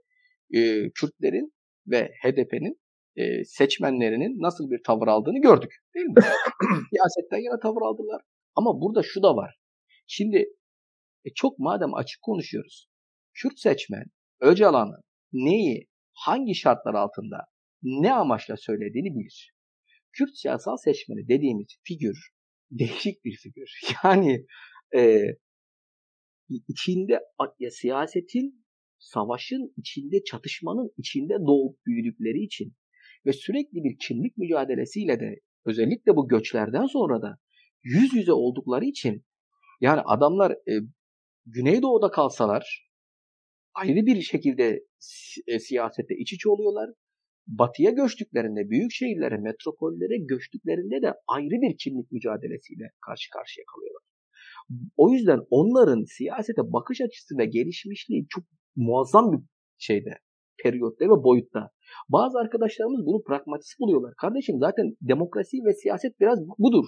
e, 0.53 0.89
Kürtlerin 0.89 1.53
ve 1.87 2.11
HDP'nin 2.23 2.79
e, 3.15 3.43
seçmenlerinin 3.43 4.41
nasıl 4.41 4.71
bir 4.71 4.83
tavır 4.83 5.07
aldığını 5.07 5.41
gördük. 5.41 5.71
Değil 5.95 6.05
mi? 6.05 6.13
Siyasetten 6.89 7.37
yana 7.37 7.59
tavır 7.59 7.81
aldılar. 7.81 8.21
Ama 8.55 8.81
burada 8.81 9.03
şu 9.03 9.23
da 9.23 9.35
var. 9.35 9.55
Şimdi 10.07 10.45
e, 11.25 11.33
çok 11.35 11.59
madem 11.59 11.93
açık 11.93 12.21
konuşuyoruz. 12.21 12.89
Kürt 13.33 13.59
seçmen 13.59 14.05
Öcalan'ı 14.39 15.01
neyi, 15.33 15.87
hangi 16.13 16.55
şartlar 16.55 16.93
altında, 16.93 17.45
ne 17.83 18.13
amaçla 18.13 18.57
söylediğini 18.57 19.19
bilir. 19.19 19.53
Kürt 20.11 20.37
siyasal 20.37 20.77
seçmeni 20.77 21.27
dediğimiz 21.27 21.67
figür 21.83 22.17
değişik 22.71 23.25
bir 23.25 23.37
figür. 23.37 23.71
Yani 24.03 24.45
e, 24.95 25.23
içinde 26.67 27.19
ya, 27.59 27.71
siyasetin, 27.71 28.65
savaşın 28.99 29.73
içinde, 29.77 30.23
çatışmanın 30.23 30.91
içinde 30.97 31.33
doğup 31.33 31.85
büyüdükleri 31.85 32.43
için 32.43 32.73
ve 33.25 33.33
sürekli 33.33 33.83
bir 33.83 33.97
kimlik 33.99 34.37
mücadelesiyle 34.37 35.19
de 35.19 35.39
özellikle 35.65 36.15
bu 36.15 36.27
göçlerden 36.27 36.85
sonra 36.85 37.21
da 37.21 37.37
yüz 37.83 38.13
yüze 38.13 38.33
oldukları 38.33 38.85
için 38.85 39.25
yani 39.81 40.01
adamlar 40.05 40.51
e, 40.51 40.73
Güneydoğu'da 41.49 42.11
kalsalar 42.11 42.89
ayrı 43.73 44.05
bir 44.05 44.21
şekilde 44.21 44.83
e, 45.47 45.59
siyasette 45.59 46.15
iç 46.15 46.33
içe 46.33 46.49
oluyorlar. 46.49 46.89
Batıya 47.47 47.91
göçtüklerinde, 47.91 48.69
büyük 48.69 48.91
şehirlere, 48.91 49.37
metropollere 49.37 50.17
göçtüklerinde 50.17 51.01
de 51.01 51.13
ayrı 51.27 51.61
bir 51.61 51.77
kimlik 51.77 52.11
mücadelesiyle 52.11 52.83
karşı 53.05 53.29
karşıya 53.29 53.65
kalıyorlar. 53.73 54.03
O 54.97 55.09
yüzden 55.09 55.39
onların 55.49 56.03
siyasete 56.17 56.61
bakış 56.73 57.01
açısı 57.01 57.37
ve 57.37 57.45
gelişmişliği 57.45 58.25
çok 58.29 58.43
muazzam 58.75 59.31
bir 59.31 59.39
şeyde, 59.77 60.13
periyotta 60.63 61.05
ve 61.05 61.23
boyutta. 61.23 61.69
Bazı 62.09 62.39
arkadaşlarımız 62.39 63.05
bunu 63.05 63.23
pragmatist 63.23 63.79
buluyorlar. 63.79 64.13
Kardeşim 64.17 64.55
zaten 64.59 64.95
demokrasi 65.01 65.57
ve 65.65 65.73
siyaset 65.73 66.19
biraz 66.19 66.39
budur. 66.57 66.85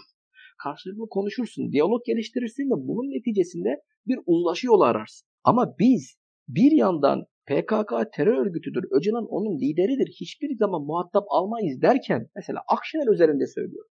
Karşılıklı 0.63 1.09
konuşursun, 1.09 1.71
diyalog 1.71 2.05
geliştirirsin 2.05 2.63
ve 2.63 2.87
bunun 2.87 3.11
neticesinde 3.11 3.69
bir 4.07 4.19
uzlaşı 4.25 4.67
yolu 4.67 4.83
ararsın. 4.83 5.27
Ama 5.43 5.75
biz 5.79 6.17
bir 6.47 6.71
yandan 6.71 7.25
PKK 7.45 8.13
terör 8.13 8.37
örgütüdür, 8.45 8.83
Öcalan 8.91 9.25
onun 9.25 9.59
lideridir, 9.59 10.07
hiçbir 10.07 10.57
zaman 10.57 10.81
muhatap 10.81 11.23
almayız 11.29 11.81
derken 11.81 12.29
mesela 12.35 12.59
Akşener 12.67 13.13
üzerinde 13.13 13.47
söylüyorum. 13.47 13.91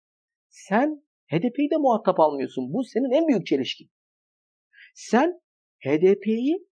Sen 0.50 1.04
HDP'yi 1.32 1.70
de 1.72 1.78
muhatap 1.78 2.20
almıyorsun. 2.20 2.74
Bu 2.74 2.84
senin 2.84 3.12
en 3.12 3.28
büyük 3.28 3.46
çelişkin. 3.46 3.90
Sen 4.96 5.42
HDP'yi 5.86 6.68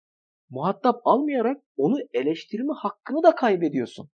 muhatap 0.49 1.01
almayarak 1.03 1.63
onu 1.77 1.97
eleştirme 2.13 2.73
hakkını 2.77 3.23
da 3.23 3.35
kaybediyorsun. 3.35 4.09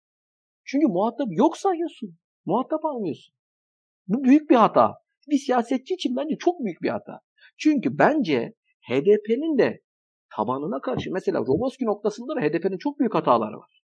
Çünkü 0.64 0.86
muhatap 0.86 1.28
yok 1.30 1.56
sayıyorsun. 1.56 2.18
Muhatap 2.44 2.84
almıyorsun. 2.84 3.34
Bu 4.08 4.24
büyük 4.24 4.50
bir 4.50 4.56
hata. 4.56 4.94
Bir 5.30 5.38
siyasetçi 5.38 5.94
için 5.94 6.16
bence 6.16 6.36
çok 6.38 6.60
büyük 6.60 6.82
bir 6.82 6.88
hata. 6.88 7.20
Çünkü 7.58 7.98
bence 7.98 8.52
HDP'nin 8.88 9.58
de 9.58 9.80
tabanına 10.36 10.80
karşı 10.80 11.12
mesela 11.12 11.38
Roboski 11.38 11.84
noktasında 11.84 12.36
da 12.36 12.40
HDP'nin 12.40 12.78
çok 12.78 12.98
büyük 12.98 13.14
hataları 13.14 13.56
var. 13.56 13.82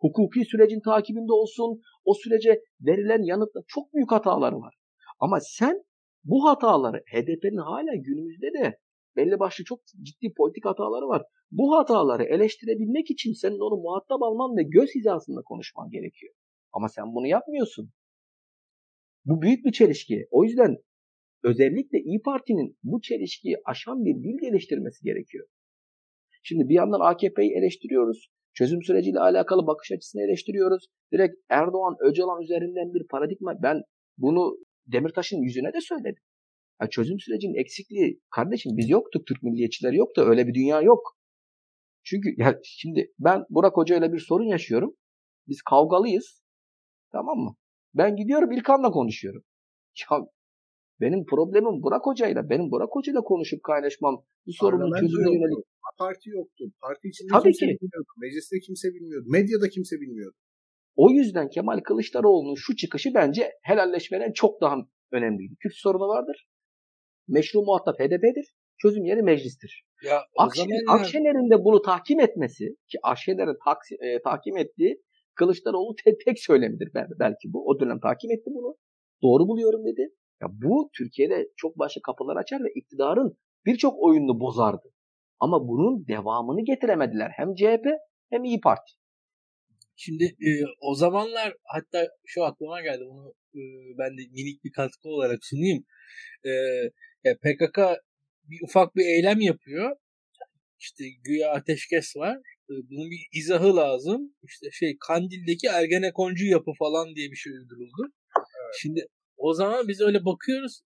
Hukuki 0.00 0.44
sürecin 0.44 0.80
takibinde 0.80 1.32
olsun, 1.32 1.80
o 2.04 2.14
sürece 2.14 2.62
verilen 2.80 3.22
yanıtla 3.22 3.60
çok 3.66 3.94
büyük 3.94 4.12
hataları 4.12 4.56
var. 4.56 4.74
Ama 5.20 5.38
sen 5.40 5.82
bu 6.24 6.48
hataları 6.48 6.98
HDP'nin 6.98 7.56
hala 7.56 7.94
günümüzde 7.94 8.46
de 8.46 8.78
belli 9.16 9.38
başlı 9.38 9.64
çok 9.64 9.80
ciddi 10.02 10.32
politik 10.36 10.64
hataları 10.64 11.08
var. 11.08 11.22
Bu 11.50 11.76
hataları 11.76 12.24
eleştirebilmek 12.24 13.10
için 13.10 13.32
senin 13.32 13.58
onu 13.58 13.82
muhatap 13.82 14.22
alman 14.22 14.56
ve 14.56 14.62
göz 14.62 14.90
hizasında 14.94 15.42
konuşman 15.42 15.90
gerekiyor. 15.90 16.34
Ama 16.72 16.88
sen 16.88 17.04
bunu 17.14 17.26
yapmıyorsun. 17.26 17.90
Bu 19.28 19.42
büyük 19.42 19.64
bir 19.64 19.72
çelişki. 19.72 20.26
O 20.30 20.44
yüzden 20.44 20.76
özellikle 21.44 21.98
İyi 21.98 22.22
Parti'nin 22.22 22.78
bu 22.82 23.00
çelişkiyi 23.00 23.56
aşan 23.64 24.04
bir 24.04 24.14
dil 24.14 24.38
geliştirmesi 24.40 25.04
gerekiyor. 25.04 25.46
Şimdi 26.42 26.68
bir 26.68 26.74
yandan 26.74 27.00
AKP'yi 27.00 27.52
eleştiriyoruz. 27.58 28.28
Çözüm 28.54 28.82
süreciyle 28.82 29.20
alakalı 29.20 29.66
bakış 29.66 29.92
açısını 29.92 30.22
eleştiriyoruz. 30.22 30.86
Direkt 31.12 31.34
Erdoğan, 31.48 31.96
Öcalan 32.00 32.42
üzerinden 32.42 32.94
bir 32.94 33.06
paradigma. 33.06 33.62
Ben 33.62 33.82
bunu 34.18 34.58
Demirtaş'ın 34.86 35.42
yüzüne 35.42 35.72
de 35.72 35.80
söyledim. 35.80 36.22
Ya 36.80 36.88
çözüm 36.88 37.20
sürecinin 37.20 37.60
eksikliği 37.60 38.20
kardeşim 38.30 38.72
biz 38.76 38.90
yoktuk 38.90 39.26
Türk 39.26 39.42
milliyetçileri 39.42 39.96
yok 39.96 40.16
da 40.16 40.24
öyle 40.24 40.46
bir 40.46 40.54
dünya 40.54 40.80
yok. 40.82 41.18
Çünkü 42.04 42.28
ya 42.36 42.60
şimdi 42.62 43.12
ben 43.18 43.44
Burak 43.50 43.76
Hoca 43.76 43.96
ile 43.96 44.12
bir 44.12 44.18
sorun 44.18 44.46
yaşıyorum. 44.46 44.96
Biz 45.48 45.62
kavgalıyız. 45.62 46.42
Tamam 47.12 47.38
mı? 47.38 47.56
Ben 47.98 48.16
gidiyorum 48.16 48.52
İlkan'la 48.52 48.90
konuşuyorum. 48.90 49.42
Ya 50.10 50.18
benim 51.00 51.26
problemim 51.26 51.82
Burak 51.82 52.06
Hoca'yla. 52.06 52.50
Benim 52.50 52.70
Burak 52.70 52.88
Hoca'yla 52.92 53.20
konuşup 53.20 53.62
kaynaşmam 53.62 54.24
bu 54.46 54.52
sorunun 54.52 55.00
çözümüne 55.00 55.34
yönelik. 55.34 55.64
Parti 55.98 56.30
yoktu. 56.30 56.64
Parti 56.80 57.08
içinde 57.08 57.28
Tabii 57.32 57.42
kimse 57.42 57.66
ki. 57.66 57.78
bilmiyordu. 57.80 58.10
Mecliste 58.20 58.58
kimse 58.66 58.88
bilmiyordu. 58.94 59.26
Medyada 59.28 59.68
kimse 59.68 59.96
bilmiyordu. 60.00 60.36
O 60.96 61.10
yüzden 61.10 61.48
Kemal 61.48 61.80
Kılıçdaroğlu'nun 61.80 62.54
şu 62.54 62.76
çıkışı 62.76 63.10
bence 63.14 63.52
helalleşmeden 63.62 64.32
çok 64.32 64.60
daha 64.60 64.76
önemliydi. 65.12 65.54
Kürt 65.60 65.74
sorunu 65.74 66.08
vardır. 66.08 66.48
Meşru 67.28 67.62
muhatap 67.62 68.00
HDP'dir. 68.00 68.54
Çözüm 68.82 69.04
yeri 69.04 69.22
meclistir. 69.22 69.84
Ya, 70.04 70.20
Akşener, 70.36 70.80
Akşener'in 70.88 71.50
de 71.50 71.64
bunu 71.64 71.82
tahkim 71.82 72.20
etmesi 72.20 72.64
ki 72.64 72.98
Akşener'in 73.02 73.56
e, 74.00 74.22
tahkim 74.22 74.56
ettiği 74.56 75.02
Kılıçdaroğlu 75.38 75.94
tek, 76.04 76.20
tek 76.24 76.38
söylemidir 76.40 76.88
belki 76.94 77.52
bu. 77.52 77.68
O 77.68 77.80
dönem 77.80 78.00
takip 78.00 78.30
etti 78.30 78.50
bunu. 78.50 78.76
Doğru 79.22 79.48
buluyorum 79.48 79.84
dedi. 79.84 80.14
Ya 80.42 80.48
bu 80.52 80.90
Türkiye'de 80.98 81.48
çok 81.56 81.78
başka 81.78 82.00
kapılar 82.02 82.36
açar 82.36 82.64
ve 82.64 82.72
iktidarın 82.74 83.38
birçok 83.66 84.02
oyununu 84.02 84.40
bozardı. 84.40 84.92
Ama 85.40 85.68
bunun 85.68 86.06
devamını 86.08 86.64
getiremediler. 86.64 87.30
Hem 87.36 87.54
CHP 87.54 87.86
hem 88.30 88.44
İyi 88.44 88.60
Parti. 88.60 88.92
Şimdi 89.96 90.24
e, 90.24 90.50
o 90.80 90.94
zamanlar 90.94 91.54
hatta 91.64 92.08
şu 92.26 92.44
aklıma 92.44 92.82
geldi 92.82 93.04
bunu 93.10 93.34
e, 93.54 93.60
ben 93.98 94.18
de 94.18 94.22
minik 94.32 94.64
bir 94.64 94.72
katkı 94.72 95.08
olarak 95.08 95.38
sunayım. 95.42 95.84
E, 96.44 96.50
ya 97.24 97.36
PKK 97.36 97.78
bir 98.44 98.58
ufak 98.64 98.96
bir 98.96 99.04
eylem 99.04 99.40
yapıyor. 99.40 99.96
İşte 100.78 101.04
güya 101.24 101.52
ateşkes 101.52 102.16
var. 102.16 102.38
E, 102.70 102.74
bunun 102.90 103.10
bir 103.10 103.20
izahı 103.32 103.76
lazım. 103.76 104.34
İşte 104.42 104.66
şey 104.72 104.96
Kandil'deki 105.00 105.66
Ergenekoncu 105.66 106.46
yapı 106.46 106.70
falan 106.78 107.14
diye 107.16 107.30
bir 107.30 107.36
şey 107.36 107.52
uyduruldu. 107.52 108.12
Evet. 108.36 108.74
Şimdi 108.80 109.06
o 109.38 109.54
zaman 109.54 109.88
biz 109.88 110.00
öyle 110.00 110.24
bakıyoruz. 110.24 110.80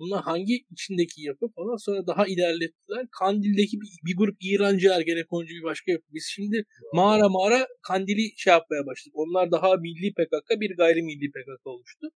Bunlar 0.00 0.22
hangi 0.22 0.64
içindeki 0.70 1.22
yapı 1.22 1.48
falan 1.56 1.76
sonra 1.76 2.06
daha 2.06 2.26
ilerlettiler. 2.26 3.06
Kandil'deki 3.18 3.80
bir, 3.80 3.88
bir 4.06 4.16
grup 4.16 4.36
İrancı 4.40 4.88
Ergenekoncu 4.88 5.54
bir 5.54 5.62
başka 5.62 5.92
yapı. 5.92 6.04
Biz 6.12 6.26
şimdi 6.34 6.64
mağara 6.94 7.28
mağara 7.28 7.66
Kandil'i 7.82 8.32
şey 8.36 8.50
yapmaya 8.50 8.86
başladık. 8.86 9.14
Onlar 9.14 9.50
daha 9.50 9.76
milli 9.76 10.12
PKK 10.12 10.60
bir 10.60 10.76
gayrimilli 10.76 11.30
PKK 11.30 11.66
oluştu. 11.66 12.06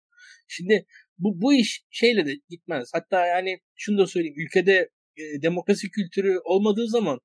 Şimdi 0.48 0.86
bu, 1.18 1.42
bu 1.42 1.54
iş 1.54 1.84
şeyle 1.90 2.26
de 2.26 2.34
gitmez. 2.50 2.90
Hatta 2.92 3.26
yani 3.26 3.61
şunu 3.74 3.98
da 3.98 4.07
söyleyeyim. 4.07 4.36
Ülkede 4.38 4.90
e, 5.16 5.42
demokrasi 5.42 5.90
kültürü 5.90 6.38
olmadığı 6.44 6.88
zaman 6.88 7.20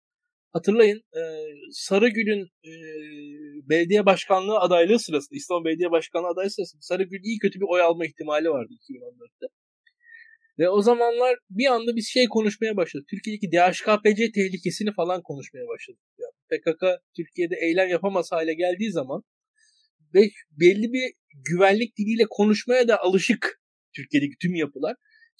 hatırlayın 0.51 0.97
e, 0.97 1.21
Sarıgül'ün 1.71 2.43
e, 2.43 2.71
belediye 3.69 4.05
başkanlığı 4.05 4.59
adaylığı 4.59 4.99
sırasında 4.99 5.37
İstanbul 5.37 5.65
Belediye 5.65 5.91
Başkanlığı 5.91 6.27
adaylığı 6.27 6.51
sırasında 6.51 6.81
Sarıgül 6.81 7.23
iyi 7.23 7.39
kötü 7.39 7.59
bir 7.59 7.65
oy 7.69 7.81
alma 7.81 8.05
ihtimali 8.05 8.49
vardı 8.49 8.73
2014'te. 8.73 9.47
Ve 10.59 10.69
o 10.69 10.81
zamanlar 10.81 11.35
bir 11.49 11.65
anda 11.65 11.95
biz 11.95 12.07
şey 12.07 12.27
konuşmaya 12.27 12.77
başladık. 12.77 13.07
Türkiye'deki 13.09 13.51
DHKPC 13.51 14.31
tehlikesini 14.31 14.93
falan 14.93 15.21
konuşmaya 15.21 15.67
başladık. 15.67 16.01
Yani 16.19 16.33
PKK 16.49 16.83
Türkiye'de 17.15 17.55
eylem 17.61 17.89
yapamaz 17.89 18.31
hale 18.31 18.53
geldiği 18.53 18.91
zaman 18.91 19.23
ve 20.13 20.21
belli 20.51 20.93
bir 20.93 21.13
güvenlik 21.49 21.97
diliyle 21.97 22.23
konuşmaya 22.29 22.87
da 22.87 22.99
alışık 23.01 23.61
Türkiye'deki 23.95 24.35
tüm 24.41 24.55
yapılar. 24.55 24.95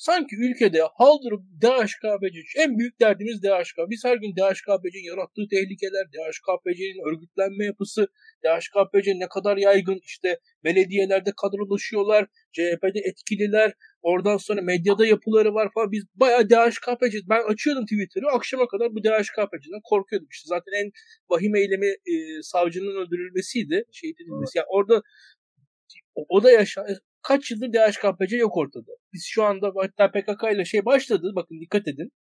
Sanki 0.07 0.35
ülkede 0.35 0.81
hal 0.93 1.17
durum 1.23 1.43
DHKPC. 1.61 2.37
En 2.57 2.77
büyük 2.77 2.99
derdimiz 3.01 3.43
DHK. 3.43 3.77
Biz 3.89 4.05
her 4.05 4.17
gün 4.17 4.35
DHKPC'nin 4.35 5.07
yarattığı 5.11 5.47
tehlikeler, 5.51 6.05
DHKPC'nin 6.15 7.09
örgütlenme 7.09 7.65
yapısı, 7.65 8.07
DHKPC 8.43 9.19
ne 9.19 9.27
kadar 9.27 9.57
yaygın 9.57 9.99
işte 10.03 10.39
belediyelerde 10.63 11.31
kadrolaşıyorlar, 11.41 12.25
CHP'de 12.51 12.99
etkililer, 13.09 13.73
oradan 14.01 14.37
sonra 14.37 14.61
medyada 14.61 15.05
yapıları 15.05 15.53
var 15.53 15.69
falan. 15.73 15.91
Biz 15.91 16.03
bayağı 16.15 16.49
DHKPC. 16.49 17.19
Ben 17.29 17.43
açıyordum 17.51 17.85
Twitter'ı 17.85 18.27
akşama 18.31 18.67
kadar 18.67 18.95
bu 18.95 19.03
DHKPC'den 19.03 19.81
korkuyordum. 19.83 20.27
İşte 20.31 20.47
zaten 20.47 20.71
en 20.81 20.91
vahim 21.29 21.55
eylemi 21.55 21.87
e, 21.87 22.13
savcının 22.41 22.95
öldürülmesiydi. 23.01 23.83
Şehit 23.91 24.21
edilmesi. 24.21 24.57
Yani 24.57 24.67
orada 24.69 25.01
o, 26.15 26.25
o 26.29 26.43
da 26.43 26.51
yaşa 26.51 26.85
kaç 27.23 27.51
yıldır 27.51 27.73
DHKPC 27.73 28.37
yok 28.37 28.57
ortada. 28.57 28.91
Biz 29.13 29.25
şu 29.29 29.43
anda 29.43 29.71
hatta 29.75 30.11
PKK 30.11 30.43
ile 30.55 30.65
şey 30.65 30.85
başladı. 30.85 31.31
Bakın 31.35 31.59
dikkat 31.61 31.87
edin. 31.87 32.11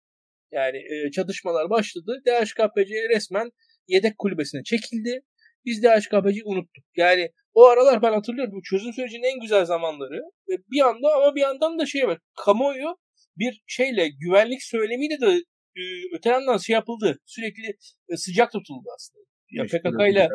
Yani 0.52 0.76
e, 0.76 1.10
çatışmalar 1.10 1.70
başladı. 1.70 2.22
DHKPC 2.26 3.08
resmen 3.14 3.50
yedek 3.88 4.18
kulübesine 4.18 4.62
çekildi. 4.64 5.20
Biz 5.64 5.82
DHKPC'yi 5.82 6.42
unuttuk. 6.44 6.84
Yani 6.96 7.30
o 7.54 7.66
aralar 7.66 8.02
ben 8.02 8.12
hatırlıyorum 8.12 8.54
bu 8.54 8.62
çözüm 8.62 8.92
sürecinin 8.92 9.34
en 9.34 9.40
güzel 9.40 9.64
zamanları. 9.64 10.20
Ve 10.48 10.54
bir 10.70 10.80
anda 10.80 11.08
ama 11.16 11.34
bir 11.34 11.40
yandan 11.40 11.78
da 11.78 11.86
şey 11.86 12.08
var. 12.08 12.18
Kamuoyu 12.44 12.96
bir 13.36 13.62
şeyle 13.66 14.08
güvenlik 14.08 14.62
söylemiyle 14.62 15.20
de 15.20 15.42
e, 15.76 15.82
öte 16.16 16.30
yandan 16.30 16.56
şey 16.56 16.74
yapıldı. 16.74 17.18
Sürekli 17.26 17.76
e, 18.08 18.16
sıcak 18.16 18.52
tutuldu 18.52 18.88
aslında. 18.96 19.24
Ya 19.50 19.64
PKK 19.64 20.12
ile 20.12 20.28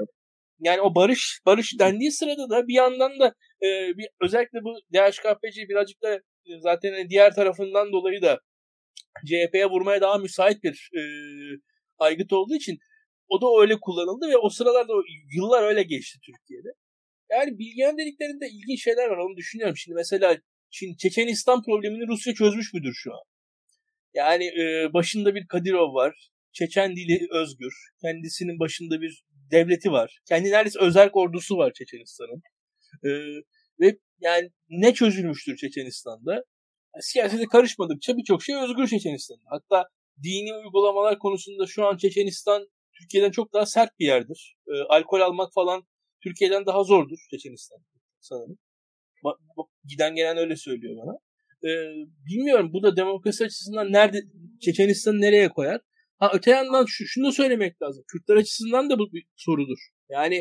yani 0.59 0.81
o 0.81 0.95
barış 0.95 1.39
barış 1.45 1.79
dendiği 1.79 2.11
sırada 2.11 2.49
da 2.49 2.67
bir 2.67 2.73
yandan 2.73 3.19
da 3.19 3.33
e, 3.61 3.97
bir, 3.97 4.07
özellikle 4.21 4.59
bu 4.63 4.79
DHKPC 4.93 5.69
birazcık 5.69 6.03
da 6.03 6.15
e, 6.15 6.59
zaten 6.59 7.09
diğer 7.09 7.35
tarafından 7.35 7.91
dolayı 7.91 8.21
da 8.21 8.39
CHP'ye 9.25 9.65
vurmaya 9.65 10.01
daha 10.01 10.17
müsait 10.17 10.63
bir 10.63 10.89
e, 10.97 11.01
aygıt 11.97 12.33
olduğu 12.33 12.55
için 12.55 12.77
o 13.27 13.41
da 13.41 13.61
öyle 13.61 13.79
kullanıldı 13.81 14.29
ve 14.29 14.37
o 14.37 14.49
sıralarda 14.49 14.93
yıllar 15.35 15.63
öyle 15.63 15.83
geçti 15.83 16.19
Türkiye'de. 16.25 16.69
Yani 17.31 17.59
bilgiyen 17.59 17.97
dediklerinde 17.97 18.47
ilginç 18.47 18.83
şeyler 18.83 19.07
var 19.09 19.17
onu 19.17 19.37
düşünüyorum. 19.37 19.77
Şimdi 19.77 19.95
mesela 19.95 20.37
şimdi 20.69 20.97
Çeçenistan 20.97 21.63
problemini 21.63 22.07
Rusya 22.07 22.33
çözmüş 22.33 22.73
müdür 22.73 22.93
şu 22.93 23.13
an? 23.13 23.23
Yani 24.13 24.45
e, 24.45 24.93
başında 24.93 25.35
bir 25.35 25.47
Kadirov 25.47 25.93
var. 25.93 26.29
Çeçen 26.51 26.95
dili 26.95 27.27
özgür. 27.31 27.73
Kendisinin 28.01 28.59
başında 28.59 29.01
bir 29.01 29.23
devleti 29.51 29.91
var. 29.91 30.19
Kendi 30.27 30.51
neredeyse 30.51 30.79
özel 30.79 31.09
ordusu 31.13 31.57
var 31.57 31.73
Çeçenistan'ın. 31.73 32.41
Ee, 33.03 33.09
ve 33.79 33.97
yani 34.19 34.49
ne 34.69 34.93
çözülmüştür 34.93 35.57
Çeçenistan'da? 35.57 36.43
Siyasete 36.99 37.45
karışmadıkça 37.45 38.17
birçok 38.17 38.43
şey 38.43 38.55
özgür 38.55 38.87
Çeçenistan'da. 38.87 39.43
Hatta 39.49 39.89
dini 40.23 40.53
uygulamalar 40.53 41.19
konusunda 41.19 41.65
şu 41.67 41.85
an 41.85 41.97
Çeçenistan 41.97 42.67
Türkiye'den 42.99 43.31
çok 43.31 43.53
daha 43.53 43.65
sert 43.65 43.99
bir 43.99 44.05
yerdir. 44.05 44.57
Ee, 44.67 44.71
alkol 44.89 45.21
almak 45.21 45.53
falan 45.53 45.83
Türkiye'den 46.23 46.65
daha 46.65 46.83
zordur 46.83 47.17
Çeçenistan 47.31 47.79
sanırım. 48.19 48.57
Ba- 49.23 49.67
giden 49.85 50.15
gelen 50.15 50.37
öyle 50.37 50.55
söylüyor 50.55 50.95
bana. 50.97 51.17
Ee, 51.63 51.93
bilmiyorum 52.25 52.73
bu 52.73 52.83
da 52.83 52.95
demokrasi 52.95 53.45
açısından 53.45 53.91
nerede 53.91 54.21
Çeçenistan'ı 54.61 55.21
nereye 55.21 55.49
koyar? 55.49 55.81
Ha 56.19 56.31
öte 56.33 56.51
yandan 56.51 56.85
şu, 56.87 57.05
şunu 57.07 57.27
da 57.27 57.31
söylemek 57.31 57.81
lazım. 57.81 58.03
Kürtler 58.07 58.35
açısından 58.35 58.89
da 58.89 58.99
bu 58.99 59.13
bir 59.13 59.25
sorudur. 59.35 59.77
Yani 60.09 60.35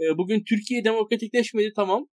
e, 0.00 0.18
bugün 0.18 0.44
Türkiye 0.44 0.84
demokratikleşmedi 0.84 1.72
tamam. 1.76 2.06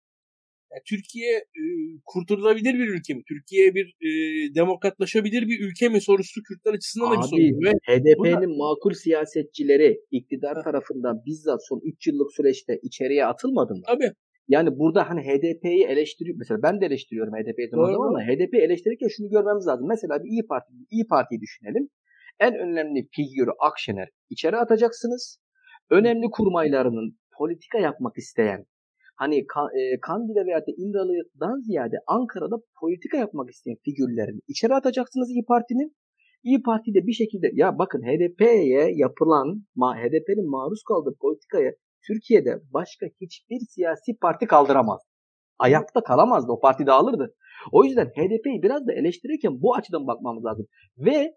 Yani 0.72 0.82
Türkiye 0.90 1.32
e, 1.38 1.64
kurtarılabilir 2.06 2.74
bir 2.74 2.88
ülke 2.88 3.14
mi? 3.14 3.22
Türkiye 3.28 3.76
bir 3.76 3.88
e, 4.08 4.10
demokratlaşabilir 4.56 5.48
bir 5.48 5.60
ülke 5.68 5.90
mi 5.90 6.02
sorusu 6.02 6.44
Kürtler 6.44 6.74
açısından 6.74 7.08
Abi, 7.08 7.16
da 7.16 7.22
bir 7.22 7.28
soru. 7.28 7.40
Ve 7.42 7.72
HDP'nin 7.72 8.50
buna... 8.50 8.58
makul 8.58 8.94
siyasetçileri 8.94 10.00
iktidar 10.12 10.64
tarafından 10.64 11.26
bizzat 11.26 11.68
son 11.68 11.82
3 11.84 12.08
yıllık 12.08 12.34
süreçte 12.34 12.80
içeriye 12.84 13.26
atılmadı 13.26 13.74
mı? 13.74 13.82
Tabii. 13.88 14.12
Yani 14.48 14.70
burada 14.80 15.10
hani 15.10 15.22
HDP'yi 15.22 15.84
eleştiriyor. 15.84 16.36
Mesela 16.40 16.64
ben 16.64 16.82
de 16.82 16.86
eleştiriyorum 16.86 17.34
HDP'yi 17.34 17.70
zaman 17.70 17.94
ama 17.94 18.22
HDP 18.22 18.54
eleştirirken 18.54 19.08
şunu 19.08 19.30
görmemiz 19.30 19.68
lazım. 19.68 19.88
Mesela 19.88 20.24
bir 20.24 20.30
İyi 20.30 20.46
Parti, 20.46 20.74
İyi 20.92 21.08
Parti'yi 21.08 21.42
düşünelim 21.42 21.90
en 22.42 22.54
önemli 22.56 23.08
figürü 23.12 23.52
Akşener 23.60 24.10
içeri 24.30 24.58
atacaksınız. 24.58 25.40
Önemli 25.90 26.28
kurmaylarının 26.32 27.18
politika 27.38 27.80
yapmak 27.80 28.18
isteyen 28.18 28.66
hani 29.22 29.38
e, 29.80 30.00
Kandil'e 30.08 30.46
veya 30.46 30.60
da 30.60 30.72
İmralı'dan 30.78 31.60
ziyade 31.68 31.98
Ankara'da 32.08 32.56
politika 32.80 33.18
yapmak 33.18 33.50
isteyen 33.50 33.78
figürlerini 33.86 34.40
içeri 34.48 34.74
atacaksınız 34.74 35.30
İyi 35.30 35.46
Parti'nin. 35.46 35.96
İyi 36.44 36.62
Parti 36.62 36.94
de 36.94 37.08
bir 37.08 37.14
şekilde 37.14 37.48
ya 37.54 37.78
bakın 37.80 38.02
HDP'ye 38.02 38.84
yapılan 38.96 39.48
HDP'nin 40.02 40.50
maruz 40.50 40.84
kaldığı 40.84 41.16
politikaya 41.22 41.72
Türkiye'de 42.08 42.62
başka 42.74 43.06
hiçbir 43.22 43.60
siyasi 43.70 44.18
parti 44.22 44.46
kaldıramaz. 44.48 45.02
Ayakta 45.60 46.04
kalamazdı. 46.04 46.52
O 46.52 46.60
parti 46.60 46.86
dağılırdı. 46.86 47.36
O 47.72 47.84
yüzden 47.84 48.06
HDP'yi 48.06 48.64
biraz 48.64 48.88
da 48.88 48.94
eleştirirken 48.94 49.62
bu 49.62 49.76
açıdan 49.76 50.08
bakmamız 50.08 50.46
lazım. 50.46 50.66
Ve 50.98 51.34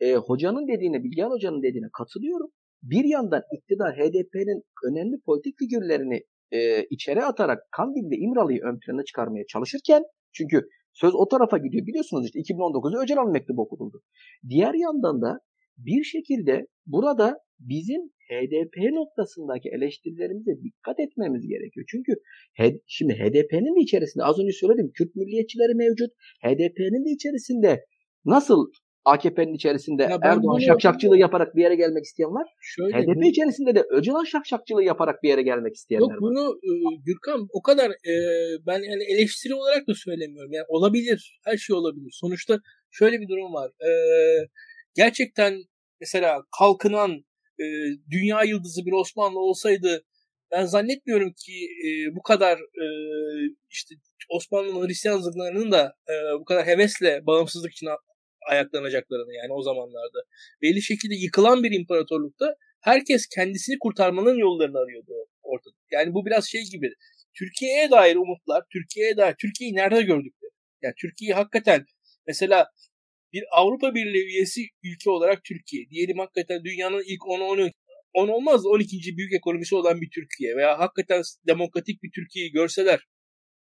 e, 0.00 0.14
hocanın 0.14 0.68
dediğine, 0.68 1.04
Bilgehan 1.04 1.30
hocanın 1.30 1.62
dediğine 1.62 1.88
katılıyorum. 1.92 2.50
Bir 2.82 3.04
yandan 3.04 3.42
iktidar 3.56 3.96
HDP'nin 3.96 4.62
önemli 4.84 5.20
politik 5.26 5.58
figürlerini 5.58 6.20
e, 6.50 6.84
içeri 6.84 7.24
atarak 7.24 7.58
Kandil'de 7.76 8.16
İmralı'yı 8.16 8.60
ön 8.62 8.78
plana 8.78 9.04
çıkarmaya 9.04 9.44
çalışırken 9.46 10.02
çünkü 10.32 10.68
söz 10.92 11.14
o 11.14 11.28
tarafa 11.28 11.58
gidiyor. 11.58 11.86
Biliyorsunuz 11.86 12.26
işte 12.26 12.40
2019'da 12.40 13.02
Öcalan 13.02 13.32
mektubu 13.32 13.62
okutuldu. 13.62 14.02
Diğer 14.48 14.74
yandan 14.74 15.22
da 15.22 15.40
bir 15.78 16.04
şekilde 16.04 16.66
burada 16.86 17.38
bizim 17.58 18.00
HDP 18.30 18.76
noktasındaki 18.92 19.68
eleştirilerimize 19.68 20.52
dikkat 20.62 21.00
etmemiz 21.00 21.48
gerekiyor. 21.48 21.86
Çünkü 21.90 22.12
şimdi 22.86 23.12
HDP'nin 23.14 23.76
de 23.76 23.80
içerisinde 23.80 24.24
az 24.24 24.38
önce 24.38 24.52
söyledim 24.52 24.90
Kürt 24.94 25.16
milliyetçileri 25.16 25.74
mevcut. 25.74 26.10
HDP'nin 26.44 27.04
de 27.04 27.10
içerisinde 27.10 27.84
nasıl 28.24 28.70
AKP'nin 29.08 29.54
içerisinde 29.54 30.02
ya 30.02 30.18
Erdoğan 30.22 30.58
şakşakçılığı 30.58 31.18
yaparak 31.18 31.56
bir 31.56 31.62
yere 31.62 31.74
gelmek 31.74 32.04
isteyen 32.04 32.34
var. 32.34 32.46
Şöyle, 32.60 32.96
HDP 32.96 33.16
bu... 33.16 33.24
içerisinde 33.24 33.74
de 33.74 33.82
Öcalan 33.90 34.24
şakşakçılığı 34.24 34.84
yaparak 34.84 35.22
bir 35.22 35.28
yere 35.28 35.42
gelmek 35.42 35.74
isteyenler 35.74 36.02
Yok, 36.02 36.10
var. 36.10 36.20
Bunu 36.20 36.58
e, 36.62 36.70
Gürkan 37.04 37.48
o 37.52 37.62
kadar 37.62 37.90
e, 37.90 38.14
ben 38.66 38.82
yani 38.90 39.02
eleştiri 39.04 39.54
olarak 39.54 39.88
da 39.88 39.94
söylemiyorum. 39.94 40.52
Yani 40.52 40.66
olabilir. 40.68 41.40
Her 41.44 41.56
şey 41.56 41.76
olabilir. 41.76 42.10
Sonuçta 42.12 42.58
şöyle 42.90 43.20
bir 43.20 43.28
durum 43.28 43.54
var. 43.54 43.70
E, 43.70 43.90
gerçekten 44.94 45.62
mesela 46.00 46.42
kalkınan 46.58 47.10
e, 47.60 47.64
dünya 48.10 48.42
yıldızı 48.42 48.86
bir 48.86 48.92
Osmanlı 48.92 49.38
olsaydı 49.38 50.04
ben 50.50 50.64
zannetmiyorum 50.64 51.32
ki 51.32 51.68
e, 51.86 52.16
bu 52.16 52.22
kadar 52.22 52.58
e, 52.58 52.86
işte 53.70 53.94
Osmanlı 54.28 54.86
Hristiyan 54.86 55.18
zırhlarının 55.18 55.72
da 55.72 55.94
e, 56.08 56.14
bu 56.40 56.44
kadar 56.44 56.66
hevesle 56.66 57.26
bağımsızlık 57.26 57.72
için 57.72 57.86
ayaklanacaklarını 58.48 59.34
yani 59.34 59.52
o 59.52 59.62
zamanlarda. 59.62 60.18
Belli 60.62 60.82
şekilde 60.82 61.14
yıkılan 61.14 61.62
bir 61.62 61.72
imparatorlukta 61.80 62.56
herkes 62.80 63.26
kendisini 63.34 63.78
kurtarmanın 63.78 64.36
yollarını 64.36 64.78
arıyordu 64.78 65.12
ortada. 65.42 65.74
Yani 65.90 66.14
bu 66.14 66.26
biraz 66.26 66.48
şey 66.48 66.62
gibi. 66.72 66.90
Türkiye'ye 67.38 67.90
dair 67.90 68.16
umutlar, 68.16 68.64
Türkiye'ye 68.72 69.16
dair, 69.16 69.34
Türkiye'yi 69.40 69.76
nerede 69.76 70.02
gördük? 70.02 70.34
Yani 70.82 70.94
Türkiye'yi 71.00 71.34
hakikaten 71.34 71.84
mesela 72.26 72.66
bir 73.32 73.44
Avrupa 73.52 73.94
Birliği 73.94 74.26
üyesi 74.26 74.60
ülke 74.82 75.10
olarak 75.10 75.44
Türkiye. 75.44 75.90
Diyelim 75.90 76.18
hakikaten 76.18 76.64
dünyanın 76.64 77.02
ilk 77.06 77.26
10 77.26 77.40
10 77.40 77.70
10 78.14 78.28
olmaz 78.28 78.66
12. 78.66 79.16
büyük 79.16 79.32
ekonomisi 79.32 79.74
olan 79.74 80.00
bir 80.00 80.10
Türkiye 80.14 80.56
veya 80.56 80.78
hakikaten 80.78 81.22
demokratik 81.46 82.02
bir 82.02 82.10
Türkiye'yi 82.14 82.52
görseler 82.52 83.00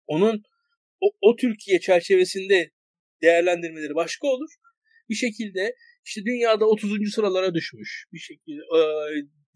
onun 0.07 0.43
o, 1.01 1.11
o 1.21 1.35
Türkiye 1.35 1.79
çerçevesinde 1.79 2.71
değerlendirmeleri 3.21 3.95
başka 3.95 4.27
olur. 4.27 4.49
Bir 5.09 5.15
şekilde 5.15 5.75
işte 6.05 6.21
dünyada 6.25 6.65
30. 6.65 7.13
sıralara 7.13 7.53
düşmüş. 7.53 8.05
Bir 8.13 8.19
şekilde 8.19 8.61
e, 8.61 8.79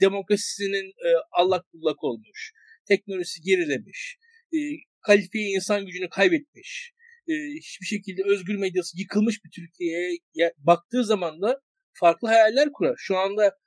demokrasisinin 0.01 0.87
e, 0.87 1.09
allak 1.31 1.65
bullak 1.73 2.03
olmuş. 2.03 2.53
Teknolojisi 2.87 3.41
gerilemiş. 3.41 4.17
E, 4.53 4.57
kalifiye 5.01 5.49
insan 5.49 5.85
gücünü 5.85 6.09
kaybetmiş. 6.09 6.93
E, 7.27 7.33
hiçbir 7.33 7.85
şekilde 7.85 8.21
özgür 8.25 8.55
medyası 8.55 8.99
yıkılmış 8.99 9.45
bir 9.45 9.49
Türkiye'ye 9.55 10.53
baktığı 10.57 11.03
zaman 11.05 11.41
da 11.41 11.61
farklı 11.93 12.27
hayaller 12.27 12.71
kurar. 12.73 12.95
Şu 12.97 13.17
anda 13.17 13.57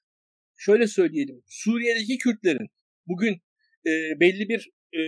şöyle 0.57 0.87
söyleyelim. 0.87 1.43
Suriye'deki 1.47 2.19
Kürtlerin 2.19 2.69
bugün 3.07 3.35
e, 3.87 3.91
belli 4.21 4.49
bir 4.49 4.71
e, 4.93 5.01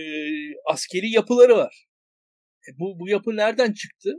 askeri 0.71 1.09
yapıları 1.09 1.55
var. 1.55 1.87
E, 2.67 2.79
bu, 2.79 2.99
bu 2.99 3.09
yapı 3.09 3.35
nereden 3.35 3.73
çıktı? 3.73 4.13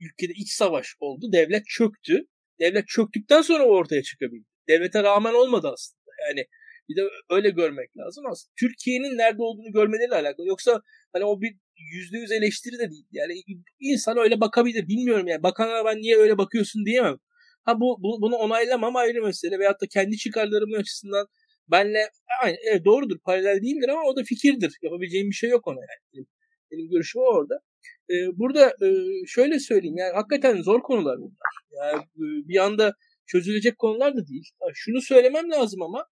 Ülkede 0.00 0.32
iç 0.32 0.50
savaş 0.52 0.96
oldu. 1.00 1.32
Devlet 1.32 1.66
çöktü. 1.66 2.26
Devlet 2.60 2.88
çöktükten 2.88 3.42
sonra 3.42 3.64
ortaya 3.64 4.02
çıkabildi. 4.02 4.44
Devlete 4.68 5.02
rağmen 5.02 5.34
olmadı 5.34 5.70
aslında. 5.72 6.12
Yani 6.28 6.46
bir 6.88 6.96
de 6.96 7.02
öyle 7.30 7.50
görmek 7.50 7.96
lazım 7.96 8.24
aslında. 8.30 8.52
Türkiye'nin 8.60 9.18
nerede 9.18 9.42
olduğunu 9.42 9.72
görmeleriyle 9.72 10.14
alakalı. 10.14 10.46
Yoksa 10.46 10.82
hani 11.12 11.24
o 11.24 11.40
bir 11.40 11.56
yüzde 11.92 12.18
yüz 12.18 12.32
eleştiri 12.32 12.78
de 12.78 12.90
değil. 12.90 13.06
Yani 13.12 13.32
insan 13.80 14.18
öyle 14.18 14.40
bakabilir. 14.40 14.88
Bilmiyorum 14.88 15.26
yani. 15.28 15.42
Bakana 15.42 15.84
ben 15.84 15.96
niye 15.98 16.16
öyle 16.16 16.38
bakıyorsun 16.38 16.86
diyemem. 16.86 17.18
Ha 17.64 17.80
bu, 17.80 17.98
bu 18.02 18.22
bunu 18.22 18.36
onaylamam 18.36 18.96
ayrı 18.96 19.22
mesele. 19.22 19.58
Veyahut 19.58 19.80
da 19.80 19.86
kendi 19.86 20.16
çıkarlarımın 20.16 20.80
açısından 20.80 21.26
benle 21.68 22.10
aynı, 22.42 22.56
evet, 22.70 22.84
doğrudur 22.84 23.18
paralel 23.18 23.62
değildir 23.62 23.88
ama 23.88 24.02
o 24.02 24.16
da 24.16 24.24
fikirdir. 24.24 24.78
Yapabileceğim 24.82 25.30
bir 25.30 25.34
şey 25.34 25.50
yok 25.50 25.66
ona 25.66 25.80
yani. 25.80 26.26
Benim 26.70 26.90
görüşüm 26.90 27.22
orada. 27.22 27.60
Ee, 28.10 28.38
burada 28.38 28.66
e, 28.66 28.88
şöyle 29.26 29.58
söyleyeyim 29.58 29.96
yani 29.96 30.12
hakikaten 30.14 30.62
zor 30.62 30.80
konular 30.82 31.18
bunlar. 31.18 31.38
Yani 31.72 32.02
e, 32.02 32.48
bir 32.48 32.64
anda 32.64 32.94
çözülecek 33.26 33.78
konular 33.78 34.16
da 34.16 34.26
değil. 34.26 34.44
Şunu 34.74 35.00
söylemem 35.00 35.50
lazım 35.50 35.82
ama 35.82 36.06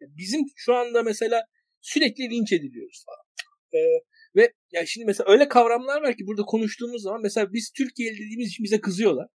bizim 0.00 0.40
şu 0.56 0.74
anda 0.74 1.02
mesela 1.02 1.44
sürekli 1.80 2.30
linç 2.30 2.52
ediliyoruz 2.52 3.04
falan. 3.06 3.24
Ee, 3.74 4.00
ve 4.36 4.52
yani 4.72 4.88
şimdi 4.88 5.06
mesela 5.06 5.32
öyle 5.32 5.48
kavramlar 5.48 6.02
var 6.02 6.16
ki 6.16 6.26
burada 6.26 6.42
konuştuğumuz 6.42 7.02
zaman 7.02 7.20
mesela 7.22 7.52
biz 7.52 7.70
Türkiye'li 7.76 8.14
dediğimiz 8.14 8.48
için 8.48 8.64
bize 8.64 8.80
kızıyorlar. 8.80 9.26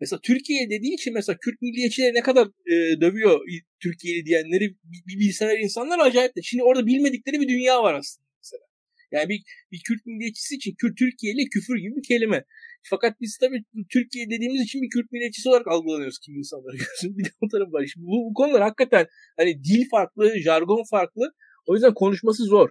Mesela 0.00 0.20
Türkiye 0.22 0.70
dediği 0.70 0.94
için 0.94 1.14
mesela 1.14 1.38
Kürt 1.40 1.62
milliyetçileri 1.62 2.14
ne 2.14 2.20
kadar 2.20 2.46
e, 2.46 3.00
dövüyor 3.00 3.40
Türkiye'li 3.82 4.26
diyenleri 4.26 4.74
bilseler 5.06 5.58
insanlar 5.58 5.98
acayip 5.98 6.36
de. 6.36 6.42
Şimdi 6.42 6.64
orada 6.64 6.86
bilmedikleri 6.86 7.40
bir 7.40 7.48
dünya 7.48 7.82
var 7.82 7.94
aslında. 7.94 8.23
Yani 9.12 9.28
bir, 9.28 9.40
bir 9.72 9.80
Kürt 9.86 10.06
milliyetçisi 10.06 10.54
için 10.54 10.74
Kürt 10.80 10.96
Türkiye'li 10.98 11.48
küfür 11.54 11.76
gibi 11.78 11.96
bir 11.96 12.08
kelime. 12.08 12.44
Fakat 12.90 13.20
biz 13.20 13.38
tabii 13.40 13.64
Türkiye 13.92 14.30
dediğimiz 14.30 14.62
için 14.62 14.82
bir 14.82 14.90
Kürt 14.90 15.12
milliyetçisi 15.12 15.48
olarak 15.48 15.68
algılanıyoruz 15.68 16.18
kimi 16.18 16.38
insanları 16.38 16.76
gözün. 16.82 17.18
Bir 17.18 17.24
de 17.24 17.28
o 17.40 17.48
tarafı 17.48 17.72
var. 17.72 17.86
Şimdi 17.92 18.06
bu, 18.06 18.30
bu 18.30 18.34
konular 18.34 18.62
hakikaten 18.62 19.06
hani 19.36 19.64
dil 19.64 19.88
farklı, 19.90 20.38
jargon 20.38 20.82
farklı. 20.90 21.32
O 21.66 21.74
yüzden 21.74 21.94
konuşması 21.94 22.44
zor. 22.44 22.68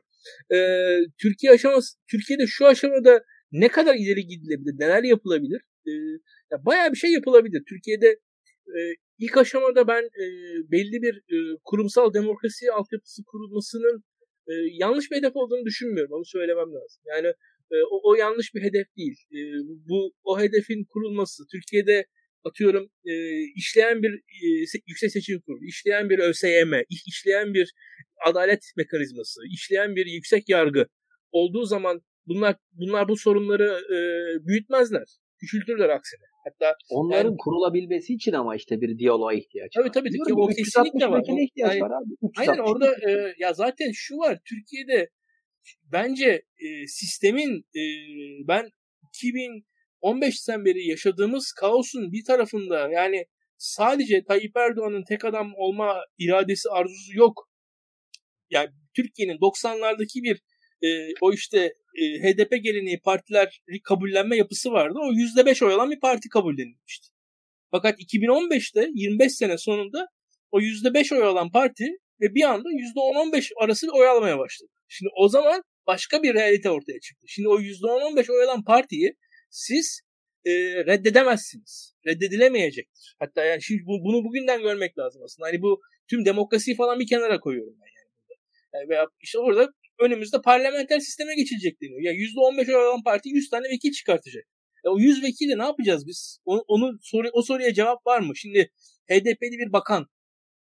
Ee, 0.54 0.98
Türkiye 1.22 1.52
aşaması, 1.52 1.98
Türkiye'de 2.12 2.48
şu 2.48 2.66
aşamada 2.66 3.24
ne 3.52 3.68
kadar 3.68 3.96
ileri 3.96 4.28
gidilebilir, 4.28 4.74
neler 4.80 5.04
yapılabilir? 5.04 5.62
Ee, 5.88 5.92
ya 6.52 6.66
bayağı 6.66 6.92
bir 6.92 6.98
şey 6.98 7.12
yapılabilir. 7.12 7.64
Türkiye'de 7.70 8.08
e, 8.68 8.80
ilk 9.20 9.38
aşamada 9.38 9.88
ben 9.88 10.04
e, 10.04 10.26
belli 10.72 11.02
bir 11.02 11.16
e, 11.16 11.58
kurumsal 11.64 12.14
demokrasi 12.14 12.72
altyapısı 12.72 13.24
kurulmasının 13.26 14.04
e, 14.48 14.54
yanlış 14.72 15.12
bir 15.12 15.18
hedef 15.18 15.36
olduğunu 15.36 15.66
düşünmüyorum. 15.66 16.12
Onu 16.14 16.26
söylemem 16.26 16.74
lazım. 16.74 17.04
Yani 17.06 17.28
e, 17.72 17.76
o, 17.92 18.12
o 18.12 18.16
yanlış 18.16 18.56
bir 18.56 18.62
hedef 18.62 18.88
değil. 18.98 19.18
E, 19.32 19.40
bu 19.90 20.14
o 20.24 20.40
hedefin 20.40 20.86
kurulması 20.90 21.44
Türkiye'de 21.52 22.06
atıyorum 22.44 22.90
e, 23.06 23.14
işleyen 23.56 24.04
bir 24.04 24.14
e, 24.14 24.48
yüksek 24.88 25.12
seçim 25.12 25.42
kurulu, 25.42 25.66
işleyen 25.66 26.10
bir 26.10 26.20
ÖSYM, 26.20 26.74
işleyen 27.08 27.54
bir 27.54 27.74
adalet 28.26 28.64
mekanizması, 28.78 29.40
işleyen 29.54 29.96
bir 29.96 30.06
yüksek 30.06 30.50
yargı 30.50 30.88
olduğu 31.32 31.66
zaman 31.66 32.02
bunlar 32.28 32.56
bunlar 32.72 33.08
bu 33.08 33.18
sorunları 33.18 33.82
e, 33.96 33.98
büyütmezler. 34.48 35.08
Küçültürler 35.40 35.90
aksine. 35.90 36.33
Hatta 36.44 36.76
onların 36.90 37.30
yani, 37.30 37.38
kurulabilmesi 37.38 38.14
için 38.14 38.34
ama 38.34 38.56
işte 38.56 38.82
bir 38.82 38.98
diyaloğa 38.98 39.34
ihtiyaç 39.34 39.72
tabii, 39.76 39.86
var. 39.86 39.94
Tabii 39.94 40.10
tabii. 40.10 40.42
O 40.42 40.48
kesinlikle 40.48 41.10
var. 41.10 41.24
ihtiyaç 41.28 41.72
yani, 41.72 41.82
var 41.82 41.92
abi. 41.92 42.32
Aynen 42.38 42.58
orada 42.58 42.92
e, 43.10 43.34
ya 43.40 43.54
zaten 43.54 43.92
şu 43.94 44.18
var. 44.18 44.40
Türkiye'de 44.46 45.10
bence 45.84 46.28
e, 46.58 46.88
sistemin 46.88 47.66
e, 47.76 47.82
ben 48.48 48.70
2015'ten 50.04 50.66
beri 50.66 50.88
yaşadığımız 50.88 51.52
kaosun 51.52 52.12
bir 52.12 52.24
tarafında 52.26 52.90
yani 52.90 53.26
sadece 53.58 54.24
Tayyip 54.24 54.58
Erdoğan'ın 54.58 55.04
tek 55.04 55.26
adam 55.26 55.54
olma 55.56 55.96
iradesi 56.18 56.70
arzusu 56.70 57.18
yok. 57.18 57.50
Yani 58.50 58.70
Türkiye'nin 58.96 59.38
90'lardaki 59.38 60.24
bir 60.24 60.42
e, 60.88 61.14
o 61.22 61.34
işte 61.34 61.74
e, 61.96 62.04
HDP 62.04 62.64
geleneği 62.64 63.00
partiler 63.00 63.62
kabullenme 63.84 64.38
yapısı 64.38 64.72
vardı. 64.72 65.00
O 65.02 65.14
%5 65.14 65.66
oy 65.66 65.74
alan 65.74 65.92
bir 65.92 66.00
parti 66.00 66.30
kabullenilmişti. 66.30 67.08
Fakat 67.72 68.00
2015'te 68.00 68.90
25 68.94 69.32
sene 69.32 69.58
sonunda 69.58 70.08
o 70.52 70.62
%5 70.62 71.16
oy 71.16 71.24
alan 71.24 71.52
parti 71.52 71.88
ve 72.22 72.36
bir 72.36 72.44
anda 72.44 72.70
%10-15 72.70 73.52
arası 73.62 73.88
oy 73.94 74.08
almaya 74.08 74.40
başladı. 74.40 74.72
Şimdi 74.88 75.10
o 75.18 75.30
zaman 75.30 75.64
başka 75.88 76.24
bir 76.24 76.34
realite 76.34 76.70
ortaya 76.70 77.00
çıktı. 77.00 77.26
Şimdi 77.28 77.48
o 77.48 77.60
%10-15 77.60 78.32
oy 78.32 78.44
alan 78.44 78.64
partiyi 78.64 79.16
siz 79.50 80.02
e, 80.46 80.52
reddedemezsiniz. 80.86 81.96
Reddedilemeyecektir. 82.08 83.16
Hatta 83.20 83.46
yani 83.46 83.62
şimdi 83.64 83.82
bu, 83.86 84.04
bunu 84.04 84.24
bugünden 84.24 84.62
görmek 84.62 84.98
lazım 84.98 85.22
aslında. 85.26 85.48
Hani 85.48 85.62
bu 85.62 85.82
tüm 86.10 86.26
demokrasiyi 86.26 86.78
falan 86.78 87.00
bir 87.00 87.08
kenara 87.08 87.40
koyuyorum 87.40 87.76
ben 87.82 87.88
yani. 87.98 88.40
Yani 88.74 88.90
veya 88.90 89.08
işte 89.22 89.40
orada 89.40 89.74
önümüzde 90.00 90.42
parlamenter 90.42 91.00
sisteme 91.00 91.36
geçilecek 91.36 91.82
deniyor. 91.82 92.02
Ya 92.02 92.12
%15 92.14 92.70
oy 92.70 92.86
alan 92.86 93.04
parti 93.04 93.30
100 93.30 93.50
tane 93.50 93.70
vekil 93.70 93.92
çıkartacak. 93.92 94.46
Ya 94.86 94.92
o 94.92 95.00
100 95.00 95.24
vekili 95.24 95.58
ne 95.58 95.64
yapacağız 95.64 96.08
biz? 96.08 96.40
Onu, 96.46 96.64
onu 96.68 97.00
soru, 97.02 97.30
o 97.34 97.42
soruya 97.42 97.74
cevap 97.74 98.08
var 98.08 98.20
mı? 98.20 98.38
Şimdi 98.38 98.72
HDP'li 99.10 99.60
bir 99.60 99.74
bakan 99.74 100.08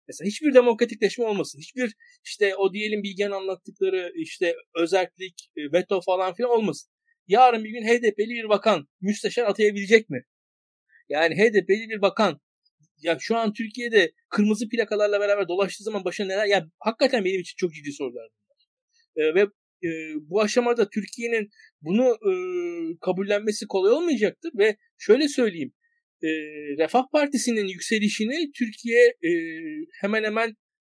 Mesela 0.07 0.27
hiçbir 0.27 0.53
demokratikleşme 0.53 1.25
olmasın. 1.25 1.59
Hiçbir 1.59 1.95
işte 2.23 2.55
o 2.55 2.73
diyelim 2.73 3.03
Bilgen 3.03 3.31
anlattıkları 3.31 4.11
işte 4.15 4.55
özellik, 4.75 5.49
e, 5.57 5.61
veto 5.73 6.01
falan 6.01 6.33
filan 6.33 6.51
olmasın. 6.51 6.91
Yarın 7.27 7.63
bir 7.63 7.69
gün 7.69 7.83
HDP'li 7.83 8.29
bir 8.29 8.49
bakan 8.49 8.87
müsteşar 9.01 9.45
atayabilecek 9.45 10.09
mi? 10.09 10.23
Yani 11.09 11.35
HDP'li 11.35 11.89
bir 11.89 12.01
bakan 12.01 12.41
ya 13.01 13.17
şu 13.19 13.37
an 13.37 13.53
Türkiye'de 13.53 14.11
kırmızı 14.29 14.69
plakalarla 14.69 15.19
beraber 15.19 15.47
dolaştığı 15.47 15.83
zaman 15.83 16.05
başına 16.05 16.27
neler 16.27 16.45
ya 16.45 16.67
hakikaten 16.79 17.25
benim 17.25 17.41
için 17.41 17.55
çok 17.57 17.73
ciddi 17.73 17.91
sorular 17.91 18.29
Ee, 19.17 19.35
ve 19.35 19.41
e, 19.83 19.89
bu 20.29 20.41
aşamada 20.41 20.89
Türkiye'nin 20.89 21.49
bunu 21.81 22.03
e, 22.03 22.33
kabullenmesi 23.01 23.67
kolay 23.67 23.91
olmayacaktır 23.91 24.51
ve 24.57 24.77
şöyle 24.97 25.27
söyleyeyim 25.27 25.73
e, 26.23 26.27
Refah 26.77 27.03
Partisi'nin 27.11 27.67
yükselişini 27.67 28.51
Türkiye 28.51 29.01
e, 29.07 29.29
hemen 30.01 30.23
hemen 30.23 30.49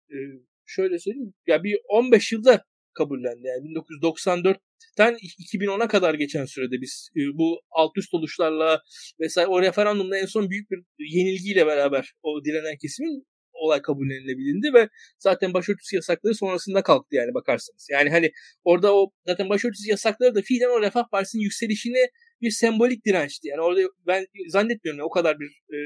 e, 0.09 0.18
şöyle 0.66 0.99
söyleyeyim 0.99 1.34
ya 1.47 1.63
bir 1.63 1.78
15 1.89 2.32
yılda 2.32 2.63
kabullendi. 2.93 3.47
Yani 3.47 3.68
1994'ten 4.01 5.13
2010'a 5.53 5.88
kadar 5.88 6.13
geçen 6.13 6.45
sürede 6.45 6.82
biz 6.82 7.09
e, 7.18 7.20
bu 7.38 7.61
alt 7.72 7.97
üst 7.97 8.13
oluşlarla 8.13 8.82
vesaire 9.20 9.47
o 9.47 9.61
referandumda 9.61 10.18
en 10.18 10.26
son 10.26 10.49
büyük 10.49 10.72
bir 10.72 10.84
yenilgiyle 10.99 11.66
beraber 11.66 12.13
o 12.24 12.45
direnen 12.45 12.78
kesimin 12.82 13.24
olay 13.56 13.82
kabullenilebildi 13.82 14.74
ve 14.74 14.89
zaten 15.20 15.53
başörtüsü 15.53 15.95
yasakları 15.95 16.36
sonrasında 16.36 16.84
kalktı 16.84 17.16
yani 17.16 17.34
bakarsanız. 17.34 17.88
Yani 17.91 18.10
hani 18.10 18.32
orada 18.64 18.95
o 18.95 19.12
zaten 19.26 19.49
başörtüsü 19.49 19.89
yasakları 19.89 20.36
da 20.36 20.41
fiilen 20.41 20.78
o 20.78 20.82
Refah 20.82 21.03
Partisi'nin 21.12 21.43
yükselişini 21.43 22.10
bir 22.41 22.51
sembolik 22.51 23.06
dirençti. 23.06 23.47
Yani 23.47 23.62
orada 23.62 23.82
ben 24.08 24.26
zannetmiyorum 24.47 24.99
ya, 24.99 25.06
o 25.06 25.10
kadar 25.10 25.39
bir 25.39 25.49
e, 25.76 25.80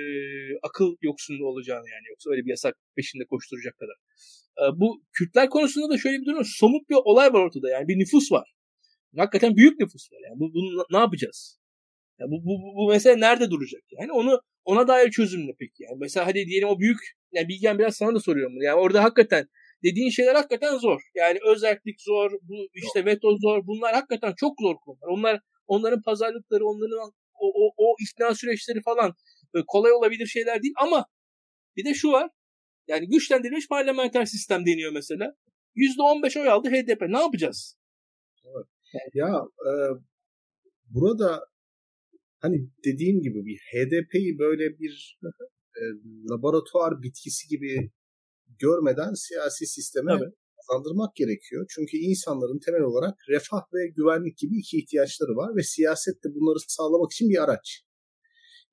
akıl 0.63 0.95
yoksunluğu 1.01 1.47
olacağını 1.47 1.89
yani 1.89 2.09
yoksa 2.09 2.31
öyle 2.31 2.45
bir 2.45 2.49
yasak 2.49 2.75
peşinde 2.95 3.25
koşturacak 3.25 3.77
kadar. 3.77 3.95
E, 4.59 4.63
bu 4.79 5.03
Kürtler 5.13 5.49
konusunda 5.49 5.89
da 5.89 5.97
şöyle 5.97 6.17
bir 6.21 6.25
durum 6.25 6.45
somut 6.45 6.89
bir 6.89 6.95
olay 7.05 7.33
var 7.33 7.39
ortada 7.39 7.69
yani 7.69 7.87
bir 7.87 7.99
nüfus 7.99 8.31
var. 8.31 8.53
Hakikaten 9.17 9.55
büyük 9.55 9.79
nüfus 9.79 10.11
var 10.11 10.19
yani 10.29 10.39
bu, 10.39 10.53
bunu 10.53 10.85
ne 10.91 10.97
yapacağız? 10.97 11.59
Yani 12.19 12.31
bu, 12.31 12.45
bu, 12.45 12.75
bu 12.75 12.89
mesele 12.89 13.19
nerede 13.19 13.49
duracak? 13.49 13.81
Yani 13.91 14.11
onu 14.11 14.41
ona 14.65 14.87
dair 14.87 15.11
çözüm 15.11 15.47
ne 15.47 15.51
peki? 15.59 15.83
Yani 15.83 15.97
mesela 15.99 16.27
hadi 16.27 16.45
diyelim 16.45 16.67
o 16.67 16.79
büyük 16.79 16.99
yani 17.31 17.47
Bilgen 17.47 17.79
biraz 17.79 17.95
sana 17.95 18.15
da 18.15 18.19
soruyorum. 18.19 18.61
Yani 18.61 18.79
orada 18.79 19.03
hakikaten 19.03 19.47
dediğin 19.83 20.09
şeyler 20.09 20.35
hakikaten 20.35 20.77
zor. 20.77 21.01
Yani 21.15 21.39
özellik 21.45 22.01
zor, 22.01 22.31
bu 22.31 22.67
işte 22.73 23.05
veto 23.05 23.37
zor. 23.37 23.67
Bunlar 23.67 23.93
hakikaten 23.93 24.33
çok 24.37 24.53
zor 24.61 24.75
konular. 24.75 25.07
Onlar 25.07 25.39
onların 25.67 26.01
pazarlıkları, 26.01 26.65
onların 26.65 27.11
o, 27.39 27.47
o, 27.55 27.73
o 27.77 27.95
ikna 27.99 28.35
süreçleri 28.35 28.81
falan 28.81 29.15
kolay 29.67 29.91
olabilir 29.91 30.25
şeyler 30.25 30.63
değil 30.63 30.73
ama 30.81 31.05
bir 31.77 31.85
de 31.85 31.93
şu 31.93 32.11
var. 32.11 32.29
Yani 32.87 33.07
güçlendirilmiş 33.07 33.67
parlamenter 33.67 34.25
sistem 34.25 34.65
deniyor 34.65 34.91
mesela. 34.91 35.35
%15 35.75 36.41
oy 36.41 36.49
aldı 36.49 36.69
HDP. 36.69 37.01
Ne 37.01 37.19
yapacağız? 37.19 37.77
Evet. 38.45 38.65
Ya 39.13 39.41
e, 39.67 39.71
burada 40.89 41.45
hani 42.39 42.57
dediğim 42.85 43.21
gibi 43.21 43.45
bir 43.45 43.57
HDP'yi 43.71 44.39
böyle 44.39 44.79
bir 44.79 45.19
e, 45.79 45.83
laboratuvar 46.31 47.01
bitkisi 47.01 47.47
gibi 47.47 47.91
görmeden 48.59 49.13
siyasi 49.13 49.65
sisteme 49.65 50.11
evet. 50.13 50.33
kazandırmak 50.57 51.15
gerekiyor. 51.15 51.65
Çünkü 51.75 51.97
insanların 51.97 52.59
temel 52.65 52.81
olarak 52.81 53.15
refah 53.29 53.63
ve 53.73 53.81
güvenlik 53.97 54.37
gibi 54.37 54.59
iki 54.59 54.77
ihtiyaçları 54.77 55.35
var 55.41 55.55
ve 55.57 55.63
siyaset 55.63 56.23
de 56.23 56.27
bunları 56.35 56.59
sağlamak 56.67 57.11
için 57.11 57.29
bir 57.29 57.43
araç. 57.43 57.67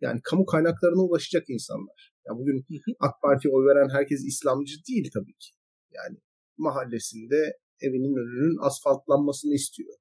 Yani 0.01 0.21
kamu 0.25 0.45
kaynaklarına 0.47 1.03
ulaşacak 1.03 1.45
insanlar. 1.49 2.01
Ya 2.27 2.33
bugün 2.39 2.67
AK 3.01 3.14
Parti 3.23 3.49
oy 3.49 3.67
veren 3.67 3.89
herkes 3.97 4.21
İslamcı 4.25 4.75
değil 4.89 5.11
tabii 5.14 5.37
ki. 5.43 5.51
Yani 5.95 6.17
mahallesinde 6.57 7.39
evinin 7.81 8.14
önünün 8.23 8.57
asfaltlanmasını 8.67 9.55
istiyor. 9.55 9.95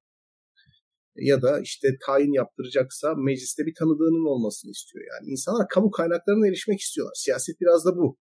Ya 1.16 1.41
da 1.41 1.59
işte 1.59 1.88
tayin 2.05 2.34
yaptıracaksa 2.34 3.16
mecliste 3.16 3.66
bir 3.66 3.74
tanıdığının 3.80 4.30
olmasını 4.34 4.72
istiyor. 4.72 5.05
Yani 5.11 5.32
insanlar 5.32 5.68
kamu 5.70 5.91
kaynaklarına 5.91 6.47
erişmek 6.47 6.80
istiyorlar. 6.80 7.13
Siyaset 7.16 7.61
biraz 7.61 7.86
da 7.86 7.97
bu. 7.97 8.18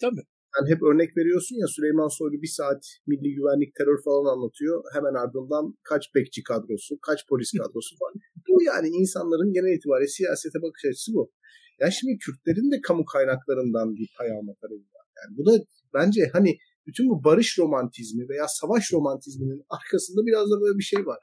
Tabii. 0.00 0.24
Yani 0.54 0.70
hep 0.72 0.82
örnek 0.82 1.16
veriyorsun 1.16 1.56
ya 1.62 1.66
Süleyman 1.76 2.08
Soylu 2.18 2.42
bir 2.42 2.52
saat 2.58 2.82
milli 3.06 3.34
güvenlik 3.38 3.74
terör 3.78 3.98
falan 4.04 4.26
anlatıyor. 4.34 4.84
Hemen 4.94 5.14
ardından 5.22 5.64
kaç 5.90 6.04
bekçi 6.14 6.42
kadrosu, 6.42 6.92
kaç 7.08 7.20
polis 7.28 7.50
kadrosu 7.60 7.94
var. 8.02 8.12
Bu 8.48 8.62
yani 8.62 8.88
insanların 8.88 9.52
genel 9.52 9.76
itibariyle 9.76 10.08
siyasete 10.08 10.58
bakış 10.62 10.84
açısı 10.90 11.10
bu. 11.14 11.32
Yani 11.80 11.92
şimdi 11.92 12.18
Kürtlerin 12.18 12.70
de 12.72 12.80
kamu 12.88 13.04
kaynaklarından 13.04 13.88
bir 13.96 14.08
pay 14.18 14.28
alma 14.36 14.54
talebi 14.60 14.88
var. 14.96 15.06
Yani 15.18 15.30
bu 15.38 15.42
da 15.46 15.52
bence 15.94 16.30
hani 16.32 16.58
bütün 16.86 17.08
bu 17.10 17.24
barış 17.24 17.58
romantizmi 17.58 18.28
veya 18.28 18.46
savaş 18.48 18.92
romantizminin 18.92 19.62
arkasında 19.76 20.20
biraz 20.26 20.50
da 20.50 20.60
böyle 20.60 20.78
bir 20.78 20.88
şey 20.92 21.06
var. 21.06 21.20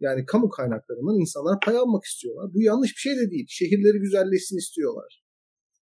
Yani 0.00 0.26
kamu 0.26 0.48
kaynaklarından 0.48 1.20
insanlar 1.20 1.60
pay 1.64 1.76
almak 1.76 2.04
istiyorlar. 2.04 2.54
Bu 2.54 2.62
yanlış 2.62 2.90
bir 2.90 3.00
şey 3.00 3.16
de 3.16 3.30
değil. 3.30 3.46
Şehirleri 3.48 3.98
güzelleşsin 3.98 4.58
istiyorlar. 4.58 5.24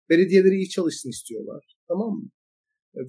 Belediyeleri 0.09 0.55
iyi 0.55 0.70
çalışsın 0.70 1.09
istiyorlar. 1.09 1.78
Tamam 1.88 2.11
mı? 2.11 2.30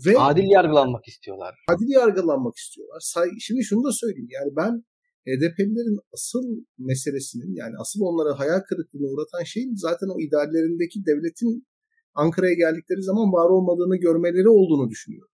Ve 0.07 0.19
adil 0.19 0.49
yargılanmak 0.51 1.09
istiyorlar. 1.09 1.55
Adil 1.69 1.89
yargılanmak 1.89 2.57
istiyorlar. 2.57 3.03
Şimdi 3.41 3.65
şunu 3.65 3.85
da 3.85 3.93
söyleyeyim. 3.93 4.29
Yani 4.31 4.57
ben 4.57 4.85
HDP'lilerin 5.27 5.99
asıl 6.15 6.45
meselesinin 6.79 7.55
yani 7.55 7.75
asıl 7.79 8.01
onları 8.01 8.33
hayal 8.35 8.61
kırıklığına 8.69 9.07
uğratan 9.07 9.45
şeyin 9.45 9.75
zaten 9.75 10.09
o 10.15 10.21
idarelerindeki 10.21 11.07
devletin 11.07 11.67
Ankara'ya 12.15 12.55
geldikleri 12.55 13.03
zaman 13.03 13.33
var 13.33 13.49
olmadığını 13.51 13.97
görmeleri 13.97 14.49
olduğunu 14.49 14.91
düşünüyorum. 14.91 15.35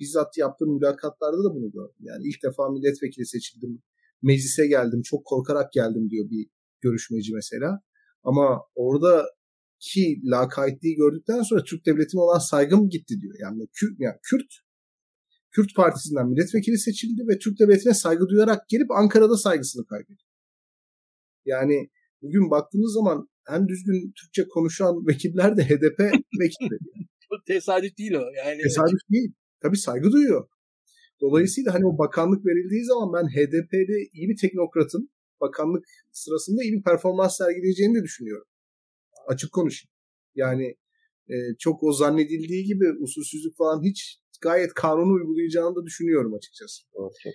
Bizzat 0.00 0.38
yaptığım 0.38 0.74
mülakatlarda 0.74 1.44
da 1.44 1.54
bunu 1.54 1.70
gördüm. 1.70 2.00
Yani 2.00 2.22
ilk 2.28 2.42
defa 2.42 2.68
milletvekili 2.68 3.26
seçildim, 3.26 3.82
meclise 4.22 4.66
geldim, 4.66 5.02
çok 5.04 5.24
korkarak 5.24 5.72
geldim 5.72 6.10
diyor 6.10 6.30
bir 6.30 6.46
görüşmeci 6.80 7.34
mesela. 7.34 7.80
Ama 8.22 8.60
orada 8.74 9.26
ki 9.80 10.20
lakaytliği 10.24 10.96
gördükten 10.96 11.42
sonra 11.42 11.64
Türk 11.64 11.86
devletine 11.86 12.20
olan 12.20 12.38
saygım 12.38 12.88
gitti 12.88 13.14
diyor. 13.20 13.34
Yani 13.40 13.68
Kürt, 13.72 13.92
yani 13.98 14.16
Kürt 14.22 14.46
Kürt 15.50 15.74
Partisi'nden 15.76 16.28
milletvekili 16.28 16.78
seçildi 16.78 17.22
ve 17.28 17.38
Türk 17.38 17.58
devletine 17.60 17.94
saygı 17.94 18.28
duyarak 18.28 18.68
gelip 18.68 18.90
Ankara'da 18.90 19.36
saygısını 19.36 19.86
kaybetti. 19.86 20.24
Yani 21.44 21.90
bugün 22.22 22.50
baktığınız 22.50 22.92
zaman 22.94 23.28
en 23.50 23.68
düzgün 23.68 24.12
Türkçe 24.20 24.48
konuşan 24.48 25.06
vekiller 25.06 25.56
de 25.56 25.64
HDP 25.64 26.00
vekilleri. 26.40 27.08
Tesadüf 27.46 27.98
değil 27.98 28.12
o. 28.12 28.22
Yani 28.36 28.62
Tesadüf 28.62 29.00
değil. 29.10 29.32
Tabii 29.62 29.76
saygı 29.76 30.12
duyuyor. 30.12 30.48
Dolayısıyla 31.20 31.74
hani 31.74 31.86
o 31.86 31.98
bakanlık 31.98 32.46
verildiği 32.46 32.84
zaman 32.84 33.12
ben 33.12 33.28
HDP'li 33.28 34.10
iyi 34.12 34.28
bir 34.28 34.36
teknokratın 34.36 35.10
bakanlık 35.40 35.84
sırasında 36.12 36.62
iyi 36.62 36.72
bir 36.72 36.82
performans 36.82 37.36
sergileyeceğini 37.36 37.94
de 37.94 38.02
düşünüyorum 38.02 38.46
açık 39.28 39.52
konuşayım. 39.52 39.92
Yani 40.34 40.66
e, 41.28 41.34
çok 41.58 41.82
o 41.82 41.92
zannedildiği 41.92 42.64
gibi 42.64 42.86
usulsüzlük 43.00 43.56
falan 43.56 43.82
hiç 43.82 44.20
gayet 44.40 44.74
kanunu 44.74 45.12
uygulayacağını 45.12 45.76
da 45.76 45.84
düşünüyorum 45.84 46.34
açıkçası. 46.34 46.84
Evet, 47.00 47.12
çok 47.22 47.32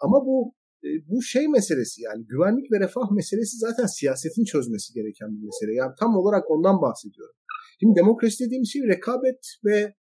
Ama 0.00 0.26
bu 0.26 0.54
e, 0.84 0.88
bu 1.08 1.22
şey 1.22 1.48
meselesi 1.48 2.02
yani 2.02 2.26
güvenlik 2.26 2.72
ve 2.72 2.80
refah 2.80 3.10
meselesi 3.10 3.56
zaten 3.56 3.86
siyasetin 3.86 4.44
çözmesi 4.44 4.94
gereken 4.94 5.28
bir 5.36 5.44
mesele. 5.44 5.74
Yani 5.74 5.92
tam 6.00 6.16
olarak 6.16 6.50
ondan 6.50 6.82
bahsediyorum. 6.82 7.34
Şimdi 7.80 7.94
demokrasi 7.96 8.44
dediğim 8.44 8.66
şey 8.66 8.82
rekabet 8.82 9.40
ve 9.64 9.94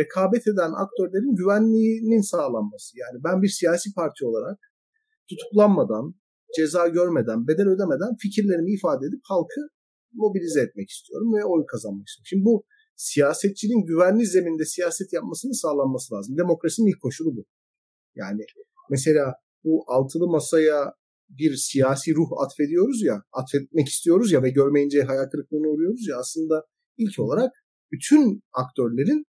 rekabet 0.00 0.46
eden 0.46 0.72
aktörlerin 0.84 1.34
güvenliğinin 1.40 2.24
sağlanması. 2.32 2.98
Yani 3.02 3.24
ben 3.24 3.42
bir 3.42 3.48
siyasi 3.48 3.94
parti 3.94 4.24
olarak 4.24 4.58
tutuklanmadan, 5.28 6.14
ceza 6.56 6.88
görmeden, 6.88 7.48
bedel 7.48 7.68
ödemeden 7.74 8.12
fikirlerimi 8.22 8.72
ifade 8.72 9.06
edip 9.06 9.22
halkı 9.24 9.60
mobilize 10.12 10.60
etmek 10.60 10.90
istiyorum 10.90 11.34
ve 11.34 11.44
oy 11.44 11.62
kazanmak 11.66 12.06
istiyorum. 12.08 12.26
Şimdi 12.30 12.44
bu 12.44 12.64
siyasetçinin 12.96 13.86
güvenli 13.86 14.26
zeminde 14.26 14.64
siyaset 14.64 15.12
yapmasının 15.12 15.52
sağlanması 15.62 16.14
lazım. 16.14 16.36
Demokrasinin 16.38 16.90
ilk 16.90 17.00
koşulu 17.00 17.36
bu. 17.36 17.44
Yani 18.14 18.42
mesela 18.90 19.34
bu 19.64 19.84
altılı 19.86 20.26
masaya 20.26 20.94
bir 21.28 21.56
siyasi 21.56 22.14
ruh 22.14 22.28
atfediyoruz 22.44 23.02
ya, 23.02 23.22
atfetmek 23.32 23.88
istiyoruz 23.88 24.32
ya 24.32 24.42
ve 24.42 24.50
görmeyince 24.50 25.02
hayal 25.02 25.24
kırıklığına 25.30 25.68
uğruyoruz 25.68 26.08
ya 26.08 26.18
aslında 26.18 26.64
ilk 26.98 27.18
olarak 27.18 27.52
bütün 27.92 28.42
aktörlerin 28.52 29.24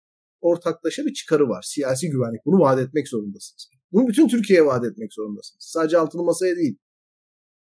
ortaklaşa 0.45 1.05
bir 1.05 1.13
çıkarı 1.13 1.49
var. 1.49 1.61
Siyasi 1.67 2.09
güvenlik. 2.09 2.41
Bunu 2.45 2.59
vaat 2.59 2.79
etmek 2.79 3.07
zorundasınız. 3.07 3.69
Bunu 3.91 4.07
bütün 4.07 4.27
Türkiye'ye 4.27 4.65
vaat 4.65 4.85
etmek 4.85 5.13
zorundasınız. 5.13 5.65
Sadece 5.75 5.97
altılı 5.97 6.23
masaya 6.23 6.55
değil. 6.55 6.77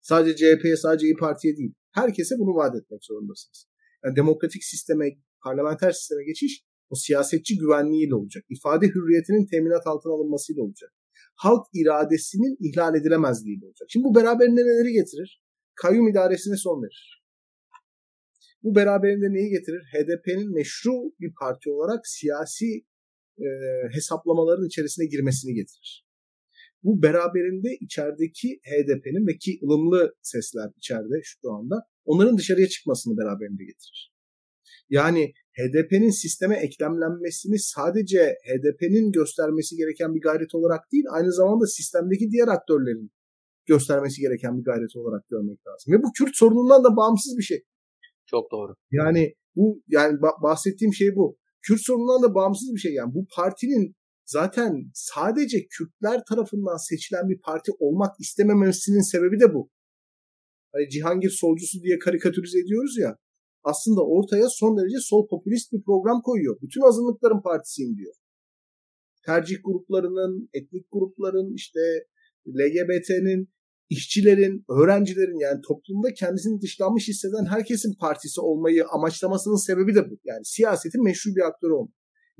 Sadece 0.01 0.35
CHP'ye, 0.35 0.77
sadece 0.77 1.05
İyi 1.07 1.15
Parti'ye 1.15 1.57
değil. 1.57 1.73
Herkese 1.91 2.35
bunu 2.39 2.55
vaat 2.55 2.75
etmek 2.75 3.05
zorundasınız. 3.05 3.67
Yani 4.05 4.15
demokratik 4.15 4.63
sisteme, 4.63 5.05
parlamenter 5.43 5.91
sisteme 5.91 6.23
geçiş 6.23 6.63
o 6.89 6.95
siyasetçi 6.95 7.57
güvenliğiyle 7.57 8.15
olacak. 8.15 8.43
İfade 8.49 8.87
hürriyetinin 8.87 9.45
teminat 9.45 9.87
altına 9.87 10.13
alınmasıyla 10.13 10.63
olacak. 10.63 10.91
Halk 11.35 11.65
iradesinin 11.73 12.57
ihlal 12.59 12.95
edilemezliğiyle 12.95 13.65
olacak. 13.65 13.87
Şimdi 13.89 14.03
bu 14.03 14.15
beraberinde 14.15 14.61
neleri 14.61 14.91
getirir? 14.93 15.43
Kayyum 15.75 16.07
idaresine 16.07 16.57
son 16.57 16.83
verir. 16.83 17.22
Bu 18.63 18.75
beraberinde 18.75 19.33
neyi 19.33 19.49
getirir? 19.49 19.81
HDP'nin 19.93 20.53
meşru 20.53 20.91
bir 21.19 21.33
parti 21.39 21.69
olarak 21.69 22.07
siyasi 22.07 22.85
e, 23.37 23.47
hesaplamaların 23.91 24.67
içerisine 24.67 25.05
girmesini 25.05 25.53
getirir. 25.53 26.05
Bu 26.83 27.01
beraberinde 27.03 27.69
içerideki 27.81 28.59
HDP'nin 28.63 29.27
ve 29.27 29.37
ki 29.37 29.59
ılımlı 29.63 30.15
sesler 30.21 30.69
içeride 30.77 31.21
şu 31.23 31.51
anda 31.51 31.75
onların 32.05 32.37
dışarıya 32.37 32.67
çıkmasını 32.67 33.17
beraberinde 33.17 33.63
getirir. 33.63 34.13
Yani 34.89 35.33
HDP'nin 35.59 36.09
sisteme 36.09 36.55
eklemlenmesini 36.55 37.59
sadece 37.59 38.35
HDP'nin 38.47 39.11
göstermesi 39.11 39.75
gereken 39.75 40.15
bir 40.15 40.21
gayret 40.21 40.55
olarak 40.55 40.91
değil, 40.91 41.05
aynı 41.11 41.33
zamanda 41.33 41.65
sistemdeki 41.67 42.31
diğer 42.31 42.47
aktörlerin 42.47 43.11
göstermesi 43.65 44.21
gereken 44.21 44.57
bir 44.57 44.63
gayret 44.63 44.95
olarak 44.95 45.29
görmek 45.29 45.67
lazım. 45.67 45.93
Ve 45.93 46.03
bu 46.03 46.11
Kürt 46.17 46.35
sorunundan 46.35 46.83
da 46.83 46.95
bağımsız 46.97 47.37
bir 47.37 47.43
şey. 47.43 47.63
Çok 48.33 48.51
doğru. 48.51 48.73
Yani 48.91 49.33
bu 49.55 49.83
yani 49.87 50.17
bahsettiğim 50.43 50.93
şey 50.93 51.15
bu. 51.15 51.37
Kürt 51.61 51.81
sorunundan 51.81 52.29
da 52.29 52.35
bağımsız 52.35 52.73
bir 52.75 52.79
şey. 52.79 52.93
Yani 52.93 53.13
bu 53.13 53.27
partinin 53.35 53.95
zaten 54.25 54.71
sadece 54.93 55.57
Kürtler 55.67 56.21
tarafından 56.29 56.77
seçilen 56.89 57.29
bir 57.29 57.39
parti 57.41 57.71
olmak 57.79 58.19
istememesinin 58.19 59.11
sebebi 59.11 59.39
de 59.39 59.53
bu. 59.53 59.69
Hani 60.73 60.89
Cihangir 60.89 61.29
solcusu 61.29 61.81
diye 61.83 61.99
karikatürize 61.99 62.59
ediyoruz 62.59 62.97
ya. 62.97 63.17
Aslında 63.63 64.01
ortaya 64.01 64.49
son 64.49 64.77
derece 64.77 64.99
sol 64.99 65.27
popülist 65.27 65.73
bir 65.73 65.83
program 65.83 66.21
koyuyor. 66.21 66.57
Bütün 66.61 66.81
azınlıkların 66.81 67.41
partisiyim 67.41 67.97
diyor. 67.97 68.13
Tercih 69.25 69.57
gruplarının, 69.63 70.49
etnik 70.53 70.85
grupların, 70.91 71.53
işte 71.55 71.79
LGBT'nin, 72.47 73.49
işçilerin, 73.97 74.55
öğrencilerin 74.77 75.39
yani 75.39 75.59
toplumda 75.67 76.13
kendisini 76.13 76.61
dışlanmış 76.61 77.07
hisseden 77.07 77.45
herkesin 77.45 77.93
partisi 77.99 78.41
olmayı 78.41 78.85
amaçlamasının 78.95 79.65
sebebi 79.67 79.95
de 79.95 80.09
bu. 80.09 80.19
Yani 80.23 80.45
siyasetin 80.45 81.03
meşru 81.03 81.35
bir 81.35 81.47
aktörü 81.49 81.73
olmak. 81.73 81.93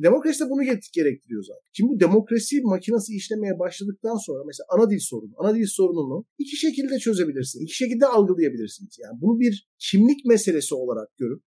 Demokrasi 0.04 0.40
de 0.40 0.50
bunu 0.50 0.64
gerektiriyor 0.94 1.44
zaten. 1.44 1.70
Şimdi 1.74 1.90
bu 1.90 2.00
demokrasi 2.00 2.62
makinesi 2.62 3.14
işlemeye 3.16 3.60
başladıktan 3.60 4.18
sonra 4.26 4.44
mesela 4.48 4.66
ana 4.70 4.90
dil 4.90 5.00
sorunu, 5.00 5.34
ana 5.38 5.56
dil 5.56 5.66
sorununu 5.68 6.26
iki 6.38 6.58
şekilde 6.58 7.00
çözebilirsiniz. 7.00 7.64
iki 7.64 7.76
şekilde 7.76 8.06
algılayabilirsiniz. 8.06 8.98
Yani 9.04 9.22
bunu 9.22 9.40
bir 9.40 9.68
kimlik 9.80 10.26
meselesi 10.26 10.76
olarak 10.76 11.18
görüp 11.18 11.44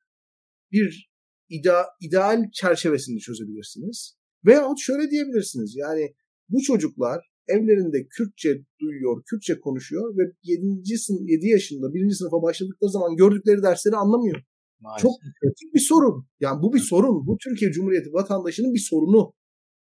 bir 0.73 1.11
ida, 1.49 1.87
ideal 2.01 2.51
çerçevesinde 2.53 3.19
çözebilirsiniz. 3.19 4.17
Veyahut 4.47 4.81
şöyle 4.81 5.11
diyebilirsiniz. 5.11 5.77
Yani 5.77 6.15
bu 6.49 6.61
çocuklar 6.61 7.27
evlerinde 7.49 8.07
Kürtçe 8.11 8.63
duyuyor, 8.81 9.23
Kürtçe 9.31 9.61
konuşuyor 9.61 10.17
ve 10.19 10.23
7. 10.43 10.99
sınıf 10.99 11.21
7 11.29 11.47
yaşında 11.47 11.95
1. 11.95 12.11
sınıfa 12.11 12.43
başladıkları 12.43 12.91
zaman 12.91 13.17
gördükleri 13.17 13.63
dersleri 13.63 13.97
anlamıyor. 13.97 14.43
Maalesef. 14.81 15.03
Çok 15.03 15.13
kritik 15.41 15.75
bir 15.75 15.81
sorun. 15.81 16.27
Yani 16.41 16.63
bu 16.63 16.73
bir 16.75 16.79
sorun. 16.79 17.27
Bu 17.27 17.37
Türkiye 17.45 17.73
Cumhuriyeti 17.73 18.13
vatandaşının 18.13 18.75
bir 18.75 18.87
sorunu. 18.91 19.33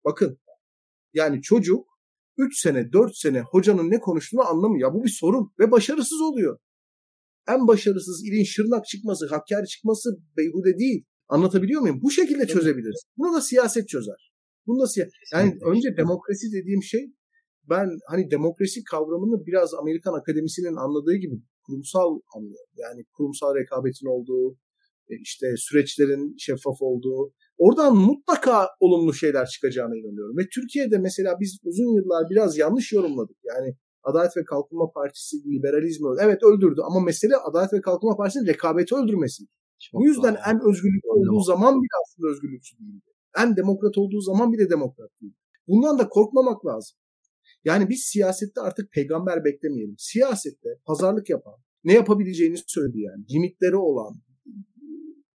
Bakın 0.04 0.38
yani 1.14 1.42
çocuk 1.42 1.86
3 2.38 2.60
sene 2.60 2.92
4 2.92 3.16
sene 3.16 3.40
hocanın 3.40 3.90
ne 3.90 4.00
konuştuğunu 4.00 4.42
anlamıyor. 4.48 4.88
Ya 4.88 4.94
bu 4.94 5.04
bir 5.04 5.16
sorun 5.20 5.52
ve 5.58 5.70
başarısız 5.70 6.20
oluyor. 6.20 6.58
En 7.48 7.66
başarısız 7.68 8.24
ilin 8.24 8.44
şırnak 8.44 8.86
çıkması, 8.86 9.26
Hakkari 9.26 9.66
çıkması 9.66 10.08
beyhude 10.36 10.78
değil. 10.78 11.04
Anlatabiliyor 11.28 11.80
muyum? 11.80 12.00
Bu 12.02 12.10
şekilde 12.10 12.46
çözebiliriz. 12.46 13.02
Bunu 13.16 13.36
da 13.36 13.40
siyaset 13.40 13.88
çözer. 13.88 14.32
Bunu 14.66 14.80
da 14.82 14.86
siya- 14.86 15.08
yani 15.32 15.58
önce 15.66 15.96
demokrasi 15.96 16.46
dediğim 16.52 16.82
şey 16.82 17.12
ben 17.70 17.88
hani 18.08 18.30
demokrasi 18.30 18.84
kavramını 18.84 19.46
biraz 19.46 19.74
Amerikan 19.74 20.14
akademisinin 20.14 20.76
anladığı 20.76 21.14
gibi 21.14 21.34
kurumsal 21.66 22.20
anlıyorum. 22.36 22.72
Yani 22.76 23.04
kurumsal 23.16 23.54
rekabetin 23.54 24.06
olduğu, 24.06 24.56
e, 25.10 25.14
işte 25.22 25.46
süreçlerin 25.56 26.34
şeffaf 26.38 26.76
olduğu, 26.80 27.32
oradan 27.58 27.96
mutlaka 27.96 28.68
olumlu 28.80 29.14
şeyler 29.14 29.46
çıkacağına 29.46 29.96
inanıyorum. 29.96 30.36
Ve 30.38 30.42
Türkiye'de 30.54 30.98
mesela 30.98 31.36
biz 31.40 31.58
uzun 31.64 31.96
yıllar 31.96 32.30
biraz 32.30 32.58
yanlış 32.58 32.92
yorumladık. 32.92 33.36
Yani 33.44 33.76
Adalet 34.02 34.36
ve 34.36 34.44
Kalkınma 34.44 34.90
Partisi 34.90 35.36
liberalizmi 35.36 36.08
evet 36.20 36.42
öldürdü 36.42 36.80
ama 36.84 37.00
mesele 37.00 37.36
Adalet 37.36 37.72
ve 37.72 37.80
Kalkınma 37.80 38.16
Partisi'nin 38.16 38.46
rekabeti 38.46 38.94
öldürmesi. 38.94 39.44
Bu 39.92 40.06
yüzden 40.06 40.36
en 40.50 40.60
özgürlük 40.68 41.04
olduğu 41.04 41.40
zaman 41.40 41.74
bile 41.82 41.94
aslında 42.02 42.28
özgürlükçü 42.32 42.78
değildi. 42.78 43.10
En 43.38 43.56
demokrat 43.56 43.98
olduğu 43.98 44.20
zaman 44.20 44.52
bile 44.52 44.70
demokrat 44.70 45.10
değil. 45.20 45.34
Bundan 45.68 45.98
da 45.98 46.08
korkmamak 46.08 46.66
lazım. 46.66 46.96
Yani 47.64 47.88
biz 47.88 48.00
siyasette 48.00 48.60
artık 48.60 48.92
peygamber 48.92 49.44
beklemeyelim. 49.44 49.94
Siyasette 49.98 50.68
pazarlık 50.86 51.30
yapan, 51.30 51.54
ne 51.84 51.92
yapabileceğini 51.92 52.56
söyledi 52.66 53.00
yani. 53.00 53.24
Limitleri 53.34 53.76
olan, 53.76 54.22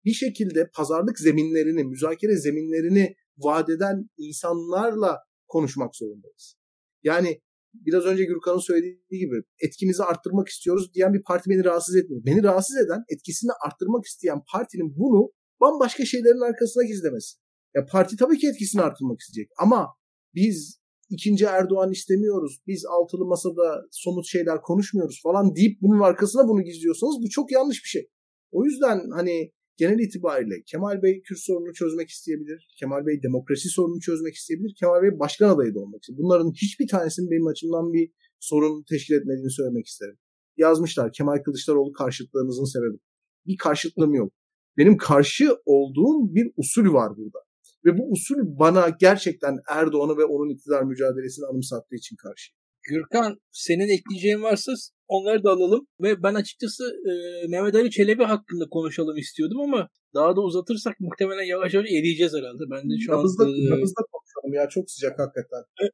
bir 0.04 0.12
şekilde 0.12 0.70
pazarlık 0.74 1.18
zeminlerini, 1.18 1.84
müzakere 1.84 2.36
zeminlerini 2.36 3.16
vaat 3.38 3.70
eden 3.70 4.08
insanlarla 4.18 5.18
konuşmak 5.48 5.96
zorundayız. 5.96 6.56
Yani 7.02 7.40
biraz 7.74 8.04
önce 8.04 8.24
Gürkan'ın 8.24 8.58
söylediği 8.58 9.20
gibi 9.20 9.42
etkimizi 9.60 10.02
arttırmak 10.02 10.48
istiyoruz 10.48 10.94
diyen 10.94 11.12
bir 11.14 11.22
parti 11.22 11.50
beni 11.50 11.64
rahatsız 11.64 11.96
etmiyor. 11.96 12.24
Beni 12.26 12.42
rahatsız 12.42 12.76
eden 12.76 13.04
etkisini 13.08 13.50
arttırmak 13.66 14.04
isteyen 14.04 14.42
partinin 14.52 14.96
bunu 14.96 15.30
bambaşka 15.60 16.04
şeylerin 16.04 16.48
arkasına 16.48 16.84
gizlemesi. 16.84 17.36
Ya 17.74 17.86
parti 17.86 18.16
tabii 18.16 18.38
ki 18.38 18.48
etkisini 18.48 18.82
arttırmak 18.82 19.20
isteyecek 19.20 19.50
ama 19.58 19.88
biz 20.34 20.80
ikinci 21.10 21.44
Erdoğan 21.44 21.92
istemiyoruz. 21.92 22.58
Biz 22.66 22.84
altılı 22.86 23.24
masada 23.24 23.86
somut 23.90 24.26
şeyler 24.26 24.60
konuşmuyoruz 24.62 25.20
falan 25.22 25.56
deyip 25.56 25.82
bunun 25.82 26.00
arkasına 26.00 26.48
bunu 26.48 26.62
gizliyorsanız 26.62 27.16
bu 27.22 27.28
çok 27.30 27.52
yanlış 27.52 27.84
bir 27.84 27.88
şey. 27.88 28.08
O 28.50 28.64
yüzden 28.64 29.10
hani 29.10 29.52
genel 29.76 29.98
itibariyle 29.98 30.54
Kemal 30.66 31.02
Bey 31.02 31.22
Kürt 31.22 31.38
sorununu 31.38 31.72
çözmek 31.72 32.08
isteyebilir. 32.08 32.68
Kemal 32.78 33.06
Bey 33.06 33.22
demokrasi 33.22 33.68
sorununu 33.68 34.00
çözmek 34.00 34.34
isteyebilir. 34.34 34.74
Kemal 34.80 35.02
Bey 35.02 35.18
başkan 35.18 35.48
adayı 35.48 35.74
da 35.74 35.80
olmak 35.80 36.02
isteyebilir. 36.02 36.24
Bunların 36.24 36.52
hiçbir 36.62 36.88
tanesinin 36.88 37.30
benim 37.30 37.46
açımdan 37.46 37.92
bir 37.92 38.12
sorun 38.40 38.84
teşkil 38.90 39.14
etmediğini 39.14 39.50
söylemek 39.50 39.86
isterim. 39.86 40.16
Yazmışlar 40.56 41.12
Kemal 41.12 41.42
Kılıçdaroğlu 41.44 41.92
karşıtlığınızın 41.92 42.64
sebebi. 42.64 42.98
Bir 43.46 43.56
karşıtlığım 43.56 44.14
yok. 44.14 44.32
Benim 44.78 44.96
karşı 44.96 45.56
olduğum 45.66 46.34
bir 46.34 46.50
usul 46.56 46.92
var 46.92 47.16
burada. 47.16 47.38
Ve 47.86 47.98
bu 47.98 48.10
usul 48.12 48.36
bana 48.58 48.88
gerçekten 49.00 49.54
Erdoğan'ı 49.68 50.16
ve 50.16 50.24
onun 50.24 50.54
iktidar 50.54 50.82
mücadelesini 50.82 51.46
anımsattığı 51.46 51.96
için 51.96 52.16
karşı. 52.16 52.52
Gürkan 52.88 53.36
senin 53.52 53.88
ekleyeceğin 53.96 54.42
varsa 54.42 54.72
onları 55.08 55.44
da 55.44 55.50
alalım. 55.50 55.86
Ve 56.02 56.22
ben 56.22 56.34
açıkçası 56.34 56.84
e, 56.84 57.12
Mehmet 57.48 57.74
Ali 57.74 57.90
Çelebi 57.90 58.24
hakkında 58.24 58.64
konuşalım 58.70 59.16
istiyordum 59.16 59.60
ama 59.60 59.88
daha 60.14 60.36
da 60.36 60.40
uzatırsak 60.40 61.00
muhtemelen 61.00 61.42
yavaş 61.42 61.74
yavaş 61.74 61.90
eriyeceğiz 61.90 62.32
herhalde. 62.38 62.62
Ben 62.70 62.90
de 62.90 62.94
şu 63.06 63.12
nabızda, 63.12 63.44
an... 63.44 63.50
E, 63.50 63.70
nabızda 63.70 64.02
konuşalım 64.12 64.54
ya 64.54 64.68
çok 64.68 64.90
sıcak 64.90 65.18
hakikaten. 65.18 65.62
Evet. 65.80 65.92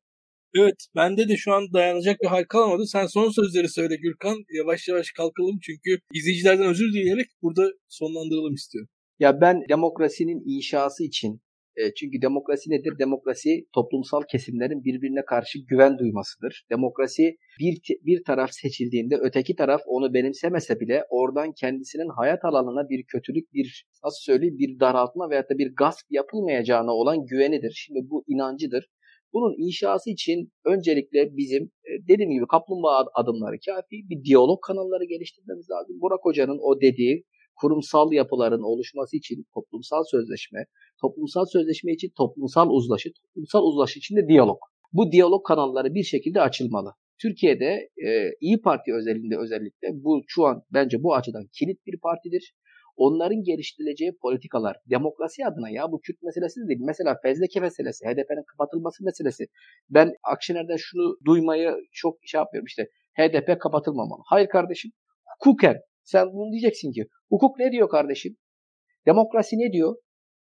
Evet, 0.55 0.74
bende 0.97 1.28
de 1.28 1.36
şu 1.36 1.53
an 1.53 1.72
dayanacak 1.72 2.20
bir 2.22 2.26
hal 2.26 2.45
kalmadı. 2.45 2.86
Sen 2.86 3.07
son 3.07 3.30
sözleri 3.30 3.68
söyle 3.68 3.97
Gürkan. 3.97 4.36
Yavaş 4.59 4.88
yavaş 4.88 5.11
kalkalım 5.11 5.59
çünkü 5.62 6.01
izleyicilerden 6.14 6.66
özür 6.66 6.93
dileyerek 6.93 7.26
burada 7.43 7.70
sonlandıralım 7.88 8.55
istiyorum. 8.55 8.88
Ya 9.18 9.40
ben 9.40 9.61
demokrasinin 9.68 10.57
inşası 10.57 11.05
için 11.05 11.40
çünkü 11.97 12.23
demokrasi 12.23 12.70
nedir? 12.70 12.99
Demokrasi 12.99 13.66
toplumsal 13.75 14.23
kesimlerin 14.31 14.85
birbirine 14.85 15.25
karşı 15.25 15.59
güven 15.68 15.99
duymasıdır. 15.99 16.66
Demokrasi 16.70 17.37
bir, 17.61 17.81
bir 18.07 18.25
taraf 18.25 18.51
seçildiğinde 18.53 19.16
öteki 19.20 19.57
taraf 19.57 19.81
onu 19.87 20.14
benimsemese 20.14 20.81
bile 20.81 21.05
oradan 21.11 21.53
kendisinin 21.53 22.09
hayat 22.16 22.45
alanına 22.45 22.89
bir 22.89 23.05
kötülük, 23.05 23.53
bir 23.53 23.87
nasıl 24.05 24.33
söyleyeyim 24.33 24.59
bir 24.59 24.81
daraltma 24.81 25.31
veyahut 25.31 25.51
da 25.51 25.59
bir 25.59 25.75
gasp 25.75 26.07
yapılmayacağına 26.11 26.93
olan 26.93 27.27
güvenidir. 27.27 27.73
Şimdi 27.77 28.01
bu 28.11 28.25
inancıdır. 28.29 28.91
Bunun 29.33 29.55
inşası 29.66 30.11
için 30.11 30.53
öncelikle 30.64 31.37
bizim 31.37 31.70
dediğim 32.09 32.31
gibi 32.31 32.47
kaplumbağa 32.51 33.05
adımları 33.14 33.57
kafi 33.66 33.97
bir 34.11 34.25
diyalog 34.25 34.61
kanalları 34.66 35.05
geliştirmemiz 35.05 35.70
lazım. 35.70 36.01
Burak 36.01 36.20
Hoca'nın 36.23 36.59
o 36.62 36.81
dediği 36.81 37.25
kurumsal 37.57 38.12
yapıların 38.12 38.62
oluşması 38.62 39.16
için 39.16 39.46
toplumsal 39.55 40.03
sözleşme, 40.11 40.64
toplumsal 41.00 41.44
sözleşme 41.46 41.92
için 41.92 42.12
toplumsal 42.16 42.70
uzlaşı, 42.70 43.11
toplumsal 43.12 43.62
uzlaşı 43.62 43.98
için 43.98 44.16
de 44.16 44.28
diyalog. 44.28 44.59
Bu 44.92 45.12
diyalog 45.12 45.46
kanalları 45.46 45.94
bir 45.94 46.03
şekilde 46.03 46.40
açılmalı. 46.40 46.92
Türkiye'de 47.22 47.88
e, 48.07 48.30
İyi 48.40 48.61
Parti 48.61 48.94
özelinde 48.94 49.36
özellikle 49.38 49.88
bu 49.92 50.22
şu 50.26 50.44
an 50.44 50.62
bence 50.72 51.03
bu 51.03 51.14
açıdan 51.14 51.46
kilit 51.59 51.86
bir 51.86 52.00
partidir. 52.00 52.55
Onların 52.96 53.42
geliştirileceği 53.42 54.12
politikalar 54.22 54.76
demokrasi 54.90 55.46
adına 55.46 55.70
ya 55.70 55.92
bu 55.92 56.00
Kürt 56.00 56.22
meselesi 56.22 56.61
de 56.61 56.68
değil. 56.68 56.80
Mesela 56.82 57.18
fezleke 57.22 57.61
meselesi, 57.61 58.05
HDP'nin 58.05 58.44
kapatılması 58.44 59.05
meselesi. 59.05 59.46
Ben 59.90 60.12
Akşener'den 60.22 60.76
şunu 60.78 61.16
duymayı 61.26 61.74
çok 61.92 62.18
şey 62.22 62.38
yapmıyorum 62.38 62.66
işte 62.66 62.88
HDP 63.18 63.61
kapatılmamalı. 63.61 64.22
Hayır 64.26 64.49
kardeşim 64.49 64.91
hukuken 65.38 65.76
sen 66.04 66.33
bunu 66.33 66.53
diyeceksin 66.53 66.92
ki 66.92 67.04
hukuk 67.29 67.58
ne 67.58 67.72
diyor 67.72 67.88
kardeşim? 67.88 68.37
Demokrasi 69.07 69.57
ne 69.58 69.72
diyor? 69.72 69.96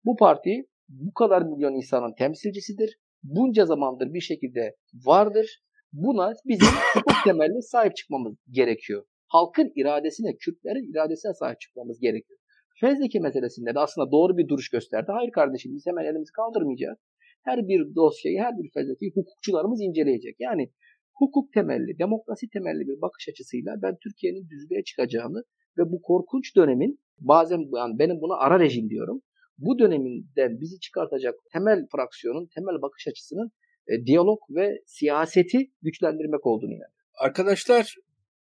Bu 0.04 0.16
parti 0.16 0.66
bu 0.88 1.12
kadar 1.12 1.42
milyon 1.42 1.74
insanın 1.74 2.14
temsilcisidir. 2.18 2.98
Bunca 3.22 3.66
zamandır 3.66 4.14
bir 4.14 4.20
şekilde 4.20 4.76
vardır. 5.06 5.60
Buna 5.92 6.32
bizim 6.44 6.68
hukuk 6.94 7.24
temelli 7.24 7.62
sahip 7.62 7.96
çıkmamız 7.96 8.34
gerekiyor. 8.50 9.04
Halkın 9.26 9.72
iradesine, 9.76 10.36
Kürtlerin 10.36 10.92
iradesine 10.92 11.34
sahip 11.34 11.60
çıkmamız 11.60 12.00
gerekiyor. 12.00 12.38
Fezleke 12.80 13.20
meselesinde 13.20 13.74
de 13.74 13.78
aslında 13.78 14.10
doğru 14.10 14.36
bir 14.36 14.48
duruş 14.48 14.68
gösterdi. 14.68 15.12
Hayır 15.12 15.30
kardeşim 15.30 15.72
biz 15.74 15.86
hemen 15.86 16.04
elimizi 16.04 16.32
kaldırmayacağız. 16.32 16.98
Her 17.44 17.68
bir 17.68 17.94
dosyayı, 17.94 18.38
her 18.38 18.58
bir 18.58 18.70
fezlekeyi 18.74 19.12
hukukçularımız 19.14 19.80
inceleyecek. 19.80 20.36
Yani 20.38 20.70
hukuk 21.14 21.52
temelli, 21.52 21.98
demokrasi 21.98 22.48
temelli 22.48 22.86
bir 22.88 23.00
bakış 23.00 23.28
açısıyla 23.28 23.74
ben 23.82 23.96
Türkiye'nin 24.02 24.48
düzlüğe 24.48 24.84
çıkacağını 24.84 25.42
ve 25.78 25.82
bu 25.92 26.02
korkunç 26.02 26.56
dönemin 26.56 26.98
bazen 27.18 27.58
yani 27.76 27.98
benim 27.98 28.20
buna 28.20 28.36
ara 28.36 28.60
rejim 28.60 28.90
diyorum. 28.90 29.20
Bu 29.58 29.78
döneminden 29.78 30.60
bizi 30.60 30.80
çıkartacak 30.80 31.34
temel 31.52 31.86
fraksiyonun, 31.92 32.48
temel 32.54 32.82
bakış 32.82 33.08
açısının 33.08 33.50
e, 33.88 34.06
diyalog 34.06 34.38
ve 34.50 34.78
siyaseti 34.86 35.58
güçlendirmek 35.82 36.46
olduğunu 36.46 36.70
inanıyorum. 36.70 36.94
Arkadaşlar 37.20 37.94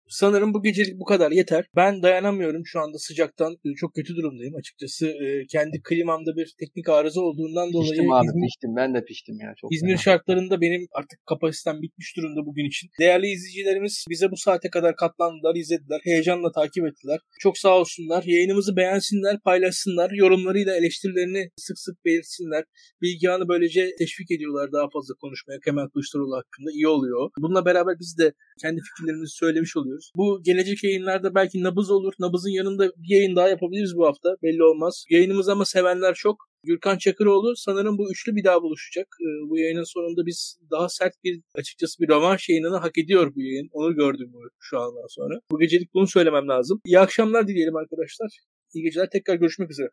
Sanırım 0.09 0.53
bu 0.53 0.63
gecelik 0.63 0.99
bu 0.99 1.05
kadar 1.05 1.31
yeter. 1.31 1.65
Ben 1.75 2.01
dayanamıyorum 2.03 2.61
şu 2.65 2.79
anda 2.79 2.97
sıcaktan. 2.97 3.53
E, 3.65 3.75
çok 3.75 3.93
kötü 3.95 4.15
durumdayım 4.15 4.55
açıkçası. 4.55 5.07
E, 5.07 5.45
kendi 5.51 5.81
klimamda 5.83 6.35
bir 6.35 6.53
teknik 6.59 6.89
arıza 6.89 7.21
olduğundan 7.21 7.73
dolayı 7.73 7.89
piştim 7.91 8.11
abi, 8.11 8.25
İzmir, 8.27 8.47
piştim. 8.47 8.75
Ben 8.75 8.93
de 8.95 9.05
piştim 9.05 9.35
ya. 9.39 9.53
Çok 9.61 9.73
İzmir 9.73 9.89
fena. 9.89 9.97
şartlarında 9.97 10.61
benim 10.61 10.87
artık 10.93 11.19
kapasitem 11.25 11.81
bitmiş 11.81 12.17
durumda 12.17 12.45
bugün 12.45 12.65
için. 12.65 12.89
Değerli 12.99 13.27
izleyicilerimiz 13.27 14.05
bize 14.09 14.31
bu 14.31 14.37
saate 14.37 14.69
kadar 14.69 14.95
katlandılar, 14.95 15.55
izlediler. 15.55 15.99
Heyecanla 16.03 16.51
takip 16.51 16.85
ettiler. 16.87 17.19
Çok 17.39 17.57
sağ 17.57 17.77
olsunlar. 17.79 18.23
Yayınımızı 18.25 18.75
beğensinler, 18.75 19.39
paylaşsınlar. 19.39 20.11
Yorumlarıyla 20.11 20.75
eleştirilerini 20.75 21.49
sık 21.57 21.79
sık 21.79 22.05
belirtsinler. 22.05 22.63
Bilgihan'ı 23.01 23.47
böylece 23.47 23.81
teşvik 23.99 24.31
ediyorlar 24.31 24.71
daha 24.71 24.87
fazla 24.93 25.13
konuşmaya 25.21 25.59
Kemal 25.65 25.87
Kılıçdaroğlu 25.93 26.35
hakkında. 26.35 26.69
iyi 26.71 26.87
oluyor. 26.87 27.29
Bununla 27.43 27.65
beraber 27.65 27.95
biz 27.99 28.17
de 28.19 28.33
kendi 28.61 28.79
fikirlerimizi 28.87 29.35
söylemiş 29.35 29.77
oluyoruz 29.77 29.98
çalışıyoruz. 29.99 30.11
Bu 30.15 30.43
gelecek 30.43 30.83
yayınlarda 30.83 31.35
belki 31.35 31.63
nabız 31.63 31.91
olur. 31.91 32.13
Nabızın 32.19 32.49
yanında 32.49 32.87
bir 32.87 33.15
yayın 33.15 33.35
daha 33.35 33.49
yapabiliriz 33.49 33.97
bu 33.97 34.07
hafta. 34.07 34.29
Belli 34.43 34.63
olmaz. 34.63 35.05
Yayınımız 35.09 35.49
ama 35.49 35.65
sevenler 35.65 36.13
çok. 36.13 36.49
Gürkan 36.63 36.97
Çakıroğlu 36.97 37.55
sanırım 37.55 37.97
bu 37.97 38.11
üçlü 38.11 38.35
bir 38.35 38.43
daha 38.43 38.61
buluşacak. 38.61 39.07
Ee, 39.21 39.49
bu 39.49 39.57
yayının 39.57 39.93
sonunda 39.93 40.25
biz 40.25 40.59
daha 40.71 40.89
sert 40.89 41.13
bir 41.23 41.41
açıkçası 41.55 42.03
bir 42.03 42.09
rövanş 42.09 42.49
yayınını 42.49 42.77
hak 42.77 42.97
ediyor 42.97 43.35
bu 43.35 43.41
yayın. 43.41 43.69
Onu 43.71 43.95
gördüm 43.95 44.31
şu 44.59 44.79
andan 44.79 45.07
sonra. 45.07 45.39
Bu 45.51 45.59
gecelik 45.59 45.93
bunu 45.93 46.07
söylemem 46.07 46.47
lazım. 46.47 46.81
İyi 46.85 46.99
akşamlar 46.99 47.47
dileyelim 47.47 47.75
arkadaşlar. 47.75 48.29
İyi 48.73 48.83
geceler. 48.83 49.09
Tekrar 49.09 49.35
görüşmek 49.35 49.71
üzere. 49.71 49.89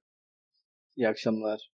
İyi 0.97 1.09
akşamlar. 1.09 1.71